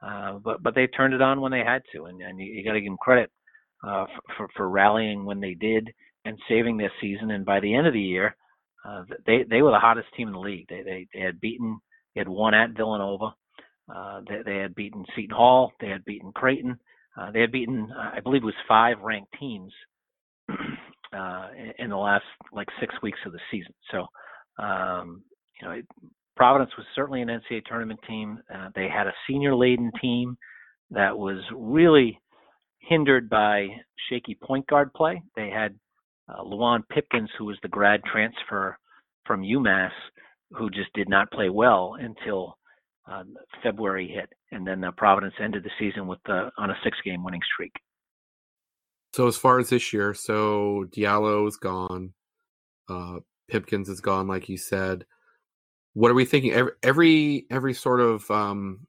Uh, 0.03 0.35
but 0.45 0.63
but 0.63 0.75
they 0.75 0.87
turned 0.87 1.15
it 1.15 1.23
on 1.23 1.41
when 1.41 1.53
they 1.53 1.65
had 1.65 1.83
to, 1.95 2.07
and, 2.07 2.21
and 2.21 2.39
you, 2.39 2.47
you 2.47 2.65
got 2.65 2.73
to 2.73 2.81
give 2.81 2.91
them 2.91 2.99
credit 3.01 3.31
uh, 3.87 4.05
for, 4.37 4.49
for 4.55 4.69
rallying 4.69 5.25
when 5.25 5.41
they 5.41 5.55
did 5.55 5.89
and 6.27 6.39
saving 6.47 6.77
their 6.77 6.93
season. 7.01 7.31
And 7.31 7.47
by 7.47 7.61
the 7.61 7.75
end 7.75 7.87
of 7.87 7.95
the 7.95 8.01
year, 8.01 8.35
uh, 8.85 9.05
they 9.27 9.45
they 9.49 9.63
were 9.63 9.71
the 9.71 9.79
hottest 9.79 10.09
team 10.17 10.29
in 10.29 10.35
the 10.35 10.41
league. 10.41 10.67
They 10.69 10.83
they, 10.83 11.09
they 11.13 11.21
had 11.21 11.41
beaten, 11.41 11.81
they 12.15 12.21
had 12.21 12.29
won 12.29 12.55
at 12.55 12.77
Villanova. 12.77 13.35
Uh, 13.95 14.21
they, 14.29 14.43
they 14.45 14.59
had 14.59 14.75
beaten 14.75 15.05
Seton 15.15 15.35
Hall. 15.37 15.73
They 15.81 15.89
had 15.89 16.05
beaten 16.05 16.33
Creighton. 16.33 16.79
Uh, 17.21 17.31
they 17.33 17.41
had 17.41 17.53
beaten, 17.53 17.91
I 17.93 18.21
believe, 18.21 18.43
it 18.43 18.47
was 18.47 18.55
five 18.69 19.01
ranked 19.01 19.35
teams 19.39 19.73
uh, 20.49 21.49
in 21.79 21.91
the 21.91 21.97
last 21.97 22.25
like 22.53 22.69
six 22.79 22.95
weeks 23.03 23.19
of 23.27 23.33
the 23.33 23.41
season. 23.51 23.75
So, 23.91 24.07
um, 24.63 25.23
you 25.61 25.69
know, 25.69 25.75
it, 25.75 25.87
Providence 26.37 26.71
was 26.79 26.87
certainly 26.95 27.21
an 27.21 27.29
NCAA 27.29 27.65
tournament 27.67 28.01
team. 28.09 28.39
Uh, 28.55 28.69
they 28.75 28.89
had 28.89 29.07
a 29.07 29.13
senior 29.29 29.55
laden 29.55 29.91
team 30.01 30.39
that 30.91 31.17
was 31.17 31.39
really 31.55 32.19
hindered 32.79 33.29
by 33.29 33.67
shaky 34.09 34.35
point 34.35 34.67
guard 34.67 34.93
play. 34.95 35.23
They 35.37 35.51
had 35.51 35.75
uh, 36.39 36.79
Pipkins, 36.91 37.31
who 37.39 37.47
was 37.47 37.59
the 37.63 37.69
grad 37.69 38.01
transfer 38.05 38.79
from 39.27 39.43
UMass, 39.43 39.91
who 40.53 40.71
just 40.71 40.93
did 40.95 41.09
not 41.09 41.31
play 41.31 41.49
well 41.49 41.97
until 41.99 42.57
uh, 43.11 43.23
February 43.63 44.09
hit, 44.09 44.29
and 44.53 44.67
then 44.67 44.85
uh, 44.85 44.91
Providence 44.97 45.35
ended 45.43 45.65
the 45.65 45.71
season 45.79 46.07
with 46.07 46.19
uh, 46.29 46.51
on 46.59 46.71
a 46.71 46.77
six-game 46.85 47.25
winning 47.25 47.41
streak. 47.53 47.73
So 49.13 49.27
as 49.27 49.37
far 49.37 49.59
as 49.59 49.71
this 49.71 49.93
year, 49.93 50.15
so 50.15 50.87
Diallo 50.97 51.49
is 51.49 51.57
gone, 51.57 52.13
uh, 52.89 53.19
Pipkins 53.49 53.89
is 53.89 54.01
gone, 54.01 54.29
like 54.29 54.49
you 54.49 54.57
said. 54.57 55.05
What 55.95 56.13
are 56.13 56.15
we 56.15 56.25
thinking? 56.25 56.53
Every 56.53 56.73
every, 56.85 57.47
every 57.51 57.75
sort 57.75 58.01
of 58.01 58.31
um, 58.31 58.87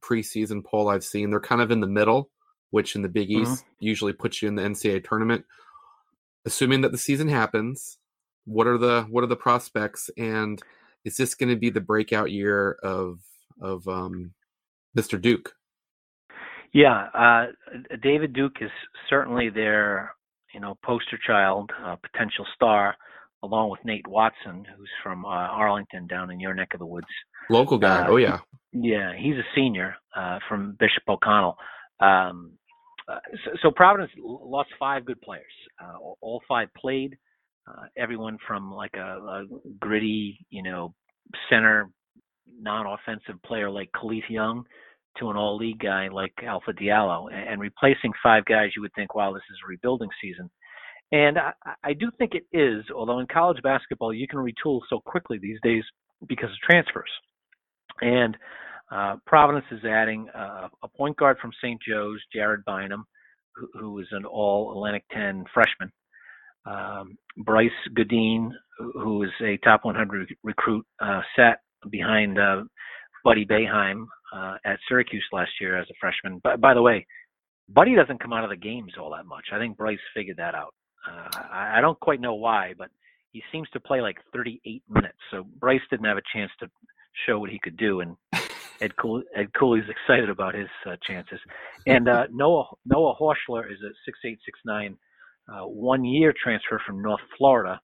preseason 0.00 0.64
poll 0.64 0.88
I've 0.88 1.02
seen, 1.02 1.30
they're 1.30 1.40
kind 1.40 1.60
of 1.60 1.72
in 1.72 1.80
the 1.80 1.88
middle 1.88 2.30
which 2.70 2.94
in 2.94 3.02
the 3.02 3.08
Big 3.08 3.30
East 3.30 3.50
mm-hmm. 3.50 3.70
usually 3.80 4.12
puts 4.12 4.42
you 4.42 4.48
in 4.48 4.54
the 4.54 4.62
NCAA 4.62 5.02
tournament. 5.02 5.44
Assuming 6.46 6.80
that 6.82 6.92
the 6.92 6.98
season 6.98 7.28
happens, 7.28 7.98
what 8.44 8.66
are 8.66 8.78
the 8.78 9.02
what 9.10 9.24
are 9.24 9.28
the 9.28 9.36
prospects, 9.36 10.08
and 10.16 10.62
is 11.04 11.16
this 11.16 11.34
going 11.34 11.50
to 11.50 11.56
be 11.56 11.70
the 11.70 11.80
breakout 11.80 12.30
year 12.30 12.78
of 12.82 13.18
of 13.60 13.86
um, 13.88 14.32
Mr. 14.96 15.20
Duke? 15.20 15.52
Yeah, 16.72 17.08
uh, 17.14 17.46
David 18.02 18.32
Duke 18.32 18.56
is 18.60 18.70
certainly 19.10 19.50
their 19.50 20.14
you 20.54 20.60
know 20.60 20.78
poster 20.84 21.18
child, 21.26 21.70
uh, 21.84 21.96
potential 21.96 22.46
star, 22.54 22.96
along 23.42 23.70
with 23.70 23.80
Nate 23.84 24.06
Watson, 24.06 24.64
who's 24.76 24.90
from 25.02 25.24
uh, 25.24 25.28
Arlington 25.28 26.06
down 26.06 26.30
in 26.30 26.40
your 26.40 26.54
neck 26.54 26.68
of 26.74 26.80
the 26.80 26.86
woods. 26.86 27.06
Local 27.50 27.78
guy. 27.78 28.02
Uh, 28.02 28.08
oh 28.08 28.16
yeah. 28.16 28.38
Yeah, 28.72 29.14
he's 29.16 29.36
a 29.36 29.44
senior 29.54 29.96
uh, 30.14 30.38
from 30.48 30.76
Bishop 30.78 31.04
O'Connell. 31.08 31.56
Um, 32.00 32.52
so, 33.44 33.50
so, 33.62 33.70
Providence 33.70 34.10
lost 34.18 34.70
five 34.78 35.04
good 35.04 35.20
players. 35.20 35.44
Uh, 35.82 35.98
all 36.20 36.42
five 36.48 36.68
played. 36.76 37.16
Uh, 37.68 37.86
everyone 37.96 38.38
from 38.46 38.72
like 38.72 38.94
a, 38.94 39.18
a, 39.18 39.44
gritty, 39.80 40.38
you 40.50 40.62
know, 40.62 40.94
center, 41.50 41.90
non-offensive 42.60 43.42
player 43.44 43.68
like 43.68 43.90
Kalif 43.92 44.28
Young 44.28 44.64
to 45.18 45.30
an 45.30 45.36
all-league 45.36 45.80
guy 45.80 46.08
like 46.08 46.32
Alpha 46.44 46.72
Diallo, 46.72 47.32
and, 47.32 47.48
and, 47.48 47.60
replacing 47.60 48.12
five 48.22 48.44
guys, 48.44 48.70
you 48.76 48.82
would 48.82 48.94
think, 48.94 49.14
wow, 49.14 49.32
this 49.32 49.42
is 49.50 49.56
a 49.64 49.68
rebuilding 49.68 50.10
season. 50.22 50.50
And 51.10 51.38
I, 51.38 51.52
I 51.82 51.92
do 51.92 52.10
think 52.18 52.32
it 52.34 52.44
is, 52.52 52.84
although 52.94 53.18
in 53.20 53.26
college 53.26 53.62
basketball 53.62 54.12
you 54.12 54.28
can 54.28 54.40
retool 54.40 54.80
so 54.88 55.00
quickly 55.04 55.38
these 55.38 55.58
days 55.62 55.84
because 56.28 56.50
of 56.50 56.58
transfers. 56.68 57.10
And 58.00 58.36
uh, 58.90 59.16
Providence 59.26 59.66
is 59.70 59.84
adding 59.84 60.28
uh, 60.34 60.68
a 60.82 60.88
point 60.88 61.16
guard 61.16 61.38
from 61.40 61.50
St. 61.62 61.80
Joe's, 61.86 62.20
Jared 62.32 62.64
Bynum, 62.64 63.04
who, 63.54 63.68
who 63.78 63.98
is 63.98 64.06
an 64.12 64.24
all 64.24 64.72
Atlantic 64.72 65.04
10 65.12 65.44
freshman. 65.52 65.92
Um, 66.66 67.16
Bryce 67.38 67.70
Goodine, 67.94 68.52
who 68.78 69.22
is 69.22 69.30
a 69.42 69.56
top 69.58 69.84
100 69.84 70.34
recruit, 70.42 70.84
uh, 71.00 71.20
sat 71.36 71.60
behind 71.90 72.38
uh, 72.38 72.64
Buddy 73.24 73.44
Boeheim 73.44 74.06
uh, 74.34 74.56
at 74.64 74.78
Syracuse 74.88 75.24
last 75.32 75.50
year 75.60 75.78
as 75.78 75.86
a 75.90 75.94
freshman. 76.00 76.40
But 76.42 76.60
by 76.60 76.74
the 76.74 76.82
way, 76.82 77.06
Buddy 77.68 77.94
doesn't 77.94 78.20
come 78.20 78.32
out 78.32 78.44
of 78.44 78.50
the 78.50 78.56
games 78.56 78.92
all 79.00 79.10
that 79.16 79.26
much. 79.26 79.46
I 79.52 79.58
think 79.58 79.76
Bryce 79.76 79.98
figured 80.14 80.36
that 80.36 80.54
out. 80.54 80.74
Uh, 81.08 81.28
I, 81.52 81.78
I 81.78 81.80
don't 81.80 81.98
quite 82.00 82.20
know 82.20 82.34
why, 82.34 82.74
but 82.78 82.88
he 83.32 83.42
seems 83.52 83.68
to 83.70 83.80
play 83.80 84.00
like 84.00 84.18
38 84.32 84.82
minutes. 84.88 85.18
So 85.30 85.44
Bryce 85.58 85.80
didn't 85.90 86.06
have 86.06 86.16
a 86.16 86.22
chance 86.32 86.50
to 86.60 86.70
show 87.26 87.38
what 87.38 87.50
he 87.50 87.58
could 87.62 87.76
do, 87.76 88.00
and 88.00 88.16
Ed, 88.80 88.96
Cooley, 88.96 89.24
Ed 89.34 89.52
Cooley's 89.54 89.88
excited 89.88 90.30
about 90.30 90.54
his 90.54 90.68
uh, 90.86 90.96
chances. 91.06 91.40
And 91.86 92.08
uh, 92.08 92.26
Noah 92.32 92.66
Noah 92.84 93.14
Horchler 93.20 93.66
is 93.70 93.78
a 93.82 93.90
six 94.04 94.18
eight 94.24 94.38
six 94.44 94.58
nine 94.64 94.96
uh, 95.52 95.66
one 95.66 96.04
year 96.04 96.32
transfer 96.42 96.80
from 96.86 97.02
North 97.02 97.20
Florida, 97.38 97.80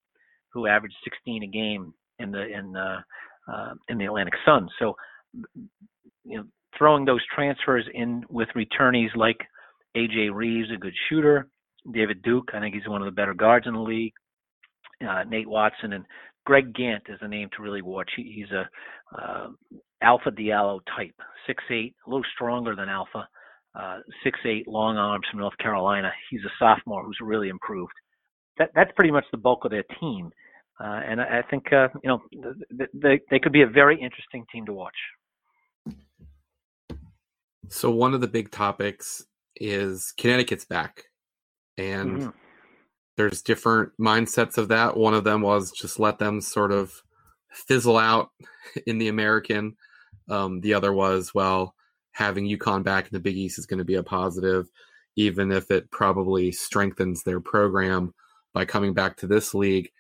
who 0.53 0.67
averaged 0.67 0.97
16 1.05 1.43
a 1.45 1.47
game 1.47 1.95
in 2.19 2.31
the 2.31 2.43
in 2.43 2.73
the 2.73 2.97
uh, 3.53 3.75
in 3.89 3.99
the 3.99 4.05
Atlantic 4.05 4.35
Sun. 4.45 4.69
So, 4.79 4.95
you 6.25 6.39
know, 6.39 6.45
throwing 6.77 7.05
those 7.05 7.25
transfers 7.35 7.85
in 7.95 8.25
with 8.29 8.49
returnees 8.57 9.15
like 9.17 9.39
AJ 9.97 10.33
Reeves, 10.33 10.71
a 10.75 10.79
good 10.79 10.95
shooter, 11.09 11.49
David 11.91 12.23
Duke, 12.23 12.51
I 12.55 12.61
think 12.61 12.75
he's 12.75 12.89
one 12.89 13.03
of 13.03 13.07
the 13.07 13.13
better 13.13 13.35
guards 13.35 13.67
in 13.67 13.75
the 13.75 13.81
league. 13.81 14.13
Uh, 15.07 15.25
Nate 15.25 15.49
Watson 15.49 15.95
and 15.95 16.05
Greg 16.45 16.73
Gantt 16.75 17.09
is 17.09 17.19
a 17.21 17.29
name 17.29 17.49
to 17.57 17.63
really 17.63 17.83
watch. 17.83 18.11
He, 18.17 18.33
he's 18.35 18.51
a 18.51 18.69
uh, 19.17 19.49
Alpha 20.03 20.31
Diallo 20.31 20.81
type, 20.97 21.15
six 21.47 21.63
eight, 21.71 21.95
a 22.07 22.11
little 22.11 22.25
stronger 22.35 22.75
than 22.75 22.89
Alpha, 22.89 23.29
uh, 23.79 23.99
six 24.25 24.39
eight, 24.45 24.67
long 24.67 24.97
arms 24.97 25.25
from 25.31 25.41
North 25.41 25.57
Carolina. 25.59 26.11
He's 26.31 26.45
a 26.45 26.53
sophomore 26.59 27.05
who's 27.05 27.19
really 27.23 27.49
improved. 27.49 27.93
That 28.59 28.71
that's 28.75 28.91
pretty 28.97 29.13
much 29.13 29.25
the 29.31 29.39
bulk 29.39 29.65
of 29.65 29.71
their 29.71 29.85
team, 30.01 30.31
uh, 30.81 31.01
and 31.07 31.21
I, 31.21 31.39
I 31.39 31.43
think 31.51 31.73
uh, 31.73 31.89
you 32.03 32.09
know 32.09 32.23
they 32.93 33.21
they 33.31 33.39
could 33.39 33.53
be 33.53 33.63
a 33.63 33.67
very 33.67 34.01
interesting 34.01 34.45
team 34.53 34.67
to 34.67 34.73
watch. 34.73 34.97
So 37.69 37.91
one 37.91 38.13
of 38.13 38.21
the 38.21 38.29
big 38.29 38.51
topics 38.51 39.25
is 39.57 40.13
Connecticut's 40.19 40.67
back, 40.67 41.05
and 41.79 42.19
mm-hmm. 42.19 42.29
There's 43.17 43.43
different 43.43 43.93
mindsets 44.01 44.59
of 44.59 44.69
that. 44.69 44.97
One 44.97 45.15
of 45.15 45.25
them 45.25 45.43
was 45.43 45.71
just 45.71 45.99
let 45.99 46.19
them 46.19 46.41
sort 46.41 46.73
of 46.73 47.03
fizzle 47.51 47.99
out 47.99 48.31
in 48.87 48.99
the 48.99 49.09
American. 49.09 49.77
Um, 50.29 50.61
the 50.61 50.75
other 50.75 50.93
was, 50.93 51.35
well, 51.35 51.75
having 52.13 52.49
UConn 52.49 52.83
back 52.83 53.05
in 53.05 53.11
the 53.13 53.21
Big 53.21 53.37
East 53.37 53.59
is 53.59 53.67
going 53.67 53.79
to 53.79 53.85
be 53.85 53.95
a 53.95 54.03
positive, 54.03 54.69
even 55.17 55.51
if 55.51 55.71
it 55.71 55.91
probably 55.91 56.53
strengthens 56.53 57.23
their 57.23 57.41
program 57.41 58.15
by 58.55 58.65
coming 58.65 58.95
back 58.95 59.17
to 59.19 59.27
this 59.27 59.55
league. 59.55 59.91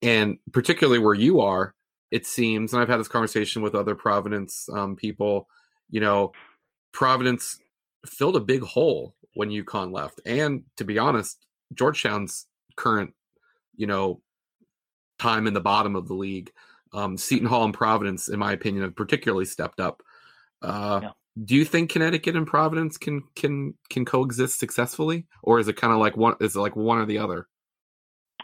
And 0.00 0.38
particularly 0.52 0.98
where 0.98 1.14
you 1.14 1.40
are, 1.40 1.74
it 2.10 2.26
seems, 2.26 2.72
and 2.72 2.82
I've 2.82 2.88
had 2.88 3.00
this 3.00 3.08
conversation 3.08 3.62
with 3.62 3.74
other 3.74 3.94
Providence 3.94 4.68
um, 4.72 4.96
people, 4.96 5.48
you 5.90 6.00
know, 6.00 6.32
Providence 6.92 7.58
filled 8.04 8.36
a 8.36 8.40
big 8.40 8.62
hole 8.62 9.14
when 9.34 9.48
UConn 9.48 9.92
left. 9.92 10.20
And 10.26 10.64
to 10.76 10.84
be 10.84 10.98
honest, 10.98 11.38
Georgetown's 11.74 12.46
current, 12.76 13.14
you 13.76 13.86
know, 13.86 14.20
time 15.18 15.46
in 15.46 15.54
the 15.54 15.60
bottom 15.60 15.96
of 15.96 16.08
the 16.08 16.14
league 16.14 16.52
um, 16.92 17.16
Seton 17.16 17.48
Hall 17.48 17.64
and 17.64 17.74
Providence, 17.74 18.28
in 18.28 18.38
my 18.38 18.52
opinion, 18.52 18.84
have 18.84 18.96
particularly 18.96 19.44
stepped 19.44 19.80
up. 19.80 20.02
Uh, 20.60 21.00
yeah. 21.02 21.10
Do 21.44 21.54
you 21.54 21.64
think 21.64 21.90
Connecticut 21.90 22.36
and 22.36 22.46
Providence 22.46 22.98
can 22.98 23.22
can 23.34 23.74
can 23.88 24.04
coexist 24.04 24.58
successfully, 24.58 25.26
or 25.42 25.58
is 25.58 25.68
it 25.68 25.76
kind 25.76 25.92
of 25.92 25.98
like 25.98 26.16
one? 26.16 26.34
Is 26.40 26.56
it 26.56 26.60
like 26.60 26.76
one 26.76 26.98
or 26.98 27.06
the 27.06 27.18
other? 27.18 27.48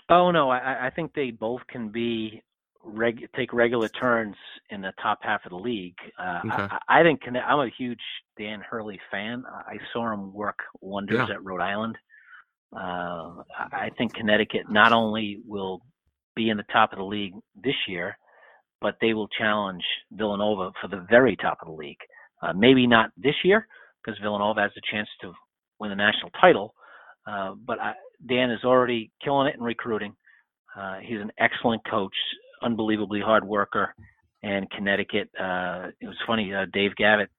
Oh 0.08 0.30
no, 0.30 0.48
I, 0.48 0.86
I 0.86 0.90
think 0.90 1.12
they 1.12 1.30
both 1.30 1.60
can 1.68 1.90
be 1.90 2.42
reg, 2.82 3.28
take 3.36 3.52
regular 3.52 3.88
turns 3.88 4.36
in 4.70 4.80
the 4.80 4.92
top 5.02 5.18
half 5.20 5.44
of 5.44 5.50
the 5.50 5.58
league. 5.58 5.96
Uh, 6.18 6.40
okay. 6.46 6.74
I, 6.88 7.00
I, 7.00 7.02
think 7.02 7.20
I'm 7.26 7.60
a 7.60 7.68
huge 7.76 8.00
Dan 8.38 8.62
Hurley 8.62 8.98
fan. 9.10 9.44
I 9.46 9.76
saw 9.92 10.10
him 10.10 10.32
work 10.32 10.60
wonders 10.80 11.26
yeah. 11.28 11.34
at 11.34 11.44
Rhode 11.44 11.60
Island. 11.60 11.98
Uh, 12.74 13.42
I 13.56 13.90
think 13.96 14.14
Connecticut 14.14 14.70
not 14.70 14.92
only 14.92 15.40
will 15.46 15.80
be 16.36 16.50
in 16.50 16.56
the 16.56 16.64
top 16.72 16.92
of 16.92 16.98
the 16.98 17.04
league 17.04 17.34
this 17.62 17.74
year, 17.88 18.16
but 18.80 18.96
they 19.00 19.14
will 19.14 19.28
challenge 19.28 19.82
Villanova 20.12 20.70
for 20.80 20.88
the 20.88 21.04
very 21.08 21.36
top 21.36 21.58
of 21.62 21.68
the 21.68 21.74
league. 21.74 21.98
Uh, 22.42 22.52
maybe 22.52 22.86
not 22.86 23.10
this 23.16 23.34
year 23.42 23.66
because 24.00 24.18
Villanova 24.20 24.60
has 24.60 24.70
a 24.76 24.94
chance 24.94 25.08
to 25.20 25.32
win 25.80 25.90
the 25.90 25.96
national 25.96 26.30
title, 26.40 26.74
uh, 27.26 27.54
but 27.66 27.80
I, 27.80 27.94
Dan 28.26 28.50
is 28.50 28.64
already 28.64 29.10
killing 29.24 29.48
it 29.48 29.56
in 29.56 29.62
recruiting. 29.62 30.14
Uh, 30.76 30.98
he's 31.02 31.20
an 31.20 31.32
excellent 31.38 31.82
coach, 31.90 32.14
unbelievably 32.62 33.20
hard 33.20 33.44
worker, 33.44 33.94
and 34.42 34.70
Connecticut. 34.70 35.28
Uh, 35.38 35.88
it 36.00 36.06
was 36.06 36.16
funny. 36.26 36.54
Uh, 36.54 36.66
Dave 36.72 36.94
Gavitt 36.96 37.30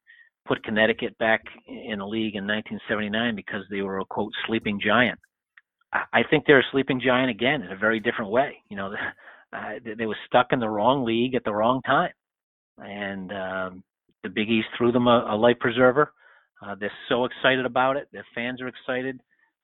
put 0.49 0.63
Connecticut 0.63 1.15
back 1.19 1.43
in 1.67 1.99
the 1.99 2.07
league 2.07 2.35
in 2.35 2.47
1979 2.47 3.35
because 3.35 3.61
they 3.69 3.81
were 3.81 3.99
a 3.99 4.05
quote 4.05 4.33
sleeping 4.47 4.79
giant. 4.83 5.19
I 5.93 6.21
think 6.29 6.43
they're 6.45 6.59
a 6.59 6.71
sleeping 6.71 7.01
giant 7.03 7.29
again 7.29 7.61
in 7.61 7.71
a 7.71 7.77
very 7.77 7.99
different 7.99 8.31
way. 8.31 8.57
You 8.69 8.77
know, 8.77 8.93
uh, 9.53 9.73
they 9.97 10.05
were 10.05 10.17
stuck 10.27 10.47
in 10.51 10.59
the 10.59 10.69
wrong 10.69 11.05
league 11.05 11.35
at 11.35 11.43
the 11.45 11.53
wrong 11.53 11.81
time, 11.85 12.11
and 12.79 13.31
um, 13.31 13.83
the 14.23 14.29
Big 14.29 14.49
East 14.49 14.67
threw 14.77 14.91
them 14.91 15.07
a, 15.07 15.27
a 15.29 15.35
life 15.35 15.57
preserver. 15.59 16.11
Uh, 16.65 16.75
they're 16.79 16.91
so 17.07 17.25
excited 17.25 17.65
about 17.65 17.95
it. 17.95 18.07
Their 18.11 18.25
fans 18.35 18.61
are 18.61 18.67
excited. 18.67 19.19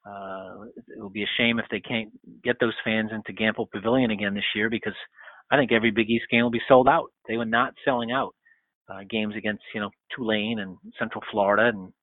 Uh, 0.07 0.65
it 0.88 0.99
will 1.01 1.09
be 1.09 1.23
a 1.23 1.38
shame 1.38 1.59
if 1.59 1.65
they 1.71 1.79
can't 1.79 2.09
get 2.43 2.57
those 2.59 2.75
fans 2.83 3.09
into 3.11 3.33
Gampel 3.33 3.69
Pavilion 3.71 4.11
again 4.11 4.36
this 4.36 4.43
year 4.55 4.69
because 4.69 4.93
I 5.51 5.57
think 5.57 5.71
every 5.71 5.91
Big 5.91 6.09
East 6.09 6.25
game 6.29 6.43
will 6.43 6.51
be 6.51 6.61
sold 6.67 6.88
out. 6.88 7.11
They 7.27 7.38
were 7.38 7.45
not 7.45 7.73
selling 7.83 8.11
out 8.11 8.36
uh, 8.89 8.99
games 9.09 9.36
against 9.36 9.63
you 9.73 9.81
know 9.81 9.89
Tulane 10.15 10.59
and 10.59 10.77
Central 10.99 11.23
Florida 11.31 11.69
and 11.69 11.93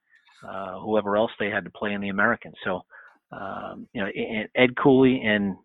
uh, 0.49 0.81
whoever 0.81 1.17
else 1.17 1.31
they 1.39 1.51
had 1.51 1.65
to 1.65 1.71
play 1.71 1.93
in 1.93 2.01
the 2.01 2.09
American. 2.09 2.53
So 2.65 2.83
um, 3.31 3.89
you 3.93 4.03
know 4.03 4.09
Ed 4.55 4.77
Cooley 4.77 5.21
and 5.25 5.57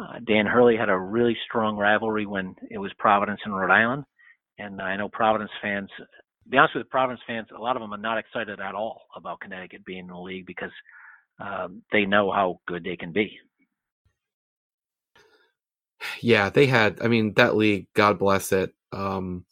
uh, 0.00 0.18
Dan 0.26 0.46
Hurley 0.46 0.76
had 0.76 0.88
a 0.88 0.98
really 0.98 1.36
strong 1.46 1.76
rivalry 1.76 2.26
when 2.26 2.54
it 2.70 2.78
was 2.78 2.92
Providence 2.98 3.40
and 3.44 3.56
Rhode 3.56 3.70
Island, 3.70 4.04
and 4.58 4.80
I 4.80 4.96
know 4.96 5.08
Providence 5.08 5.52
fans. 5.62 5.90
To 5.98 6.50
be 6.50 6.58
honest 6.58 6.74
with 6.74 6.90
Providence 6.90 7.22
fans, 7.26 7.48
a 7.56 7.60
lot 7.60 7.76
of 7.76 7.82
them 7.82 7.94
are 7.94 7.98
not 7.98 8.18
excited 8.18 8.60
at 8.60 8.74
all 8.74 9.02
about 9.16 9.40
Connecticut 9.40 9.84
being 9.84 10.00
in 10.00 10.06
the 10.08 10.18
league 10.18 10.46
because 10.46 10.72
um, 11.40 11.82
they 11.90 12.04
know 12.04 12.30
how 12.30 12.60
good 12.66 12.84
they 12.84 12.96
can 12.96 13.12
be. 13.12 13.38
Yeah, 16.20 16.50
they 16.50 16.66
had. 16.66 17.00
I 17.02 17.08
mean, 17.08 17.34
that 17.34 17.56
league. 17.56 17.86
God 17.94 18.18
bless 18.18 18.52
it. 18.52 18.74
Um, 18.92 19.44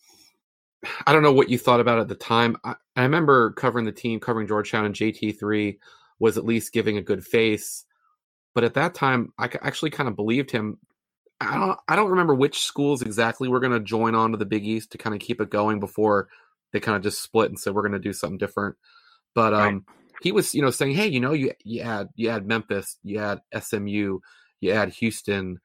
I 1.06 1.12
don't 1.12 1.22
know 1.22 1.32
what 1.32 1.48
you 1.48 1.58
thought 1.58 1.80
about 1.80 1.98
it 1.98 2.02
at 2.02 2.08
the 2.08 2.14
time. 2.14 2.56
I, 2.64 2.74
I 2.96 3.02
remember 3.02 3.52
covering 3.52 3.84
the 3.84 3.92
team, 3.92 4.20
covering 4.20 4.46
Georgetown, 4.46 4.84
and 4.84 4.94
JT 4.94 5.38
three 5.38 5.78
was 6.18 6.36
at 6.36 6.44
least 6.44 6.72
giving 6.72 6.96
a 6.96 7.02
good 7.02 7.24
face. 7.24 7.84
But 8.54 8.64
at 8.64 8.74
that 8.74 8.94
time, 8.94 9.32
I 9.38 9.50
actually 9.62 9.90
kind 9.90 10.08
of 10.08 10.16
believed 10.16 10.50
him. 10.50 10.78
I 11.40 11.58
don't. 11.58 11.78
I 11.88 11.96
don't 11.96 12.10
remember 12.10 12.34
which 12.34 12.60
schools 12.60 13.02
exactly 13.02 13.48
were 13.48 13.60
going 13.60 13.72
to 13.72 13.80
join 13.80 14.14
on 14.14 14.32
to 14.32 14.36
the 14.36 14.44
Big 14.44 14.64
East 14.64 14.92
to 14.92 14.98
kind 14.98 15.14
of 15.14 15.20
keep 15.20 15.40
it 15.40 15.50
going 15.50 15.80
before 15.80 16.28
they 16.72 16.80
kind 16.80 16.96
of 16.96 17.02
just 17.02 17.22
split 17.22 17.50
and 17.50 17.58
said 17.58 17.74
we're 17.74 17.82
going 17.82 17.92
to 17.92 17.98
do 17.98 18.12
something 18.12 18.38
different. 18.38 18.76
But 19.34 19.54
um, 19.54 19.60
right. 19.60 19.96
he 20.22 20.32
was, 20.32 20.54
you 20.54 20.62
know, 20.62 20.70
saying, 20.70 20.94
hey, 20.94 21.06
you 21.06 21.20
know, 21.20 21.32
you 21.32 21.52
you 21.64 21.82
add 21.82 22.08
you 22.14 22.28
add 22.28 22.46
Memphis, 22.46 22.96
you 23.02 23.18
add 23.18 23.40
SMU, 23.58 24.20
you 24.60 24.70
add 24.72 24.90
Houston. 24.90 25.60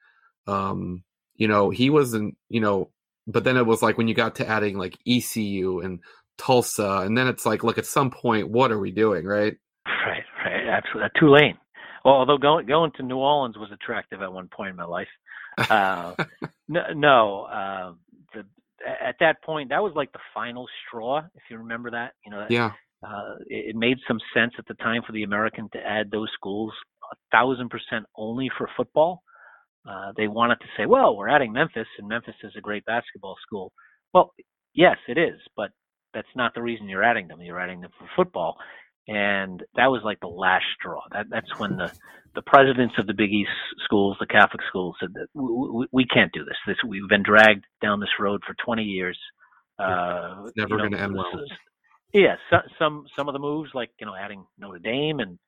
Um, 0.46 1.04
you 1.36 1.48
know, 1.48 1.70
he 1.70 1.90
wasn't, 1.90 2.36
you 2.48 2.60
know, 2.60 2.90
but 3.28 3.44
then 3.44 3.56
it 3.56 3.66
was 3.66 3.82
like 3.82 3.98
when 3.98 4.08
you 4.08 4.14
got 4.14 4.36
to 4.36 4.48
adding 4.48 4.78
like 4.78 4.98
ECU 5.06 5.80
and 5.80 6.00
Tulsa, 6.38 7.02
and 7.04 7.16
then 7.16 7.28
it's 7.28 7.44
like, 7.44 7.62
look, 7.62 7.78
at 7.78 7.86
some 7.86 8.10
point, 8.10 8.48
what 8.48 8.72
are 8.72 8.78
we 8.78 8.90
doing, 8.90 9.26
right? 9.26 9.54
Right, 9.86 10.24
right, 10.44 10.68
absolutely. 10.68 11.10
Uh, 11.14 11.20
Tulane. 11.20 11.58
Well, 12.04 12.14
although 12.14 12.38
going 12.38 12.66
going 12.66 12.90
to 12.96 13.02
New 13.02 13.18
Orleans 13.18 13.58
was 13.58 13.70
attractive 13.72 14.22
at 14.22 14.32
one 14.32 14.48
point 14.48 14.70
in 14.70 14.76
my 14.76 14.84
life. 14.84 15.08
Uh, 15.58 16.14
no, 16.68 16.82
no 16.94 17.42
uh, 17.52 17.92
the, 18.32 18.44
at 19.04 19.16
that 19.18 19.42
point, 19.42 19.70
that 19.70 19.82
was 19.82 19.92
like 19.96 20.12
the 20.12 20.20
final 20.32 20.68
straw, 20.86 21.18
if 21.34 21.42
you 21.50 21.58
remember 21.58 21.90
that. 21.90 22.12
You 22.24 22.30
know, 22.30 22.46
yeah. 22.48 22.70
Uh, 23.04 23.34
it, 23.48 23.70
it 23.70 23.76
made 23.76 23.98
some 24.06 24.20
sense 24.32 24.52
at 24.56 24.66
the 24.68 24.74
time 24.74 25.02
for 25.04 25.12
the 25.12 25.24
American 25.24 25.68
to 25.72 25.78
add 25.78 26.12
those 26.12 26.28
schools 26.34 26.72
a 27.10 27.16
thousand 27.32 27.70
percent 27.70 28.06
only 28.16 28.48
for 28.56 28.70
football 28.76 29.24
uh, 29.86 30.12
they 30.16 30.28
wanted 30.28 30.56
to 30.60 30.66
say, 30.76 30.86
well, 30.86 31.16
we're 31.16 31.28
adding 31.28 31.52
Memphis, 31.52 31.86
and 31.98 32.08
Memphis 32.08 32.34
is 32.42 32.52
a 32.56 32.60
great 32.60 32.84
basketball 32.84 33.36
school. 33.46 33.72
Well, 34.12 34.32
yes, 34.74 34.96
it 35.08 35.18
is, 35.18 35.40
but 35.56 35.70
that's 36.14 36.28
not 36.34 36.54
the 36.54 36.62
reason 36.62 36.88
you're 36.88 37.04
adding 37.04 37.28
them. 37.28 37.40
You're 37.40 37.60
adding 37.60 37.80
them 37.80 37.90
for 37.98 38.08
football, 38.16 38.56
and 39.06 39.62
that 39.76 39.86
was 39.86 40.02
like 40.04 40.20
the 40.20 40.28
last 40.28 40.64
straw. 40.78 41.00
That 41.12 41.26
that's 41.30 41.58
when 41.58 41.76
the 41.76 41.92
the 42.34 42.42
presidents 42.42 42.94
of 42.98 43.06
the 43.06 43.14
Big 43.14 43.30
East 43.30 43.50
schools, 43.84 44.16
the 44.20 44.26
Catholic 44.26 44.60
schools, 44.68 44.96
said 45.00 45.10
that 45.14 45.28
we, 45.34 45.86
we 45.92 46.06
can't 46.06 46.32
do 46.32 46.44
this. 46.44 46.56
This 46.66 46.76
we've 46.86 47.08
been 47.08 47.22
dragged 47.22 47.64
down 47.82 48.00
this 48.00 48.10
road 48.20 48.42
for 48.46 48.54
20 48.64 48.82
years. 48.82 49.18
Uh, 49.78 50.44
it's 50.46 50.56
never 50.56 50.70
you 50.70 50.76
know, 50.76 50.82
going 50.88 50.92
to 50.92 51.00
end 51.00 51.14
well. 51.14 51.44
Yeah, 52.12 52.36
so, 52.50 52.58
some 52.78 53.04
some 53.16 53.28
of 53.28 53.34
the 53.34 53.38
moves, 53.38 53.70
like 53.74 53.90
you 54.00 54.06
know, 54.06 54.14
adding 54.14 54.44
Notre 54.58 54.78
Dame 54.78 55.20
and 55.20 55.38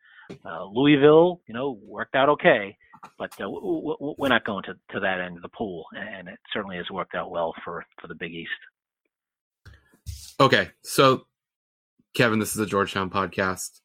uh, 0.44 0.64
Louisville, 0.64 1.40
you 1.46 1.54
know, 1.54 1.78
worked 1.82 2.14
out 2.14 2.28
okay, 2.30 2.76
but 3.18 3.32
uh, 3.34 3.44
w- 3.44 3.94
w- 3.98 4.14
we're 4.18 4.28
not 4.28 4.44
going 4.44 4.64
to, 4.64 4.74
to 4.92 5.00
that 5.00 5.20
end 5.20 5.36
of 5.36 5.42
the 5.42 5.48
pool, 5.48 5.84
and 5.96 6.28
it 6.28 6.38
certainly 6.52 6.76
has 6.76 6.90
worked 6.90 7.14
out 7.14 7.30
well 7.30 7.54
for, 7.64 7.84
for 8.00 8.08
the 8.08 8.14
Big 8.14 8.32
East. 8.32 8.50
Okay, 10.38 10.70
so 10.82 11.26
Kevin, 12.14 12.38
this 12.38 12.54
is 12.54 12.60
a 12.60 12.66
Georgetown 12.66 13.10
podcast. 13.10 13.80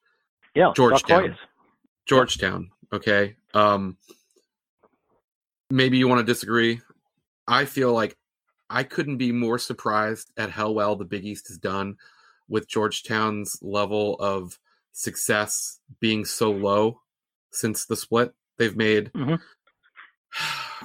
Yeah, 0.55 0.71
Georgetown. 0.75 1.35
Georgetown. 2.05 2.71
Okay. 2.93 3.35
Um, 3.53 3.97
maybe 5.69 5.97
you 5.97 6.07
want 6.07 6.19
to 6.19 6.25
disagree. 6.25 6.81
I 7.47 7.65
feel 7.65 7.93
like 7.93 8.15
I 8.69 8.83
couldn't 8.83 9.17
be 9.17 9.31
more 9.31 9.59
surprised 9.59 10.31
at 10.37 10.49
how 10.51 10.71
well 10.71 10.95
the 10.95 11.05
Big 11.05 11.25
East 11.25 11.47
has 11.47 11.57
done 11.57 11.97
with 12.47 12.67
Georgetown's 12.67 13.57
level 13.61 14.15
of 14.19 14.59
success 14.95 15.79
being 15.99 16.25
so 16.25 16.51
low 16.51 17.01
since 17.51 17.85
the 17.85 17.95
split. 17.95 18.33
They've 18.57 18.75
made, 18.75 19.11
mm-hmm. 19.13 19.35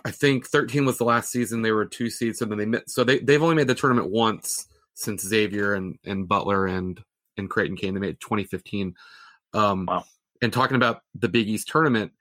I 0.05 0.11
think, 0.11 0.47
13 0.47 0.85
was 0.85 0.99
the 0.99 1.05
last 1.05 1.31
season. 1.31 1.63
They 1.63 1.73
were 1.73 1.87
two 1.87 2.11
seeds, 2.11 2.43
and 2.43 2.51
then 2.51 2.59
they 2.59 2.67
met. 2.67 2.91
So 2.91 3.05
they 3.05 3.21
they've 3.21 3.43
only 3.43 3.55
made 3.55 3.69
the 3.69 3.75
tournament 3.75 4.11
once 4.11 4.67
since 4.95 5.27
Xavier 5.27 5.75
and 5.75 5.97
and 6.05 6.29
Butler 6.29 6.67
and 6.67 7.01
and 7.37 7.49
Creighton 7.49 7.77
came. 7.77 7.95
They 7.95 8.01
made 8.01 8.21
2015. 8.21 8.95
Um, 9.55 9.87
wow. 9.87 10.05
And 10.43 10.53
talking 10.53 10.77
about 10.77 11.03
the 11.15 11.29
Big 11.29 11.49
East 11.49 11.69
tournament, 11.69 12.13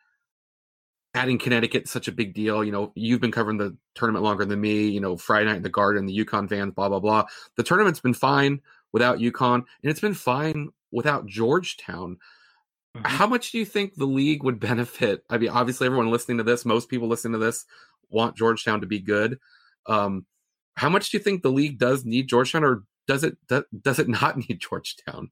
adding 1.16 1.40
Connecticut 1.40 1.88
such 1.88 2.08
a 2.08 2.12
big 2.12 2.34
deal. 2.34 2.64
You 2.64 2.72
know, 2.72 2.92
you've 2.96 3.22
been 3.22 3.32
covering 3.32 3.58
the 3.58 3.76
tournament 3.96 4.24
longer 4.24 4.46
than 4.46 4.62
me. 4.62 4.90
You 4.90 5.00
know, 5.00 5.18
Friday 5.18 5.46
night 5.46 5.58
in 5.58 5.64
the 5.64 5.70
Garden, 5.70 6.06
the 6.06 6.26
UConn 6.26 6.50
fans, 6.50 6.74
blah 6.76 6.90
blah 6.90 7.00
blah. 7.00 7.26
The 7.56 7.64
tournament's 7.64 8.00
been 8.00 8.14
fine 8.14 8.62
without 8.92 9.20
UConn, 9.20 9.56
and 9.56 9.66
it's 9.92 10.02
been 10.02 10.14
fine 10.14 10.70
without 10.92 11.28
Georgetown. 11.28 12.18
Mm-hmm. 12.98 13.06
How 13.06 13.28
much 13.28 13.52
do 13.52 13.60
you 13.60 13.66
think 13.66 13.96
the 13.96 14.06
league 14.06 14.44
would 14.44 14.60
benefit? 14.72 15.24
I 15.30 15.38
mean, 15.38 15.50
obviously, 15.50 15.86
everyone 15.86 16.12
listening 16.12 16.38
to 16.38 16.44
this, 16.44 16.66
most 16.66 16.90
people 16.90 17.08
listening 17.08 17.34
to 17.34 17.46
this, 17.46 17.66
want 18.10 18.36
Georgetown 18.36 18.82
to 18.82 18.88
be 18.88 19.00
good. 19.00 19.40
Um, 19.86 20.26
how 20.76 20.90
much 20.90 21.10
do 21.10 21.18
you 21.18 21.24
think 21.24 21.42
the 21.42 21.52
league 21.52 21.78
does 21.78 22.06
need 22.06 22.28
Georgetown, 22.28 22.64
or 22.64 22.84
does 23.08 23.24
it 23.24 23.38
does 23.48 24.00
it 24.00 24.08
not 24.22 24.38
need 24.38 24.60
Georgetown? 24.60 25.32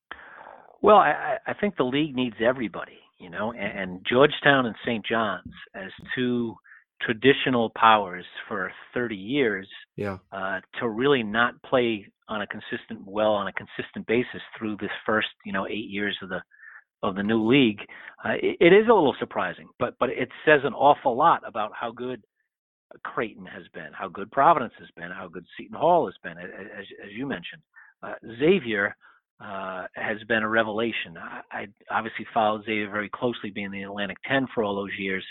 Well, 0.81 0.97
I, 0.97 1.37
I 1.47 1.53
think 1.53 1.75
the 1.75 1.83
league 1.83 2.15
needs 2.15 2.35
everybody, 2.39 2.99
you 3.17 3.29
know, 3.29 3.51
and, 3.51 3.79
and 3.79 4.05
Georgetown 4.07 4.67
and 4.67 4.75
St. 4.85 5.03
John's 5.05 5.53
as 5.73 5.91
two 6.15 6.55
traditional 7.01 7.71
powers 7.75 8.25
for 8.47 8.71
30 8.93 9.15
years 9.15 9.67
yeah. 9.95 10.17
uh, 10.31 10.59
to 10.79 10.87
really 10.87 11.23
not 11.23 11.61
play 11.63 12.07
on 12.29 12.41
a 12.41 12.47
consistent 12.47 13.05
well 13.05 13.33
on 13.33 13.47
a 13.47 13.53
consistent 13.53 14.05
basis 14.07 14.41
through 14.57 14.77
this 14.77 14.91
first 15.05 15.27
you 15.45 15.53
know 15.53 15.67
eight 15.67 15.89
years 15.89 16.17
of 16.21 16.29
the 16.29 16.41
of 17.03 17.15
the 17.15 17.23
new 17.23 17.47
league 17.47 17.79
uh, 18.25 18.33
it, 18.41 18.57
it 18.59 18.73
is 18.73 18.87
a 18.89 18.93
little 18.93 19.15
surprising 19.19 19.67
but 19.79 19.95
but 19.99 20.09
it 20.09 20.29
says 20.45 20.61
an 20.63 20.73
awful 20.73 21.15
lot 21.15 21.41
about 21.45 21.71
how 21.79 21.91
good 21.91 22.23
Creighton 23.03 23.45
has 23.45 23.63
been 23.73 23.91
how 23.93 24.07
good 24.07 24.31
Providence 24.31 24.73
has 24.79 24.89
been 24.95 25.11
how 25.11 25.27
good 25.27 25.45
Seton 25.57 25.77
Hall 25.77 26.05
has 26.05 26.15
been 26.23 26.37
as, 26.37 26.85
as 27.03 27.11
you 27.11 27.25
mentioned. 27.27 27.61
Uh, 28.03 28.13
Xavier 28.39 28.95
uh, 29.39 29.85
has 29.95 30.17
been 30.27 30.43
a 30.43 30.49
revelation. 30.49 31.17
I, 31.17 31.41
I 31.51 31.67
obviously 31.91 32.25
followed 32.33 32.63
Xavier 32.65 32.89
very 32.89 33.09
closely 33.09 33.51
being 33.51 33.71
the 33.71 33.83
Atlantic 33.83 34.17
10 34.27 34.47
for 34.53 34.63
all 34.63 34.75
those 34.75 34.97
years. 34.97 35.23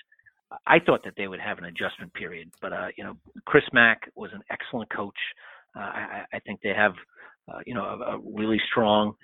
I 0.67 0.79
thought 0.79 1.03
that 1.05 1.15
they 1.17 1.27
would 1.27 1.41
have 1.41 1.59
an 1.59 1.65
adjustment 1.65 2.15
period, 2.15 2.51
but 2.63 2.73
uh, 2.73 2.89
you 2.97 3.03
know, 3.03 3.17
Chris 3.47 3.65
Mack 3.73 4.09
was 4.15 4.31
an 4.33 4.43
excellent 4.51 4.89
coach. 4.91 5.19
Uh, 5.77 5.81
I, 5.81 6.25
I 6.33 6.39
think 6.41 6.61
they 6.63 6.73
have, 6.75 6.93
uh, 7.53 7.59
you 7.67 7.75
know, 7.75 7.85
a, 7.85 8.17
a 8.17 8.21
really 8.35 8.61
strong 8.71 9.15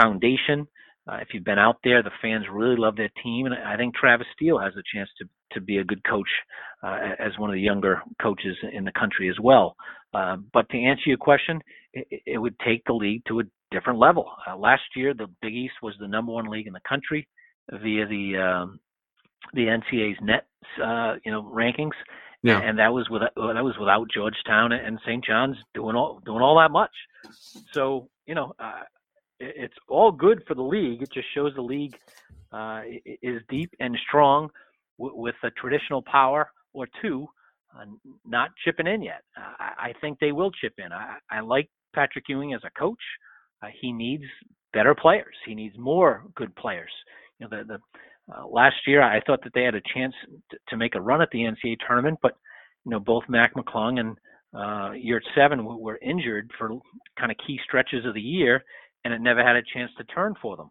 foundation. 0.00 0.66
Uh, 1.08 1.16
if 1.16 1.28
you've 1.32 1.44
been 1.44 1.58
out 1.58 1.76
there, 1.84 2.02
the 2.02 2.10
fans 2.20 2.44
really 2.52 2.76
love 2.76 2.96
their 2.96 3.10
team, 3.22 3.46
and 3.46 3.54
I 3.54 3.76
think 3.76 3.94
Travis 3.94 4.26
Steele 4.34 4.58
has 4.58 4.74
a 4.76 4.82
chance 4.94 5.08
to 5.18 5.28
to 5.52 5.62
be 5.62 5.78
a 5.78 5.84
good 5.84 6.04
coach 6.04 6.28
uh, 6.82 6.98
as 7.18 7.32
one 7.38 7.48
of 7.48 7.54
the 7.54 7.60
younger 7.60 8.02
coaches 8.20 8.54
in 8.70 8.84
the 8.84 8.92
country 8.92 9.30
as 9.30 9.36
well. 9.42 9.74
Uh, 10.12 10.36
but 10.52 10.68
to 10.68 10.76
answer 10.76 11.04
your 11.06 11.16
question, 11.16 11.58
it, 11.94 12.06
it 12.26 12.36
would 12.36 12.54
take 12.60 12.82
the 12.84 12.92
league 12.92 13.22
to 13.26 13.40
a 13.40 13.44
different 13.70 13.98
level. 13.98 14.30
Uh, 14.46 14.54
last 14.58 14.82
year, 14.94 15.14
the 15.14 15.26
Big 15.40 15.54
East 15.54 15.72
was 15.82 15.94
the 15.98 16.06
number 16.06 16.32
one 16.32 16.50
league 16.50 16.66
in 16.66 16.74
the 16.74 16.80
country 16.86 17.26
via 17.70 18.06
the 18.06 18.36
um, 18.36 18.80
the 19.54 19.62
NCAA's 19.62 20.18
net 20.20 20.46
you 21.24 21.32
know 21.32 21.42
rankings, 21.42 21.96
Yeah. 22.42 22.60
And, 22.60 22.78
that 22.78 22.92
was 22.92 23.08
without 23.10 23.34
that 23.34 23.64
was 23.64 23.76
without 23.78 24.08
Georgetown 24.14 24.72
and 24.72 24.98
St. 25.04 25.24
John's 25.24 25.56
doing 25.74 25.96
all 25.96 26.20
doing 26.24 26.40
all 26.40 26.58
that 26.58 26.70
much. 26.70 26.92
So 27.72 28.08
you 28.26 28.34
know, 28.34 28.54
uh, 28.60 28.82
it, 29.40 29.54
it's 29.56 29.74
all 29.88 30.12
good 30.12 30.42
for 30.46 30.54
the 30.54 30.62
league. 30.62 31.02
It 31.02 31.10
just 31.12 31.26
shows 31.34 31.52
the 31.56 31.62
league 31.62 31.96
uh, 32.52 32.82
is 33.22 33.42
deep 33.48 33.70
and 33.80 33.96
strong 34.06 34.50
w- 34.98 35.20
with 35.20 35.34
a 35.42 35.50
traditional 35.50 36.02
power 36.02 36.50
or 36.72 36.86
two, 37.02 37.26
uh, 37.76 37.84
not 38.24 38.50
chipping 38.64 38.86
in 38.86 39.02
yet. 39.02 39.22
I, 39.36 39.72
I 39.78 39.92
think 40.00 40.18
they 40.18 40.32
will 40.32 40.50
chip 40.50 40.74
in. 40.78 40.92
I, 40.92 41.16
I 41.30 41.40
like 41.40 41.68
Patrick 41.94 42.24
Ewing 42.28 42.54
as 42.54 42.60
a 42.64 42.70
coach. 42.78 43.02
Uh, 43.62 43.68
he 43.80 43.92
needs 43.92 44.24
better 44.72 44.94
players. 44.94 45.34
He 45.44 45.54
needs 45.54 45.76
more 45.78 46.24
good 46.36 46.54
players. 46.56 46.92
You 47.38 47.48
know, 47.48 47.58
the, 47.58 47.64
the 47.64 47.78
uh, 48.34 48.46
last 48.46 48.76
year 48.86 49.02
I 49.02 49.20
thought 49.26 49.42
that 49.44 49.52
they 49.54 49.62
had 49.62 49.74
a 49.74 49.82
chance 49.94 50.14
to, 50.50 50.58
to 50.68 50.76
make 50.76 50.94
a 50.94 51.00
run 51.00 51.22
at 51.22 51.30
the 51.30 51.40
NCAA 51.40 51.76
tournament, 51.86 52.18
but 52.22 52.32
you 52.84 52.90
know 52.90 53.00
both 53.00 53.24
Mac 53.28 53.54
McClung 53.54 54.00
and 54.00 54.16
uh, 54.54 54.92
Yurt 54.92 55.24
Seven 55.34 55.64
were 55.64 55.98
injured 56.02 56.50
for 56.58 56.70
kind 57.18 57.30
of 57.30 57.38
key 57.46 57.58
stretches 57.64 58.04
of 58.04 58.14
the 58.14 58.20
year, 58.20 58.62
and 59.04 59.12
it 59.12 59.20
never 59.20 59.42
had 59.42 59.56
a 59.56 59.62
chance 59.74 59.90
to 59.98 60.04
turn 60.04 60.34
for 60.40 60.56
them. 60.56 60.70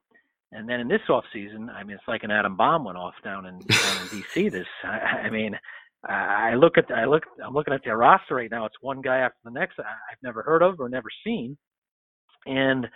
And 0.52 0.68
then 0.68 0.80
in 0.80 0.88
this 0.88 1.02
off 1.10 1.26
season, 1.34 1.70
I 1.70 1.84
mean, 1.84 1.96
it's 1.96 2.08
like 2.08 2.24
an 2.24 2.32
atom 2.32 2.56
bomb 2.56 2.86
went 2.86 2.98
off 2.98 3.14
down 3.24 3.46
in, 3.46 3.60
down 3.82 3.98
in 3.98 4.10
DC. 4.10 4.52
This, 4.52 4.66
I, 4.84 5.28
I 5.28 5.30
mean, 5.30 5.56
I 6.04 6.54
look 6.56 6.78
at 6.78 6.86
I 6.92 7.06
look 7.06 7.24
I'm 7.46 7.54
looking 7.54 7.74
at 7.74 7.82
their 7.84 7.98
roster 7.98 8.36
right 8.36 8.52
now. 8.52 8.66
It's 8.66 8.76
one 8.82 9.02
guy 9.02 9.18
after 9.18 9.38
the 9.44 9.52
next 9.52 9.80
I've 9.80 10.24
never 10.24 10.42
heard 10.42 10.62
of 10.62 10.80
or 10.80 10.90
never 10.90 11.10
seen, 11.24 11.58
and 12.46 12.88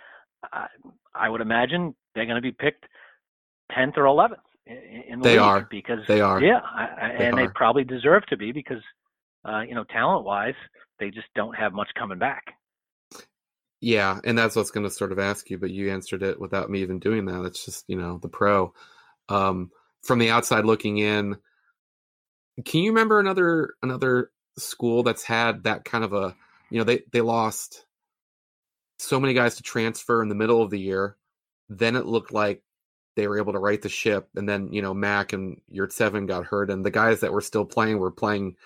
I, 0.52 0.66
I 1.14 1.28
would 1.28 1.40
imagine 1.40 1.94
they're 2.14 2.26
going 2.26 2.36
to 2.36 2.42
be 2.42 2.52
picked 2.52 2.84
tenth 3.74 3.94
or 3.96 4.06
eleventh 4.06 4.40
in 4.66 5.20
the 5.20 5.28
they 5.28 5.38
are 5.38 5.66
because 5.70 6.00
they 6.06 6.20
are 6.20 6.40
yeah, 6.40 6.60
I, 6.60 7.14
they 7.18 7.26
and 7.26 7.34
are. 7.34 7.46
they 7.46 7.52
probably 7.52 7.84
deserve 7.84 8.24
to 8.26 8.36
be 8.36 8.52
because 8.52 8.82
uh, 9.44 9.60
you 9.60 9.74
know 9.74 9.84
talent 9.84 10.24
wise 10.24 10.54
they 10.98 11.10
just 11.10 11.26
don't 11.34 11.56
have 11.56 11.72
much 11.72 11.88
coming 11.98 12.18
back. 12.18 12.54
Yeah, 13.80 14.20
and 14.22 14.38
that's 14.38 14.54
what's 14.54 14.70
going 14.70 14.86
to 14.86 14.94
sort 14.94 15.10
of 15.10 15.18
ask 15.18 15.50
you, 15.50 15.58
but 15.58 15.70
you 15.70 15.90
answered 15.90 16.22
it 16.22 16.40
without 16.40 16.70
me 16.70 16.82
even 16.82 17.00
doing 17.00 17.24
that. 17.24 17.44
It's 17.44 17.64
just 17.64 17.84
you 17.88 17.96
know 17.96 18.18
the 18.18 18.28
pro. 18.28 18.72
Um, 19.28 19.70
from 20.02 20.18
the 20.18 20.30
outside 20.30 20.64
looking 20.64 20.98
in, 20.98 21.36
can 22.64 22.82
you 22.82 22.90
remember 22.90 23.18
another 23.18 23.74
another 23.82 24.30
school 24.58 25.02
that's 25.02 25.24
had 25.24 25.64
that 25.64 25.84
kind 25.84 26.04
of 26.04 26.12
a 26.12 26.36
you 26.70 26.78
know 26.78 26.84
they 26.84 27.02
they 27.12 27.20
lost 27.20 27.86
so 28.98 29.18
many 29.18 29.34
guys 29.34 29.56
to 29.56 29.62
transfer 29.62 30.22
in 30.22 30.28
the 30.28 30.34
middle 30.34 30.62
of 30.62 30.70
the 30.70 30.78
year. 30.80 31.16
Then 31.68 31.96
it 31.96 32.06
looked 32.06 32.32
like 32.32 32.62
they 33.14 33.26
were 33.28 33.38
able 33.38 33.52
to 33.52 33.58
right 33.58 33.80
the 33.80 33.88
ship, 33.88 34.28
and 34.34 34.48
then 34.48 34.72
you 34.72 34.82
know 34.82 34.94
Mac 34.94 35.32
and 35.32 35.60
Yurtseven 35.72 36.26
got 36.26 36.44
hurt, 36.44 36.70
and 36.70 36.84
the 36.84 36.90
guys 36.90 37.20
that 37.20 37.32
were 37.32 37.40
still 37.40 37.64
playing 37.64 37.98
were 37.98 38.10
playing 38.10 38.56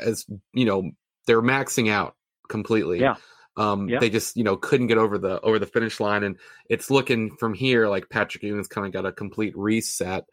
as 0.00 0.26
you 0.52 0.64
know 0.64 0.90
they're 1.26 1.42
maxing 1.42 1.90
out 1.90 2.14
completely. 2.48 3.00
Yeah. 3.00 3.16
Um, 3.56 3.88
yeah. 3.88 4.00
They 4.00 4.10
just 4.10 4.36
you 4.36 4.44
know 4.44 4.56
couldn't 4.56 4.88
get 4.88 4.98
over 4.98 5.18
the 5.18 5.40
over 5.40 5.58
the 5.58 5.66
finish 5.66 6.00
line, 6.00 6.24
and 6.24 6.38
it's 6.68 6.90
looking 6.90 7.36
from 7.36 7.54
here 7.54 7.88
like 7.88 8.08
Patrick 8.08 8.42
Ewing's 8.42 8.68
kind 8.68 8.86
of 8.86 8.92
got 8.92 9.06
a 9.06 9.12
complete 9.12 9.56
reset. 9.56 10.24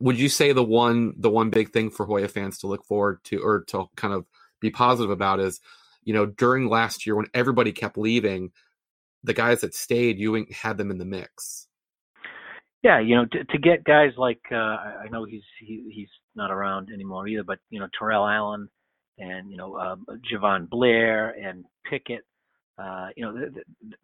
Would 0.00 0.18
you 0.18 0.28
say 0.28 0.52
the 0.52 0.64
one 0.64 1.14
the 1.16 1.30
one 1.30 1.50
big 1.50 1.72
thing 1.72 1.90
for 1.90 2.06
Hoya 2.06 2.28
fans 2.28 2.58
to 2.58 2.66
look 2.66 2.84
forward 2.84 3.22
to 3.24 3.38
or 3.38 3.64
to 3.68 3.86
kind 3.96 4.12
of 4.12 4.26
be 4.60 4.70
positive 4.70 5.10
about 5.10 5.40
is, 5.40 5.60
you 6.04 6.14
know, 6.14 6.26
during 6.26 6.68
last 6.68 7.06
year 7.06 7.14
when 7.14 7.26
everybody 7.34 7.72
kept 7.72 7.96
leaving, 7.96 8.50
the 9.22 9.34
guys 9.34 9.60
that 9.60 9.74
stayed, 9.74 10.18
Ewing 10.18 10.46
had 10.50 10.78
them 10.78 10.90
in 10.90 10.98
the 10.98 11.04
mix. 11.04 11.68
Yeah, 12.82 12.98
you 12.98 13.14
know, 13.14 13.26
to, 13.26 13.44
to 13.44 13.58
get 13.58 13.84
guys 13.84 14.10
like 14.16 14.40
uh, 14.50 14.56
I 14.56 15.06
know 15.10 15.24
he's 15.24 15.44
he, 15.60 15.90
he's 15.92 16.08
not 16.34 16.50
around 16.50 16.88
anymore 16.92 17.28
either, 17.28 17.44
but 17.44 17.58
you 17.70 17.78
know 17.78 17.86
Terrell 17.96 18.26
Allen 18.26 18.68
and 19.18 19.50
you 19.50 19.56
know 19.56 19.76
uh, 19.76 19.96
Jahvon 20.30 20.68
Blair 20.68 21.30
and 21.30 21.64
Pickett, 21.88 22.24
uh, 22.82 23.08
you 23.16 23.24
know 23.24 23.48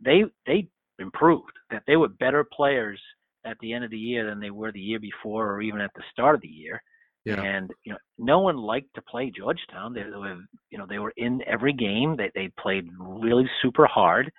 they 0.05 0.25
they 0.47 0.69
improved 1.01 1.53
that 1.71 1.83
they 1.87 1.97
were 1.97 2.09
better 2.09 2.45
players 2.45 3.01
at 3.45 3.57
the 3.61 3.73
end 3.73 3.85
of 3.85 3.91
the 3.91 3.99
year 3.99 4.27
than 4.29 4.41
they 4.41 4.51
were 4.51 4.73
the 4.73 4.81
year 4.81 4.99
before 5.01 5.51
or 5.51 5.63
even 5.63 5.81
at 5.81 5.91
the 5.95 6.03
start 6.13 6.35
of 6.35 6.41
the 6.41 6.49
year. 6.49 6.83
Yeah. 7.25 7.41
And 7.43 7.71
you 7.85 7.93
know, 7.93 7.99
no 8.19 8.39
one 8.41 8.57
liked 8.57 8.95
to 8.95 9.03
play 9.03 9.33
Georgetown. 9.37 9.93
They, 9.93 10.03
they 10.03 10.17
were, 10.17 10.39
you 10.71 10.79
know, 10.79 10.87
they 10.89 10.99
were 10.99 11.13
in 11.17 11.43
every 11.47 11.73
game. 11.73 12.17
They 12.17 12.31
they 12.35 12.51
played 12.61 12.89
really 12.99 13.49
super 13.61 13.87
hard, 13.87 14.31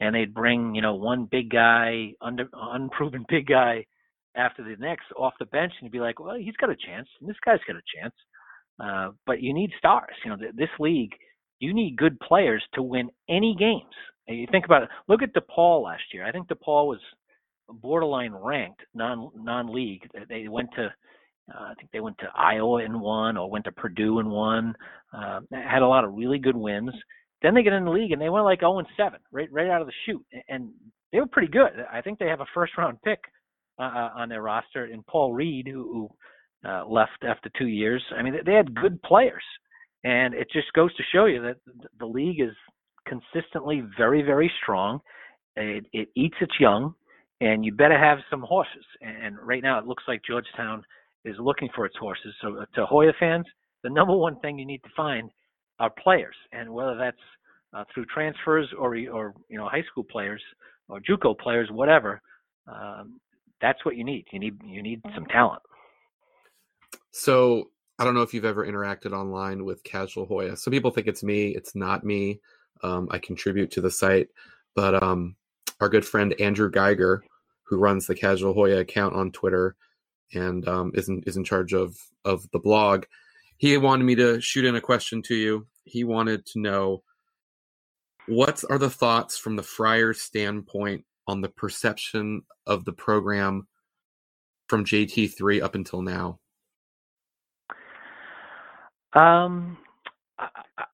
and 0.00 0.14
they'd 0.14 0.34
bring 0.34 0.74
you 0.74 0.82
know 0.82 0.94
one 0.94 1.26
big 1.30 1.50
guy, 1.50 2.12
under 2.20 2.48
unproven 2.54 3.24
big 3.28 3.46
guy, 3.46 3.84
after 4.36 4.62
the 4.62 4.76
next 4.78 5.06
off 5.16 5.34
the 5.38 5.46
bench, 5.46 5.72
and 5.78 5.86
you'd 5.86 5.92
be 5.92 6.00
like, 6.00 6.20
well, 6.20 6.36
he's 6.36 6.56
got 6.56 6.70
a 6.70 6.76
chance, 6.76 7.08
and 7.20 7.28
this 7.28 7.36
guy's 7.44 7.60
got 7.66 7.76
a 7.76 8.00
chance. 8.00 8.14
Uh, 8.80 9.10
but 9.26 9.42
you 9.42 9.52
need 9.52 9.70
stars. 9.76 10.14
You 10.24 10.30
know, 10.30 10.36
th- 10.36 10.54
this 10.54 10.68
league, 10.78 11.12
you 11.58 11.74
need 11.74 11.96
good 11.96 12.18
players 12.20 12.62
to 12.74 12.82
win 12.82 13.10
any 13.28 13.56
games. 13.58 13.82
And 14.28 14.38
you 14.38 14.46
think 14.52 14.66
about 14.66 14.84
it. 14.84 14.88
Look 15.08 15.22
at 15.22 15.34
DePaul 15.34 15.82
last 15.82 16.02
year. 16.12 16.24
I 16.24 16.30
think 16.30 16.48
DePaul 16.48 16.86
was 16.86 17.00
borderline 17.68 18.32
ranked 18.32 18.82
non 18.94 19.30
non 19.34 19.72
league. 19.72 20.08
They 20.28 20.46
went 20.48 20.68
to 20.76 20.92
uh, 21.52 21.62
I 21.70 21.74
think 21.74 21.90
they 21.92 22.00
went 22.00 22.18
to 22.18 22.28
Iowa 22.36 22.84
and 22.84 23.00
won, 23.00 23.36
or 23.36 23.50
went 23.50 23.64
to 23.64 23.72
Purdue 23.72 24.18
and 24.18 24.30
won. 24.30 24.74
Uh, 25.12 25.40
had 25.50 25.82
a 25.82 25.88
lot 25.88 26.04
of 26.04 26.14
really 26.14 26.38
good 26.38 26.56
wins. 26.56 26.92
Then 27.42 27.54
they 27.54 27.62
get 27.62 27.72
in 27.72 27.84
the 27.84 27.90
league 27.90 28.12
and 28.12 28.20
they 28.20 28.28
went 28.28 28.44
like 28.44 28.60
0 28.60 28.78
and 28.78 28.88
7 28.96 29.18
right 29.32 29.48
right 29.52 29.68
out 29.68 29.80
of 29.80 29.86
the 29.86 29.92
chute, 30.04 30.24
and 30.48 30.70
they 31.12 31.20
were 31.20 31.26
pretty 31.26 31.48
good. 31.48 31.70
I 31.92 32.00
think 32.00 32.18
they 32.18 32.28
have 32.28 32.40
a 32.40 32.46
first 32.54 32.76
round 32.76 32.98
pick 33.02 33.20
uh, 33.78 33.82
uh 33.82 34.10
on 34.16 34.28
their 34.28 34.42
roster, 34.42 34.84
and 34.84 35.06
Paul 35.06 35.32
Reed, 35.32 35.68
who, 35.68 36.08
who 36.62 36.68
uh, 36.68 36.86
left 36.86 37.24
after 37.26 37.50
two 37.56 37.68
years. 37.68 38.02
I 38.16 38.22
mean, 38.22 38.34
they 38.44 38.54
had 38.54 38.74
good 38.74 39.00
players, 39.02 39.44
and 40.04 40.34
it 40.34 40.48
just 40.52 40.72
goes 40.72 40.94
to 40.96 41.02
show 41.12 41.26
you 41.26 41.40
that 41.42 41.56
the 41.98 42.06
league 42.06 42.40
is 42.40 42.54
consistently 43.06 43.82
very 43.96 44.22
very 44.22 44.50
strong. 44.62 45.00
It, 45.56 45.86
it 45.92 46.08
eats 46.16 46.36
its 46.40 46.54
young, 46.60 46.94
and 47.40 47.64
you 47.64 47.72
better 47.72 47.98
have 47.98 48.18
some 48.30 48.42
horses. 48.42 48.84
And 49.00 49.36
right 49.42 49.62
now, 49.62 49.78
it 49.78 49.86
looks 49.86 50.04
like 50.06 50.20
Georgetown 50.28 50.84
is 51.24 51.36
looking 51.38 51.68
for 51.74 51.84
its 51.84 51.96
horses. 51.96 52.34
So 52.40 52.58
uh, 52.58 52.64
to 52.74 52.86
Hoya 52.86 53.12
fans, 53.18 53.46
the 53.82 53.90
number 53.90 54.16
one 54.16 54.38
thing 54.40 54.58
you 54.58 54.66
need 54.66 54.82
to 54.84 54.90
find 54.96 55.30
are 55.78 55.90
players, 55.90 56.36
and 56.52 56.72
whether 56.72 56.96
that's 56.96 57.16
uh, 57.72 57.84
through 57.92 58.06
transfers 58.06 58.68
or 58.78 58.96
or 59.12 59.34
you 59.48 59.58
know 59.58 59.68
high 59.68 59.84
school 59.90 60.04
players 60.04 60.42
or 60.88 61.00
JUCO 61.00 61.38
players, 61.38 61.68
whatever. 61.70 62.20
Um, 62.66 63.20
that's 63.60 63.84
what 63.84 63.96
you 63.96 64.04
need. 64.04 64.26
You 64.32 64.38
need 64.38 64.60
you 64.64 64.82
need 64.82 65.00
some 65.14 65.26
talent. 65.26 65.62
So 67.10 67.70
I 67.98 68.04
don't 68.04 68.14
know 68.14 68.22
if 68.22 68.32
you've 68.32 68.44
ever 68.44 68.66
interacted 68.66 69.12
online 69.12 69.64
with 69.64 69.82
Casual 69.82 70.26
Hoya. 70.26 70.56
Some 70.56 70.70
people 70.70 70.90
think 70.90 71.06
it's 71.06 71.24
me. 71.24 71.48
It's 71.48 71.74
not 71.74 72.04
me. 72.04 72.40
Um, 72.82 73.08
I 73.10 73.18
contribute 73.18 73.70
to 73.72 73.80
the 73.80 73.90
site, 73.90 74.28
but 74.76 75.02
um, 75.02 75.34
our 75.80 75.88
good 75.88 76.06
friend 76.06 76.34
Andrew 76.40 76.70
Geiger, 76.70 77.24
who 77.64 77.76
runs 77.76 78.06
the 78.06 78.14
Casual 78.14 78.54
Hoya 78.54 78.78
account 78.78 79.16
on 79.16 79.32
Twitter, 79.32 79.74
and 80.32 80.66
um, 80.68 80.92
is 80.94 81.08
in, 81.08 81.22
is 81.26 81.36
in 81.36 81.44
charge 81.44 81.74
of 81.74 81.96
of 82.24 82.48
the 82.52 82.58
blog. 82.60 83.04
He 83.58 83.76
wanted 83.76 84.04
me 84.04 84.14
to 84.16 84.40
shoot 84.40 84.64
in 84.64 84.76
a 84.76 84.80
question 84.80 85.22
to 85.22 85.34
you. 85.34 85.66
He 85.84 86.04
wanted 86.04 86.46
to 86.46 86.60
know 86.60 87.02
what 88.26 88.62
are 88.70 88.78
the 88.78 88.90
thoughts 88.90 89.38
from 89.38 89.56
the 89.56 89.62
Friar 89.62 90.14
standpoint 90.14 91.04
on 91.26 91.40
the 91.40 91.48
perception 91.48 92.42
of 92.66 92.84
the 92.84 92.92
program 92.92 93.68
from 94.68 94.84
JT3 94.84 95.62
up 95.62 95.74
until 95.74 96.02
now? 96.02 96.38
Um, 99.14 99.78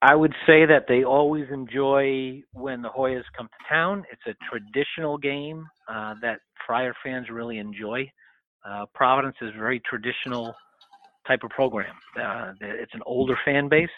I 0.00 0.14
would 0.14 0.32
say 0.46 0.64
that 0.64 0.86
they 0.88 1.04
always 1.04 1.46
enjoy 1.52 2.42
when 2.52 2.82
the 2.82 2.88
Hoyas 2.88 3.24
come 3.36 3.48
to 3.48 3.74
town. 3.74 4.04
It's 4.10 4.22
a 4.26 4.34
traditional 4.50 5.18
game 5.18 5.66
uh, 5.88 6.14
that 6.22 6.40
Friar 6.66 6.94
fans 7.04 7.28
really 7.30 7.58
enjoy. 7.58 8.10
Uh, 8.66 8.86
Providence 8.94 9.36
is 9.42 9.50
very 9.58 9.82
traditional 9.88 10.54
type 11.26 11.40
of 11.42 11.50
program. 11.50 11.94
Uh, 12.20 12.52
it's 12.60 12.94
an 12.94 13.00
older 13.06 13.36
fan 13.44 13.68
base. 13.68 13.88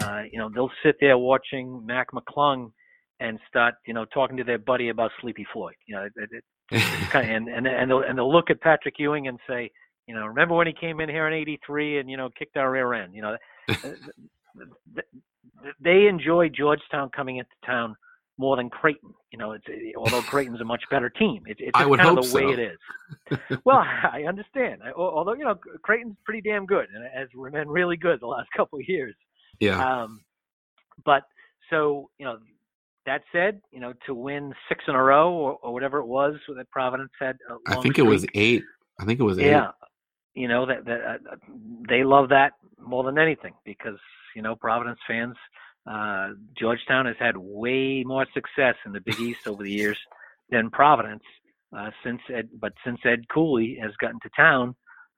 Uh, 0.00 0.22
you 0.30 0.38
know, 0.38 0.50
they'll 0.52 0.70
sit 0.84 0.96
there 1.00 1.16
watching 1.18 1.84
Mac 1.86 2.08
McClung 2.12 2.72
and 3.20 3.38
start, 3.48 3.74
you 3.86 3.94
know, 3.94 4.04
talking 4.06 4.36
to 4.36 4.44
their 4.44 4.58
buddy 4.58 4.88
about 4.88 5.10
Sleepy 5.20 5.46
Floyd. 5.52 5.74
You 5.86 5.96
know, 5.96 6.02
it, 6.02 6.12
it, 6.16 6.44
kind 7.10 7.30
of, 7.30 7.36
and 7.36 7.48
and 7.48 7.66
and 7.66 7.90
they'll, 7.90 8.02
and 8.02 8.18
they'll 8.18 8.32
look 8.32 8.50
at 8.50 8.60
Patrick 8.60 8.94
Ewing 8.98 9.28
and 9.28 9.38
say, 9.48 9.70
you 10.06 10.14
know, 10.14 10.26
remember 10.26 10.54
when 10.54 10.66
he 10.66 10.72
came 10.72 11.00
in 11.00 11.08
here 11.08 11.26
in 11.26 11.32
'83 11.32 12.00
and 12.00 12.10
you 12.10 12.16
know 12.16 12.28
kicked 12.36 12.56
our 12.56 12.70
rear 12.70 12.92
end? 12.94 13.14
You 13.14 13.22
know, 13.22 13.36
they 15.80 16.06
enjoy 16.06 16.48
Georgetown 16.48 17.10
coming 17.14 17.38
into 17.38 17.50
town 17.64 17.96
more 18.38 18.56
than 18.56 18.70
Creighton. 18.70 19.14
You 19.32 19.38
know, 19.38 19.52
it's 19.52 19.64
although 19.96 20.22
Creighton's 20.22 20.60
a 20.60 20.64
much 20.64 20.82
better 20.90 21.10
team. 21.10 21.42
It, 21.46 21.56
it's 21.60 21.76
kind 21.76 22.00
of 22.00 22.16
the 22.16 22.22
so. 22.22 22.36
way 22.36 22.52
it 22.52 22.58
is. 22.58 23.58
well, 23.64 23.78
I 23.78 24.24
understand. 24.28 24.82
Although 24.96 25.34
you 25.34 25.44
know, 25.44 25.56
Creighton's 25.82 26.16
pretty 26.24 26.40
damn 26.48 26.66
good 26.66 26.86
and 26.94 27.04
has 27.14 27.28
been 27.52 27.68
really 27.68 27.96
good 27.96 28.20
the 28.20 28.26
last 28.26 28.48
couple 28.56 28.78
of 28.78 28.84
years. 28.88 29.14
Yeah. 29.60 29.82
Um, 29.82 30.22
but 31.04 31.24
so 31.70 32.10
you 32.18 32.24
know, 32.24 32.38
that 33.06 33.22
said, 33.32 33.60
you 33.72 33.80
know, 33.80 33.94
to 34.06 34.14
win 34.14 34.52
six 34.68 34.84
in 34.88 34.94
a 34.94 35.02
row 35.02 35.32
or, 35.32 35.58
or 35.62 35.72
whatever 35.72 35.98
it 35.98 36.06
was 36.06 36.34
that 36.54 36.70
Providence 36.70 37.12
had. 37.20 37.36
I 37.66 37.74
think 37.74 37.94
streak, 37.94 37.98
it 37.98 38.02
was 38.02 38.26
eight. 38.34 38.62
I 39.00 39.04
think 39.04 39.20
it 39.20 39.24
was 39.24 39.38
eight. 39.38 39.46
Yeah. 39.46 39.70
You 40.34 40.48
know 40.48 40.66
that 40.66 40.84
that 40.84 41.00
uh, 41.32 41.36
they 41.88 42.04
love 42.04 42.28
that 42.28 42.52
more 42.78 43.04
than 43.04 43.18
anything 43.18 43.54
because 43.64 43.98
you 44.34 44.42
know 44.42 44.54
Providence 44.54 44.98
fans. 45.06 45.34
Uh, 45.86 46.30
Georgetown 46.58 47.06
has 47.06 47.16
had 47.18 47.36
way 47.36 48.02
more 48.04 48.26
success 48.34 48.74
in 48.84 48.92
the 48.92 49.00
Big 49.00 49.20
East 49.20 49.46
over 49.46 49.62
the 49.62 49.70
years 49.70 49.98
than 50.50 50.70
Providence 50.70 51.22
uh, 51.76 51.90
since 52.04 52.20
Ed, 52.32 52.48
but 52.60 52.72
since 52.84 52.98
Ed 53.04 53.28
Cooley 53.32 53.78
has 53.80 53.92
gotten 54.00 54.18
to 54.20 54.30
town, 54.36 54.74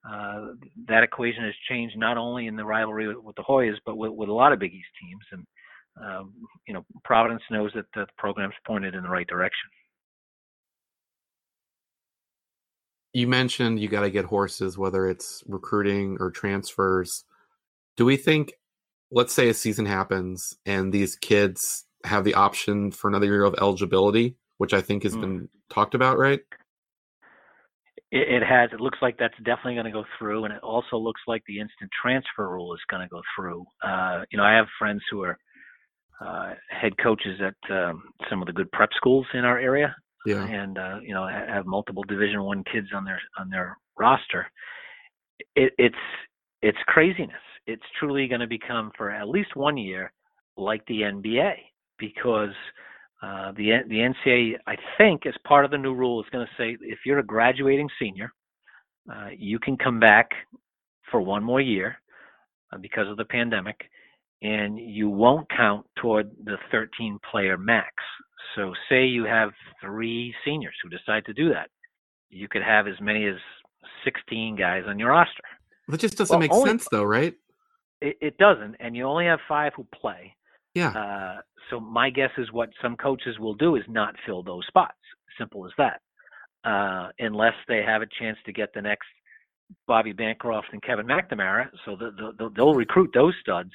uh, 0.08 0.48
that 0.86 1.02
equation 1.02 1.44
has 1.44 1.54
changed 1.68 1.96
not 1.96 2.16
only 2.16 2.46
in 2.46 2.56
the 2.56 2.64
rivalry 2.64 3.08
with, 3.08 3.18
with 3.18 3.36
the 3.36 3.42
Hoyas, 3.42 3.76
but 3.84 3.96
with, 3.96 4.12
with, 4.12 4.28
a 4.28 4.32
lot 4.32 4.52
of 4.52 4.58
Big 4.58 4.72
East 4.72 4.88
teams. 5.00 5.24
And 5.32 5.46
um, 6.04 6.34
you 6.66 6.74
know, 6.74 6.84
Providence 7.04 7.42
knows 7.50 7.72
that 7.74 7.86
the 7.94 8.06
program's 8.16 8.54
pointed 8.66 8.94
in 8.94 9.02
the 9.02 9.08
right 9.08 9.26
direction. 9.26 9.68
You 13.12 13.26
mentioned 13.26 13.80
you 13.80 13.88
got 13.88 14.02
to 14.02 14.10
get 14.10 14.26
horses, 14.26 14.78
whether 14.78 15.08
it's 15.08 15.42
recruiting 15.46 16.18
or 16.20 16.30
transfers. 16.30 17.24
Do 17.96 18.04
we 18.04 18.16
think, 18.16 18.52
let's 19.10 19.32
say 19.32 19.48
a 19.48 19.54
season 19.54 19.86
happens 19.86 20.56
and 20.66 20.92
these 20.92 21.16
kids 21.16 21.84
have 22.04 22.24
the 22.24 22.34
option 22.34 22.90
for 22.90 23.08
another 23.08 23.26
year 23.26 23.44
of 23.44 23.54
eligibility, 23.60 24.36
which 24.58 24.72
I 24.72 24.80
think 24.80 25.02
has 25.02 25.14
mm. 25.14 25.20
been 25.20 25.48
talked 25.70 25.94
about, 25.94 26.18
right? 26.18 26.40
It, 28.10 28.42
it, 28.42 28.42
has. 28.42 28.70
It 28.72 28.80
looks 28.80 28.98
like 29.02 29.16
that's 29.18 29.36
definitely 29.38 29.74
going 29.74 29.86
to 29.86 29.92
go 29.92 30.04
through, 30.18 30.44
and 30.44 30.54
it 30.54 30.62
also 30.62 30.96
looks 30.96 31.20
like 31.26 31.42
the 31.46 31.60
instant 31.60 31.90
transfer 32.00 32.48
rule 32.48 32.72
is 32.74 32.80
going 32.90 33.02
to 33.02 33.08
go 33.08 33.20
through. 33.36 33.66
Uh, 33.82 34.22
you 34.30 34.38
know, 34.38 34.44
I 34.44 34.54
have 34.54 34.66
friends 34.78 35.02
who 35.10 35.22
are 35.22 35.38
uh, 36.24 36.54
head 36.70 36.92
coaches 37.02 37.40
at 37.40 37.70
um, 37.70 38.02
some 38.30 38.40
of 38.40 38.46
the 38.46 38.52
good 38.52 38.70
prep 38.72 38.90
schools 38.96 39.26
in 39.34 39.44
our 39.44 39.58
area, 39.58 39.94
yeah. 40.24 40.44
and 40.46 40.78
uh, 40.78 40.98
you 41.02 41.14
know 41.14 41.28
have 41.28 41.66
multiple 41.66 42.02
Division 42.08 42.42
One 42.42 42.64
kids 42.64 42.88
on 42.94 43.04
their 43.04 43.20
on 43.38 43.50
their 43.50 43.76
roster. 43.98 44.46
It, 45.54 45.72
it's 45.78 45.94
it's 46.62 46.78
craziness. 46.86 47.36
It's 47.68 47.82
truly 48.00 48.26
going 48.26 48.40
to 48.40 48.48
become 48.48 48.90
for 48.96 49.10
at 49.10 49.28
least 49.28 49.54
one 49.54 49.76
year 49.76 50.10
like 50.56 50.84
the 50.86 51.02
NBA 51.02 51.52
because 51.98 52.54
uh, 53.22 53.52
the 53.52 53.80
the 53.88 53.96
NCAA, 53.96 54.54
I 54.66 54.76
think, 54.96 55.26
as 55.26 55.34
part 55.46 55.64
of 55.64 55.70
the 55.70 55.78
new 55.78 55.94
rule, 55.94 56.22
is 56.22 56.30
going 56.30 56.46
to 56.46 56.52
say 56.56 56.76
if 56.80 57.00
you're 57.04 57.18
a 57.18 57.24
graduating 57.24 57.88
senior, 58.00 58.32
uh, 59.10 59.28
you 59.36 59.58
can 59.58 59.76
come 59.76 59.98
back 60.00 60.30
for 61.10 61.20
one 61.20 61.42
more 61.42 61.60
year 61.60 61.96
uh, 62.72 62.78
because 62.78 63.08
of 63.08 63.16
the 63.16 63.24
pandemic, 63.24 63.76
and 64.42 64.78
you 64.78 65.08
won't 65.10 65.48
count 65.50 65.84
toward 66.00 66.30
the 66.44 66.56
13 66.70 67.18
player 67.30 67.58
max. 67.58 67.92
So, 68.54 68.72
say 68.88 69.04
you 69.04 69.24
have 69.24 69.50
three 69.82 70.34
seniors 70.44 70.74
who 70.82 70.88
decide 70.88 71.24
to 71.26 71.34
do 71.34 71.48
that, 71.50 71.70
you 72.30 72.48
could 72.48 72.62
have 72.62 72.86
as 72.86 73.00
many 73.00 73.26
as 73.26 73.36
16 74.04 74.56
guys 74.56 74.84
on 74.86 74.98
your 74.98 75.10
roster. 75.10 75.42
That 75.88 76.00
just 76.00 76.16
doesn't 76.16 76.32
well, 76.32 76.40
make 76.40 76.52
only, 76.52 76.70
sense, 76.70 76.86
though, 76.90 77.04
right? 77.04 77.34
It, 78.00 78.16
it, 78.20 78.38
doesn't, 78.38 78.76
and 78.80 78.96
you 78.96 79.04
only 79.04 79.26
have 79.26 79.40
five 79.48 79.72
who 79.74 79.86
play. 79.94 80.34
Yeah. 80.74 80.90
Uh, 80.90 81.40
so 81.70 81.80
my 81.80 82.10
guess 82.10 82.30
is 82.38 82.52
what 82.52 82.68
some 82.80 82.96
coaches 82.96 83.38
will 83.38 83.54
do 83.54 83.76
is 83.76 83.82
not 83.88 84.14
fill 84.24 84.42
those 84.42 84.66
spots. 84.68 84.98
Simple 85.38 85.66
as 85.66 85.72
that. 85.78 86.00
Uh, 86.64 87.08
unless 87.18 87.54
they 87.66 87.82
have 87.82 88.02
a 88.02 88.06
chance 88.18 88.38
to 88.46 88.52
get 88.52 88.72
the 88.74 88.82
next 88.82 89.06
Bobby 89.86 90.12
Bancroft 90.12 90.68
and 90.72 90.82
Kevin 90.82 91.06
McNamara, 91.06 91.68
so 91.84 91.96
the, 91.96 92.10
the, 92.38 92.50
they'll 92.56 92.74
recruit 92.74 93.10
those 93.14 93.34
studs. 93.40 93.70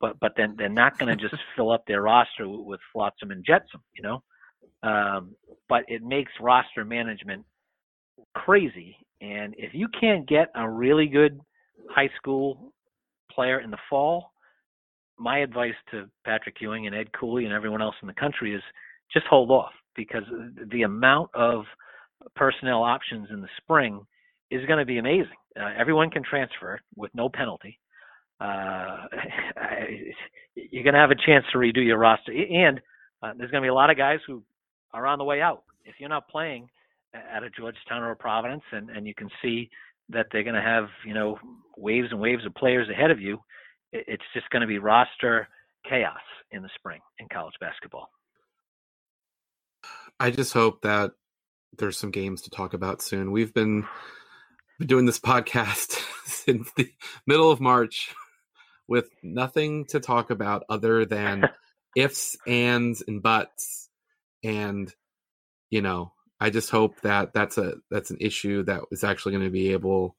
But 0.00 0.18
but 0.20 0.32
then 0.36 0.54
they're 0.56 0.68
not 0.68 0.98
going 0.98 1.16
to 1.16 1.28
just 1.28 1.40
fill 1.56 1.70
up 1.70 1.84
their 1.86 2.02
roster 2.02 2.48
with 2.48 2.80
flotsam 2.92 3.30
and 3.30 3.44
jetsam, 3.44 3.82
you 3.96 4.02
know. 4.02 4.22
Um, 4.82 5.34
but 5.68 5.84
it 5.88 6.02
makes 6.02 6.32
roster 6.40 6.84
management 6.84 7.44
crazy. 8.34 8.96
And 9.20 9.54
if 9.58 9.74
you 9.74 9.88
can't 10.00 10.28
get 10.28 10.48
a 10.54 10.68
really 10.68 11.06
good 11.06 11.40
high 11.90 12.10
school 12.16 12.72
player 13.30 13.60
in 13.60 13.70
the 13.70 13.78
fall, 13.88 14.32
my 15.18 15.38
advice 15.38 15.74
to 15.90 16.08
Patrick 16.24 16.56
Ewing 16.60 16.86
and 16.86 16.94
Ed 16.94 17.12
Cooley 17.12 17.44
and 17.44 17.52
everyone 17.52 17.82
else 17.82 17.96
in 18.02 18.08
the 18.08 18.14
country 18.14 18.54
is 18.54 18.62
just 19.12 19.26
hold 19.26 19.50
off 19.50 19.72
because 19.96 20.22
the 20.70 20.82
amount 20.82 21.30
of 21.34 21.64
personnel 22.36 22.82
options 22.82 23.28
in 23.30 23.40
the 23.40 23.48
spring 23.56 24.06
is 24.50 24.64
going 24.66 24.78
to 24.78 24.84
be 24.84 24.98
amazing. 24.98 25.36
Uh, 25.60 25.70
everyone 25.76 26.10
can 26.10 26.22
transfer 26.22 26.80
with 26.96 27.10
no 27.14 27.28
penalty. 27.28 27.78
Uh, 28.40 29.06
you're 30.54 30.84
going 30.84 30.94
to 30.94 31.00
have 31.00 31.10
a 31.10 31.26
chance 31.26 31.44
to 31.52 31.58
redo 31.58 31.84
your 31.84 31.98
roster, 31.98 32.32
and 32.32 32.80
uh, 33.22 33.32
there's 33.36 33.50
going 33.50 33.62
to 33.62 33.66
be 33.66 33.70
a 33.70 33.74
lot 33.74 33.90
of 33.90 33.96
guys 33.96 34.20
who 34.26 34.42
are 34.92 35.06
on 35.06 35.18
the 35.18 35.24
way 35.24 35.40
out. 35.40 35.64
If 35.84 35.96
you're 35.98 36.08
not 36.08 36.28
playing 36.28 36.68
at 37.14 37.42
a 37.42 37.50
Georgetown 37.50 38.02
or 38.02 38.12
a 38.12 38.16
Providence, 38.16 38.62
and, 38.72 38.90
and 38.90 39.06
you 39.06 39.14
can 39.14 39.28
see 39.42 39.70
that 40.10 40.26
they're 40.32 40.44
going 40.44 40.54
to 40.54 40.62
have 40.62 40.88
you 41.06 41.14
know 41.14 41.38
waves 41.76 42.08
and 42.10 42.20
waves 42.20 42.44
of 42.46 42.54
players 42.54 42.88
ahead 42.88 43.10
of 43.10 43.20
you, 43.20 43.38
it's 43.92 44.24
just 44.34 44.48
going 44.50 44.62
to 44.62 44.66
be 44.66 44.78
roster 44.78 45.48
chaos 45.88 46.16
in 46.50 46.62
the 46.62 46.70
spring 46.74 47.00
in 47.18 47.28
college 47.32 47.54
basketball. 47.60 48.08
I 50.20 50.30
just 50.30 50.52
hope 50.52 50.82
that 50.82 51.12
there's 51.76 51.98
some 51.98 52.10
games 52.10 52.42
to 52.42 52.50
talk 52.50 52.74
about 52.74 53.02
soon. 53.02 53.30
We've 53.30 53.54
been 53.54 53.86
doing 54.80 55.06
this 55.06 55.20
podcast 55.20 56.00
since 56.24 56.70
the 56.76 56.90
middle 57.26 57.50
of 57.50 57.60
March 57.60 58.14
with 58.88 59.08
nothing 59.22 59.84
to 59.86 60.00
talk 60.00 60.30
about 60.30 60.64
other 60.68 61.04
than 61.04 61.48
ifs, 61.96 62.36
ands, 62.46 63.02
and 63.06 63.22
buts. 63.22 63.88
And 64.42 64.92
you 65.70 65.82
know, 65.82 66.12
I 66.40 66.50
just 66.50 66.70
hope 66.70 67.00
that 67.00 67.32
that's 67.32 67.58
a 67.58 67.74
that's 67.90 68.10
an 68.10 68.18
issue 68.20 68.62
that 68.64 68.82
is 68.90 69.04
actually 69.04 69.32
going 69.32 69.44
to 69.44 69.50
be 69.50 69.72
able 69.72 70.16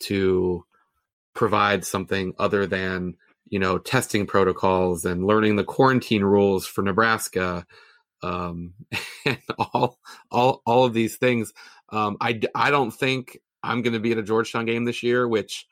to 0.00 0.64
provide 1.34 1.84
something 1.84 2.34
other 2.38 2.66
than 2.66 3.14
you 3.48 3.58
know 3.58 3.78
testing 3.78 4.26
protocols 4.26 5.04
and 5.04 5.26
learning 5.26 5.56
the 5.56 5.64
quarantine 5.64 6.24
rules 6.24 6.66
for 6.66 6.82
Nebraska 6.82 7.66
um, 8.22 8.72
and 9.24 9.38
all 9.58 9.98
all 10.30 10.62
all 10.66 10.84
of 10.84 10.94
these 10.94 11.16
things. 11.16 11.52
Um, 11.90 12.16
I 12.20 12.40
I 12.54 12.70
don't 12.70 12.90
think 12.90 13.38
I'm 13.62 13.82
going 13.82 13.92
to 13.92 14.00
be 14.00 14.12
at 14.12 14.18
a 14.18 14.22
Georgetown 14.22 14.64
game 14.64 14.84
this 14.84 15.02
year. 15.02 15.28
Which, 15.28 15.66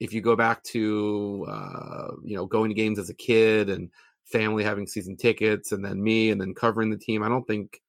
if 0.00 0.12
you 0.12 0.20
go 0.20 0.36
back 0.36 0.62
to 0.64 1.46
uh, 1.48 2.08
you 2.24 2.36
know 2.36 2.46
going 2.46 2.70
to 2.70 2.74
games 2.74 2.98
as 2.98 3.10
a 3.10 3.14
kid 3.14 3.68
and 3.68 3.90
family 4.24 4.64
having 4.64 4.86
season 4.86 5.16
tickets, 5.16 5.72
and 5.72 5.84
then 5.84 6.02
me 6.02 6.30
and 6.30 6.40
then 6.40 6.54
covering 6.54 6.90
the 6.90 6.98
team, 6.98 7.22
I 7.22 7.28
don't 7.28 7.46
think. 7.46 7.80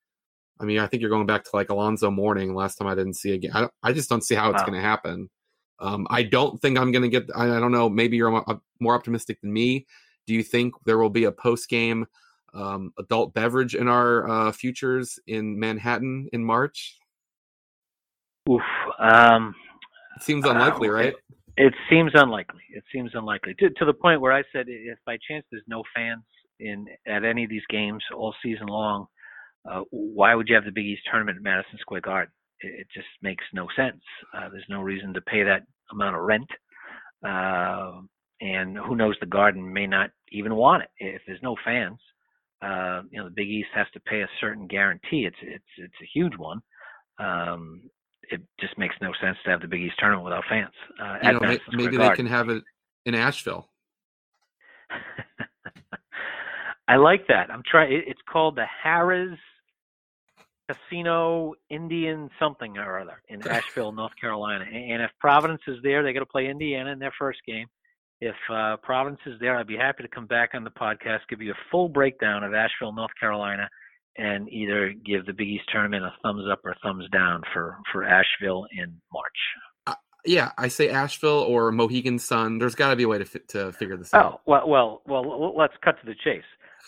I 0.63 0.65
mean, 0.65 0.79
I 0.79 0.87
think 0.87 1.01
you're 1.01 1.09
going 1.09 1.25
back 1.25 1.43
to 1.43 1.49
like 1.53 1.69
Alonzo 1.69 2.09
Mourning. 2.09 2.55
Last 2.55 2.75
time 2.75 2.87
I 2.87 2.95
didn't 2.95 3.15
see 3.15 3.33
a 3.33 3.37
game. 3.37 3.51
I, 3.53 3.67
I 3.83 3.91
just 3.91 4.09
don't 4.09 4.23
see 4.23 4.33
how 4.33 4.49
it's 4.49 4.61
wow. 4.61 4.67
going 4.67 4.81
to 4.81 4.87
happen. 4.87 5.29
Um, 5.79 6.07
I 6.09 6.23
don't 6.23 6.59
think 6.61 6.79
I'm 6.79 6.93
going 6.93 7.01
to 7.01 7.09
get. 7.09 7.29
I, 7.35 7.57
I, 7.57 7.59
don't 7.59 7.73
know. 7.73 7.89
Maybe 7.89 8.15
you're 8.15 8.43
more 8.79 8.95
optimistic 8.95 9.41
than 9.41 9.51
me. 9.51 9.85
Do 10.25 10.33
you 10.33 10.41
think 10.41 10.73
there 10.85 10.97
will 10.97 11.09
be 11.09 11.25
a 11.25 11.33
post 11.33 11.67
game 11.67 12.05
um, 12.53 12.93
adult 12.97 13.33
beverage 13.33 13.75
in 13.75 13.89
our 13.89 14.29
uh, 14.29 14.51
futures 14.53 15.19
in 15.27 15.59
Manhattan 15.59 16.29
in 16.31 16.45
March? 16.45 16.97
Oof. 18.49 18.61
Um, 18.99 19.53
it 20.15 20.23
seems 20.23 20.45
unlikely, 20.45 20.87
uh, 20.87 20.93
right? 20.93 21.07
It, 21.07 21.15
it, 21.57 21.73
seems 21.89 22.11
unlikely. 22.13 22.61
It 22.73 22.85
seems 22.93 23.11
unlikely 23.15 23.55
to, 23.59 23.69
to 23.69 23.85
the 23.85 23.93
point 23.93 24.21
where 24.21 24.31
I 24.31 24.43
said, 24.53 24.67
if 24.69 24.97
by 25.05 25.17
chance 25.29 25.45
there's 25.51 25.63
no 25.67 25.83
fans 25.93 26.23
in 26.61 26.85
at 27.05 27.25
any 27.25 27.43
of 27.43 27.49
these 27.49 27.65
games 27.69 28.01
all 28.15 28.33
season 28.41 28.67
long, 28.67 29.07
uh, 29.69 29.81
why 29.91 30.35
would 30.35 30.49
you 30.49 30.55
have 30.55 30.65
the 30.65 30.71
Big 30.71 30.85
East 30.85 31.03
tournament 31.09 31.37
at 31.37 31.43
Madison 31.43 31.77
Square 31.79 32.01
Garden? 32.01 32.31
it 32.63 32.87
just 32.93 33.07
makes 33.21 33.43
no 33.53 33.67
sense. 33.75 34.01
Uh, 34.33 34.49
there's 34.49 34.65
no 34.69 34.81
reason 34.81 35.13
to 35.13 35.21
pay 35.21 35.43
that 35.43 35.63
amount 35.91 36.15
of 36.15 36.21
rent. 36.23 36.49
Uh, 37.25 38.01
and 38.41 38.77
who 38.77 38.95
knows, 38.95 39.15
the 39.19 39.25
garden 39.25 39.71
may 39.71 39.87
not 39.87 40.09
even 40.31 40.55
want 40.55 40.83
it 40.83 40.89
if 40.99 41.21
there's 41.25 41.41
no 41.41 41.55
fans. 41.63 41.99
Uh, 42.61 43.01
you 43.11 43.19
know, 43.19 43.25
the 43.25 43.35
Big 43.35 43.49
East 43.49 43.69
has 43.73 43.87
to 43.93 43.99
pay 44.01 44.21
a 44.21 44.29
certain 44.39 44.67
guarantee. 44.67 45.25
It's 45.25 45.35
it's 45.41 45.63
it's 45.77 45.93
a 46.01 46.09
huge 46.13 46.37
one. 46.37 46.61
Um, 47.19 47.81
it 48.29 48.41
just 48.59 48.77
makes 48.77 48.95
no 49.01 49.11
sense 49.21 49.37
to 49.43 49.51
have 49.51 49.61
the 49.61 49.67
Big 49.67 49.81
East 49.81 49.95
tournament 49.99 50.25
without 50.25 50.45
fans. 50.49 50.73
Uh, 51.01 51.17
you 51.23 51.33
know, 51.33 51.39
maybe, 51.41 51.61
maybe 51.71 51.97
they 51.97 52.09
can 52.11 52.25
have 52.25 52.49
it 52.49 52.63
in 53.05 53.15
Asheville. 53.15 53.69
I 56.87 56.95
like 56.97 57.27
that. 57.27 57.49
I'm 57.49 57.63
trying. 57.69 57.91
It's 58.07 58.21
called 58.29 58.55
the 58.55 58.65
Harrah's 58.85 59.39
Casino 60.73 61.53
Indian 61.69 62.29
something 62.39 62.77
or 62.77 62.99
other 62.99 63.21
in 63.29 63.45
Asheville, 63.47 63.91
North 63.91 64.13
Carolina. 64.19 64.65
And 64.65 65.01
if 65.01 65.11
Providence 65.19 65.61
is 65.67 65.77
there, 65.83 66.03
they 66.03 66.13
got 66.13 66.19
to 66.19 66.25
play 66.25 66.47
Indiana 66.47 66.91
in 66.91 66.99
their 66.99 67.13
first 67.17 67.39
game. 67.47 67.67
If 68.21 68.35
uh, 68.49 68.77
Providence 68.77 69.19
is 69.25 69.39
there, 69.39 69.57
I'd 69.57 69.67
be 69.67 69.75
happy 69.75 70.03
to 70.03 70.09
come 70.09 70.27
back 70.27 70.51
on 70.53 70.63
the 70.63 70.69
podcast, 70.69 71.19
give 71.29 71.41
you 71.41 71.51
a 71.51 71.57
full 71.71 71.89
breakdown 71.89 72.43
of 72.43 72.53
Asheville, 72.53 72.93
North 72.93 73.11
Carolina, 73.19 73.67
and 74.17 74.47
either 74.49 74.93
give 75.05 75.25
the 75.25 75.33
Big 75.33 75.47
East 75.47 75.65
tournament 75.71 76.05
a 76.05 76.13
thumbs 76.23 76.45
up 76.49 76.61
or 76.63 76.75
thumbs 76.83 77.05
down 77.11 77.41
for 77.53 77.77
for 77.91 78.03
Asheville 78.03 78.65
in 78.77 78.95
March. 79.11 79.25
Uh, 79.87 79.95
yeah, 80.25 80.51
I 80.57 80.69
say 80.69 80.89
Asheville 80.89 81.41
or 81.41 81.71
Mohegan 81.71 82.19
Sun. 82.19 82.59
There's 82.59 82.75
got 82.75 82.91
to 82.91 82.95
be 82.95 83.03
a 83.03 83.07
way 83.07 83.17
to 83.17 83.25
fi- 83.25 83.41
to 83.49 83.71
figure 83.73 83.97
this 83.97 84.13
out. 84.13 84.35
Oh 84.35 84.41
well, 84.45 84.69
well, 84.69 85.01
well. 85.05 85.53
Let's 85.57 85.73
cut 85.83 85.99
to 85.99 86.05
the 86.05 86.15
chase. 86.23 86.43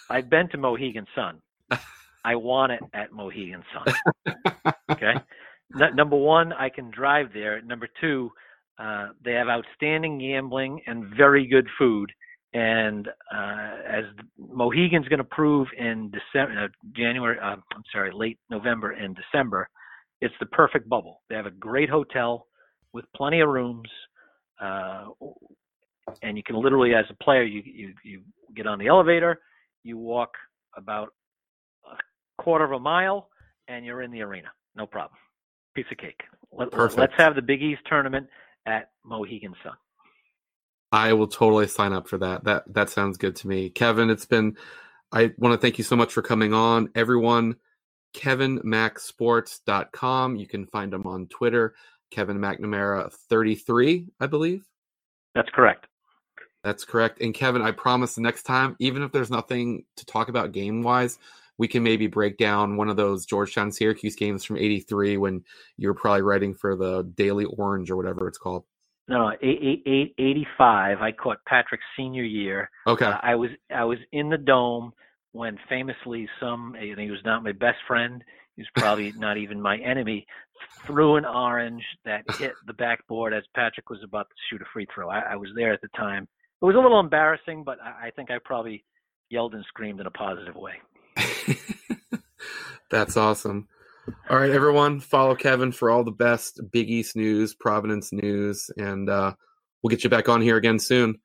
I've 0.09 0.29
been 0.29 0.47
to 0.49 0.57
Mohegan 0.57 1.07
Sun. 1.15 1.41
I 2.26 2.36
want 2.36 2.73
it 2.73 2.82
at 2.93 3.13
Mohegan 3.13 3.63
Sun. 3.73 3.95
okay. 4.91 5.13
N- 5.82 5.95
number 5.95 6.17
one, 6.17 6.53
I 6.53 6.69
can 6.69 6.91
drive 6.91 7.28
there. 7.34 7.61
Number 7.63 7.89
two, 8.01 8.32
Uh, 8.80 9.09
they 9.26 9.34
have 9.34 9.49
outstanding 9.49 10.19
gambling 10.19 10.82
and 10.88 11.15
very 11.17 11.47
good 11.47 11.67
food. 11.80 12.11
And 12.53 13.07
uh, 13.34 13.73
as 13.99 14.05
Mohegan's 14.39 15.07
going 15.09 15.19
to 15.19 15.36
prove 15.41 15.67
in 15.78 16.11
December, 16.11 16.65
uh, 16.65 16.69
January, 16.95 17.38
uh, 17.39 17.57
I'm 17.76 17.84
sorry, 17.93 18.11
late 18.13 18.39
November 18.49 18.91
and 18.91 19.17
December, 19.23 19.69
it's 20.21 20.36
the 20.41 20.47
perfect 20.47 20.89
bubble. 20.89 21.21
They 21.30 21.38
have 21.38 21.47
a 21.47 21.51
great 21.69 21.89
hotel 21.89 22.47
with 22.93 23.05
plenty 23.15 23.41
of 23.41 23.49
rooms, 23.49 23.89
uh, 24.61 25.05
and 26.23 26.38
you 26.38 26.43
can 26.43 26.57
literally, 26.57 26.93
as 26.95 27.05
a 27.09 27.23
player, 27.23 27.43
you, 27.43 27.61
you 27.65 27.93
you 28.03 28.21
get 28.55 28.67
on 28.67 28.80
the 28.80 28.88
elevator, 28.88 29.39
you 29.84 29.97
walk 29.97 30.32
about 30.78 31.09
quarter 32.45 32.63
of 32.63 32.71
a 32.71 32.79
mile, 32.79 33.27
and 33.67 33.83
you're 33.83 34.01
in 34.03 34.11
the 34.11 34.21
arena. 34.21 34.47
No 34.75 34.85
problem. 34.85 35.17
Piece 35.73 35.87
of 35.91 35.97
cake. 35.97 36.21
Let, 36.51 36.69
Perfect. 36.71 36.99
Let's 36.99 37.13
have 37.17 37.33
the 37.35 37.41
Big 37.41 37.63
East 37.63 37.81
tournament 37.89 38.27
at 38.67 38.91
Mohegan 39.03 39.55
Sun. 39.63 39.73
I 40.91 41.13
will 41.13 41.27
totally 41.27 41.65
sign 41.67 41.91
up 41.91 42.07
for 42.07 42.19
that. 42.19 42.43
That 42.43 42.71
that 42.73 42.91
sounds 42.91 43.17
good 43.17 43.35
to 43.37 43.47
me. 43.47 43.71
Kevin, 43.71 44.11
it's 44.11 44.25
been 44.25 44.55
I 45.11 45.33
want 45.37 45.53
to 45.53 45.57
thank 45.57 45.79
you 45.79 45.83
so 45.83 45.95
much 45.95 46.13
for 46.13 46.21
coming 46.21 46.53
on. 46.53 46.89
Everyone, 46.93 47.55
kevinmacsports.com. 48.15 50.35
You 50.35 50.45
can 50.47 50.67
find 50.67 50.93
him 50.93 51.07
on 51.07 51.25
Twitter, 51.27 51.73
Kevin 52.11 52.37
McNamara 52.37 53.11
33, 53.11 54.09
I 54.19 54.27
believe. 54.27 54.63
That's 55.33 55.49
correct. 55.49 55.87
That's 56.63 56.85
correct. 56.85 57.21
And 57.21 57.33
Kevin, 57.33 57.63
I 57.63 57.71
promise 57.71 58.13
the 58.15 58.21
next 58.21 58.43
time, 58.43 58.75
even 58.79 59.03
if 59.03 59.11
there's 59.11 59.31
nothing 59.31 59.85
to 59.97 60.05
talk 60.05 60.29
about 60.29 60.51
game 60.51 60.81
wise, 60.81 61.19
we 61.57 61.67
can 61.67 61.83
maybe 61.83 62.07
break 62.07 62.37
down 62.37 62.77
one 62.77 62.89
of 62.89 62.97
those 62.97 63.25
Georgetown 63.25 63.71
Syracuse 63.71 64.15
games 64.15 64.43
from 64.43 64.57
83 64.57 65.17
when 65.17 65.43
you 65.77 65.87
were 65.87 65.93
probably 65.93 66.21
writing 66.21 66.53
for 66.53 66.75
the 66.75 67.03
Daily 67.15 67.45
Orange 67.45 67.89
or 67.89 67.95
whatever 67.95 68.27
it's 68.27 68.37
called. 68.37 68.65
No, 69.07 69.29
no, 69.29 69.31
eight, 69.41 69.59
eight, 69.61 69.83
eight, 69.85 70.15
85. 70.17 71.01
I 71.01 71.11
caught 71.11 71.37
Patrick's 71.47 71.83
senior 71.95 72.23
year. 72.23 72.69
Okay. 72.87 73.05
Uh, 73.05 73.19
I 73.21 73.35
was 73.35 73.51
I 73.73 73.83
was 73.83 73.99
in 74.11 74.29
the 74.29 74.37
dome 74.37 74.93
when 75.31 75.59
famously 75.69 76.27
some 76.39 76.75
he 76.79 77.11
was 77.11 77.19
not 77.23 77.43
my 77.43 77.51
best 77.51 77.77
friend. 77.87 78.23
He 78.55 78.63
was 78.63 78.69
probably 78.75 79.11
not 79.17 79.37
even 79.37 79.61
my 79.61 79.77
enemy. 79.77 80.25
Threw 80.85 81.17
an 81.17 81.25
orange 81.25 81.83
that 82.05 82.23
hit 82.39 82.53
the 82.65 82.73
backboard 82.73 83.33
as 83.33 83.43
Patrick 83.53 83.89
was 83.89 83.99
about 84.03 84.27
to 84.29 84.35
shoot 84.49 84.61
a 84.61 84.65
free 84.73 84.87
throw. 84.93 85.09
I, 85.09 85.19
I 85.19 85.35
was 85.35 85.49
there 85.55 85.73
at 85.73 85.81
the 85.81 85.89
time. 85.89 86.27
It 86.61 86.65
was 86.65 86.75
a 86.75 86.79
little 86.79 86.99
embarrassing, 86.99 87.63
but 87.63 87.77
I, 87.81 88.07
I 88.07 88.11
think 88.11 88.31
I 88.31 88.37
probably 88.43 88.83
yelled 89.29 89.53
and 89.53 89.65
screamed 89.67 89.99
in 89.99 90.07
a 90.07 90.11
positive 90.11 90.55
way. 90.55 90.75
That's 92.89 93.18
awesome. 93.18 93.68
All 94.30 94.38
right, 94.38 94.51
everyone, 94.51 94.99
follow 94.99 95.36
Kevin 95.36 95.72
for 95.72 95.89
all 95.89 96.03
the 96.03 96.11
best 96.11 96.61
Big 96.72 96.89
East 96.89 97.16
news, 97.16 97.55
Providence 97.55 98.13
news, 98.13 98.70
and 98.78 99.09
uh, 99.09 99.34
we'll 99.82 99.89
get 99.89 100.03
you 100.03 100.09
back 100.09 100.30
on 100.30 100.41
here 100.41 100.57
again 100.57 100.78
soon. 100.78 101.20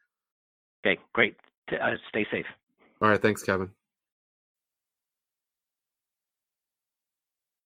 Okay, 0.84 1.01
great. 1.12 1.36
Uh, 1.70 1.97
stay 2.09 2.26
safe. 2.30 2.47
All 3.03 3.09
right, 3.09 3.20
thanks, 3.20 3.43
Kevin. 3.43 3.70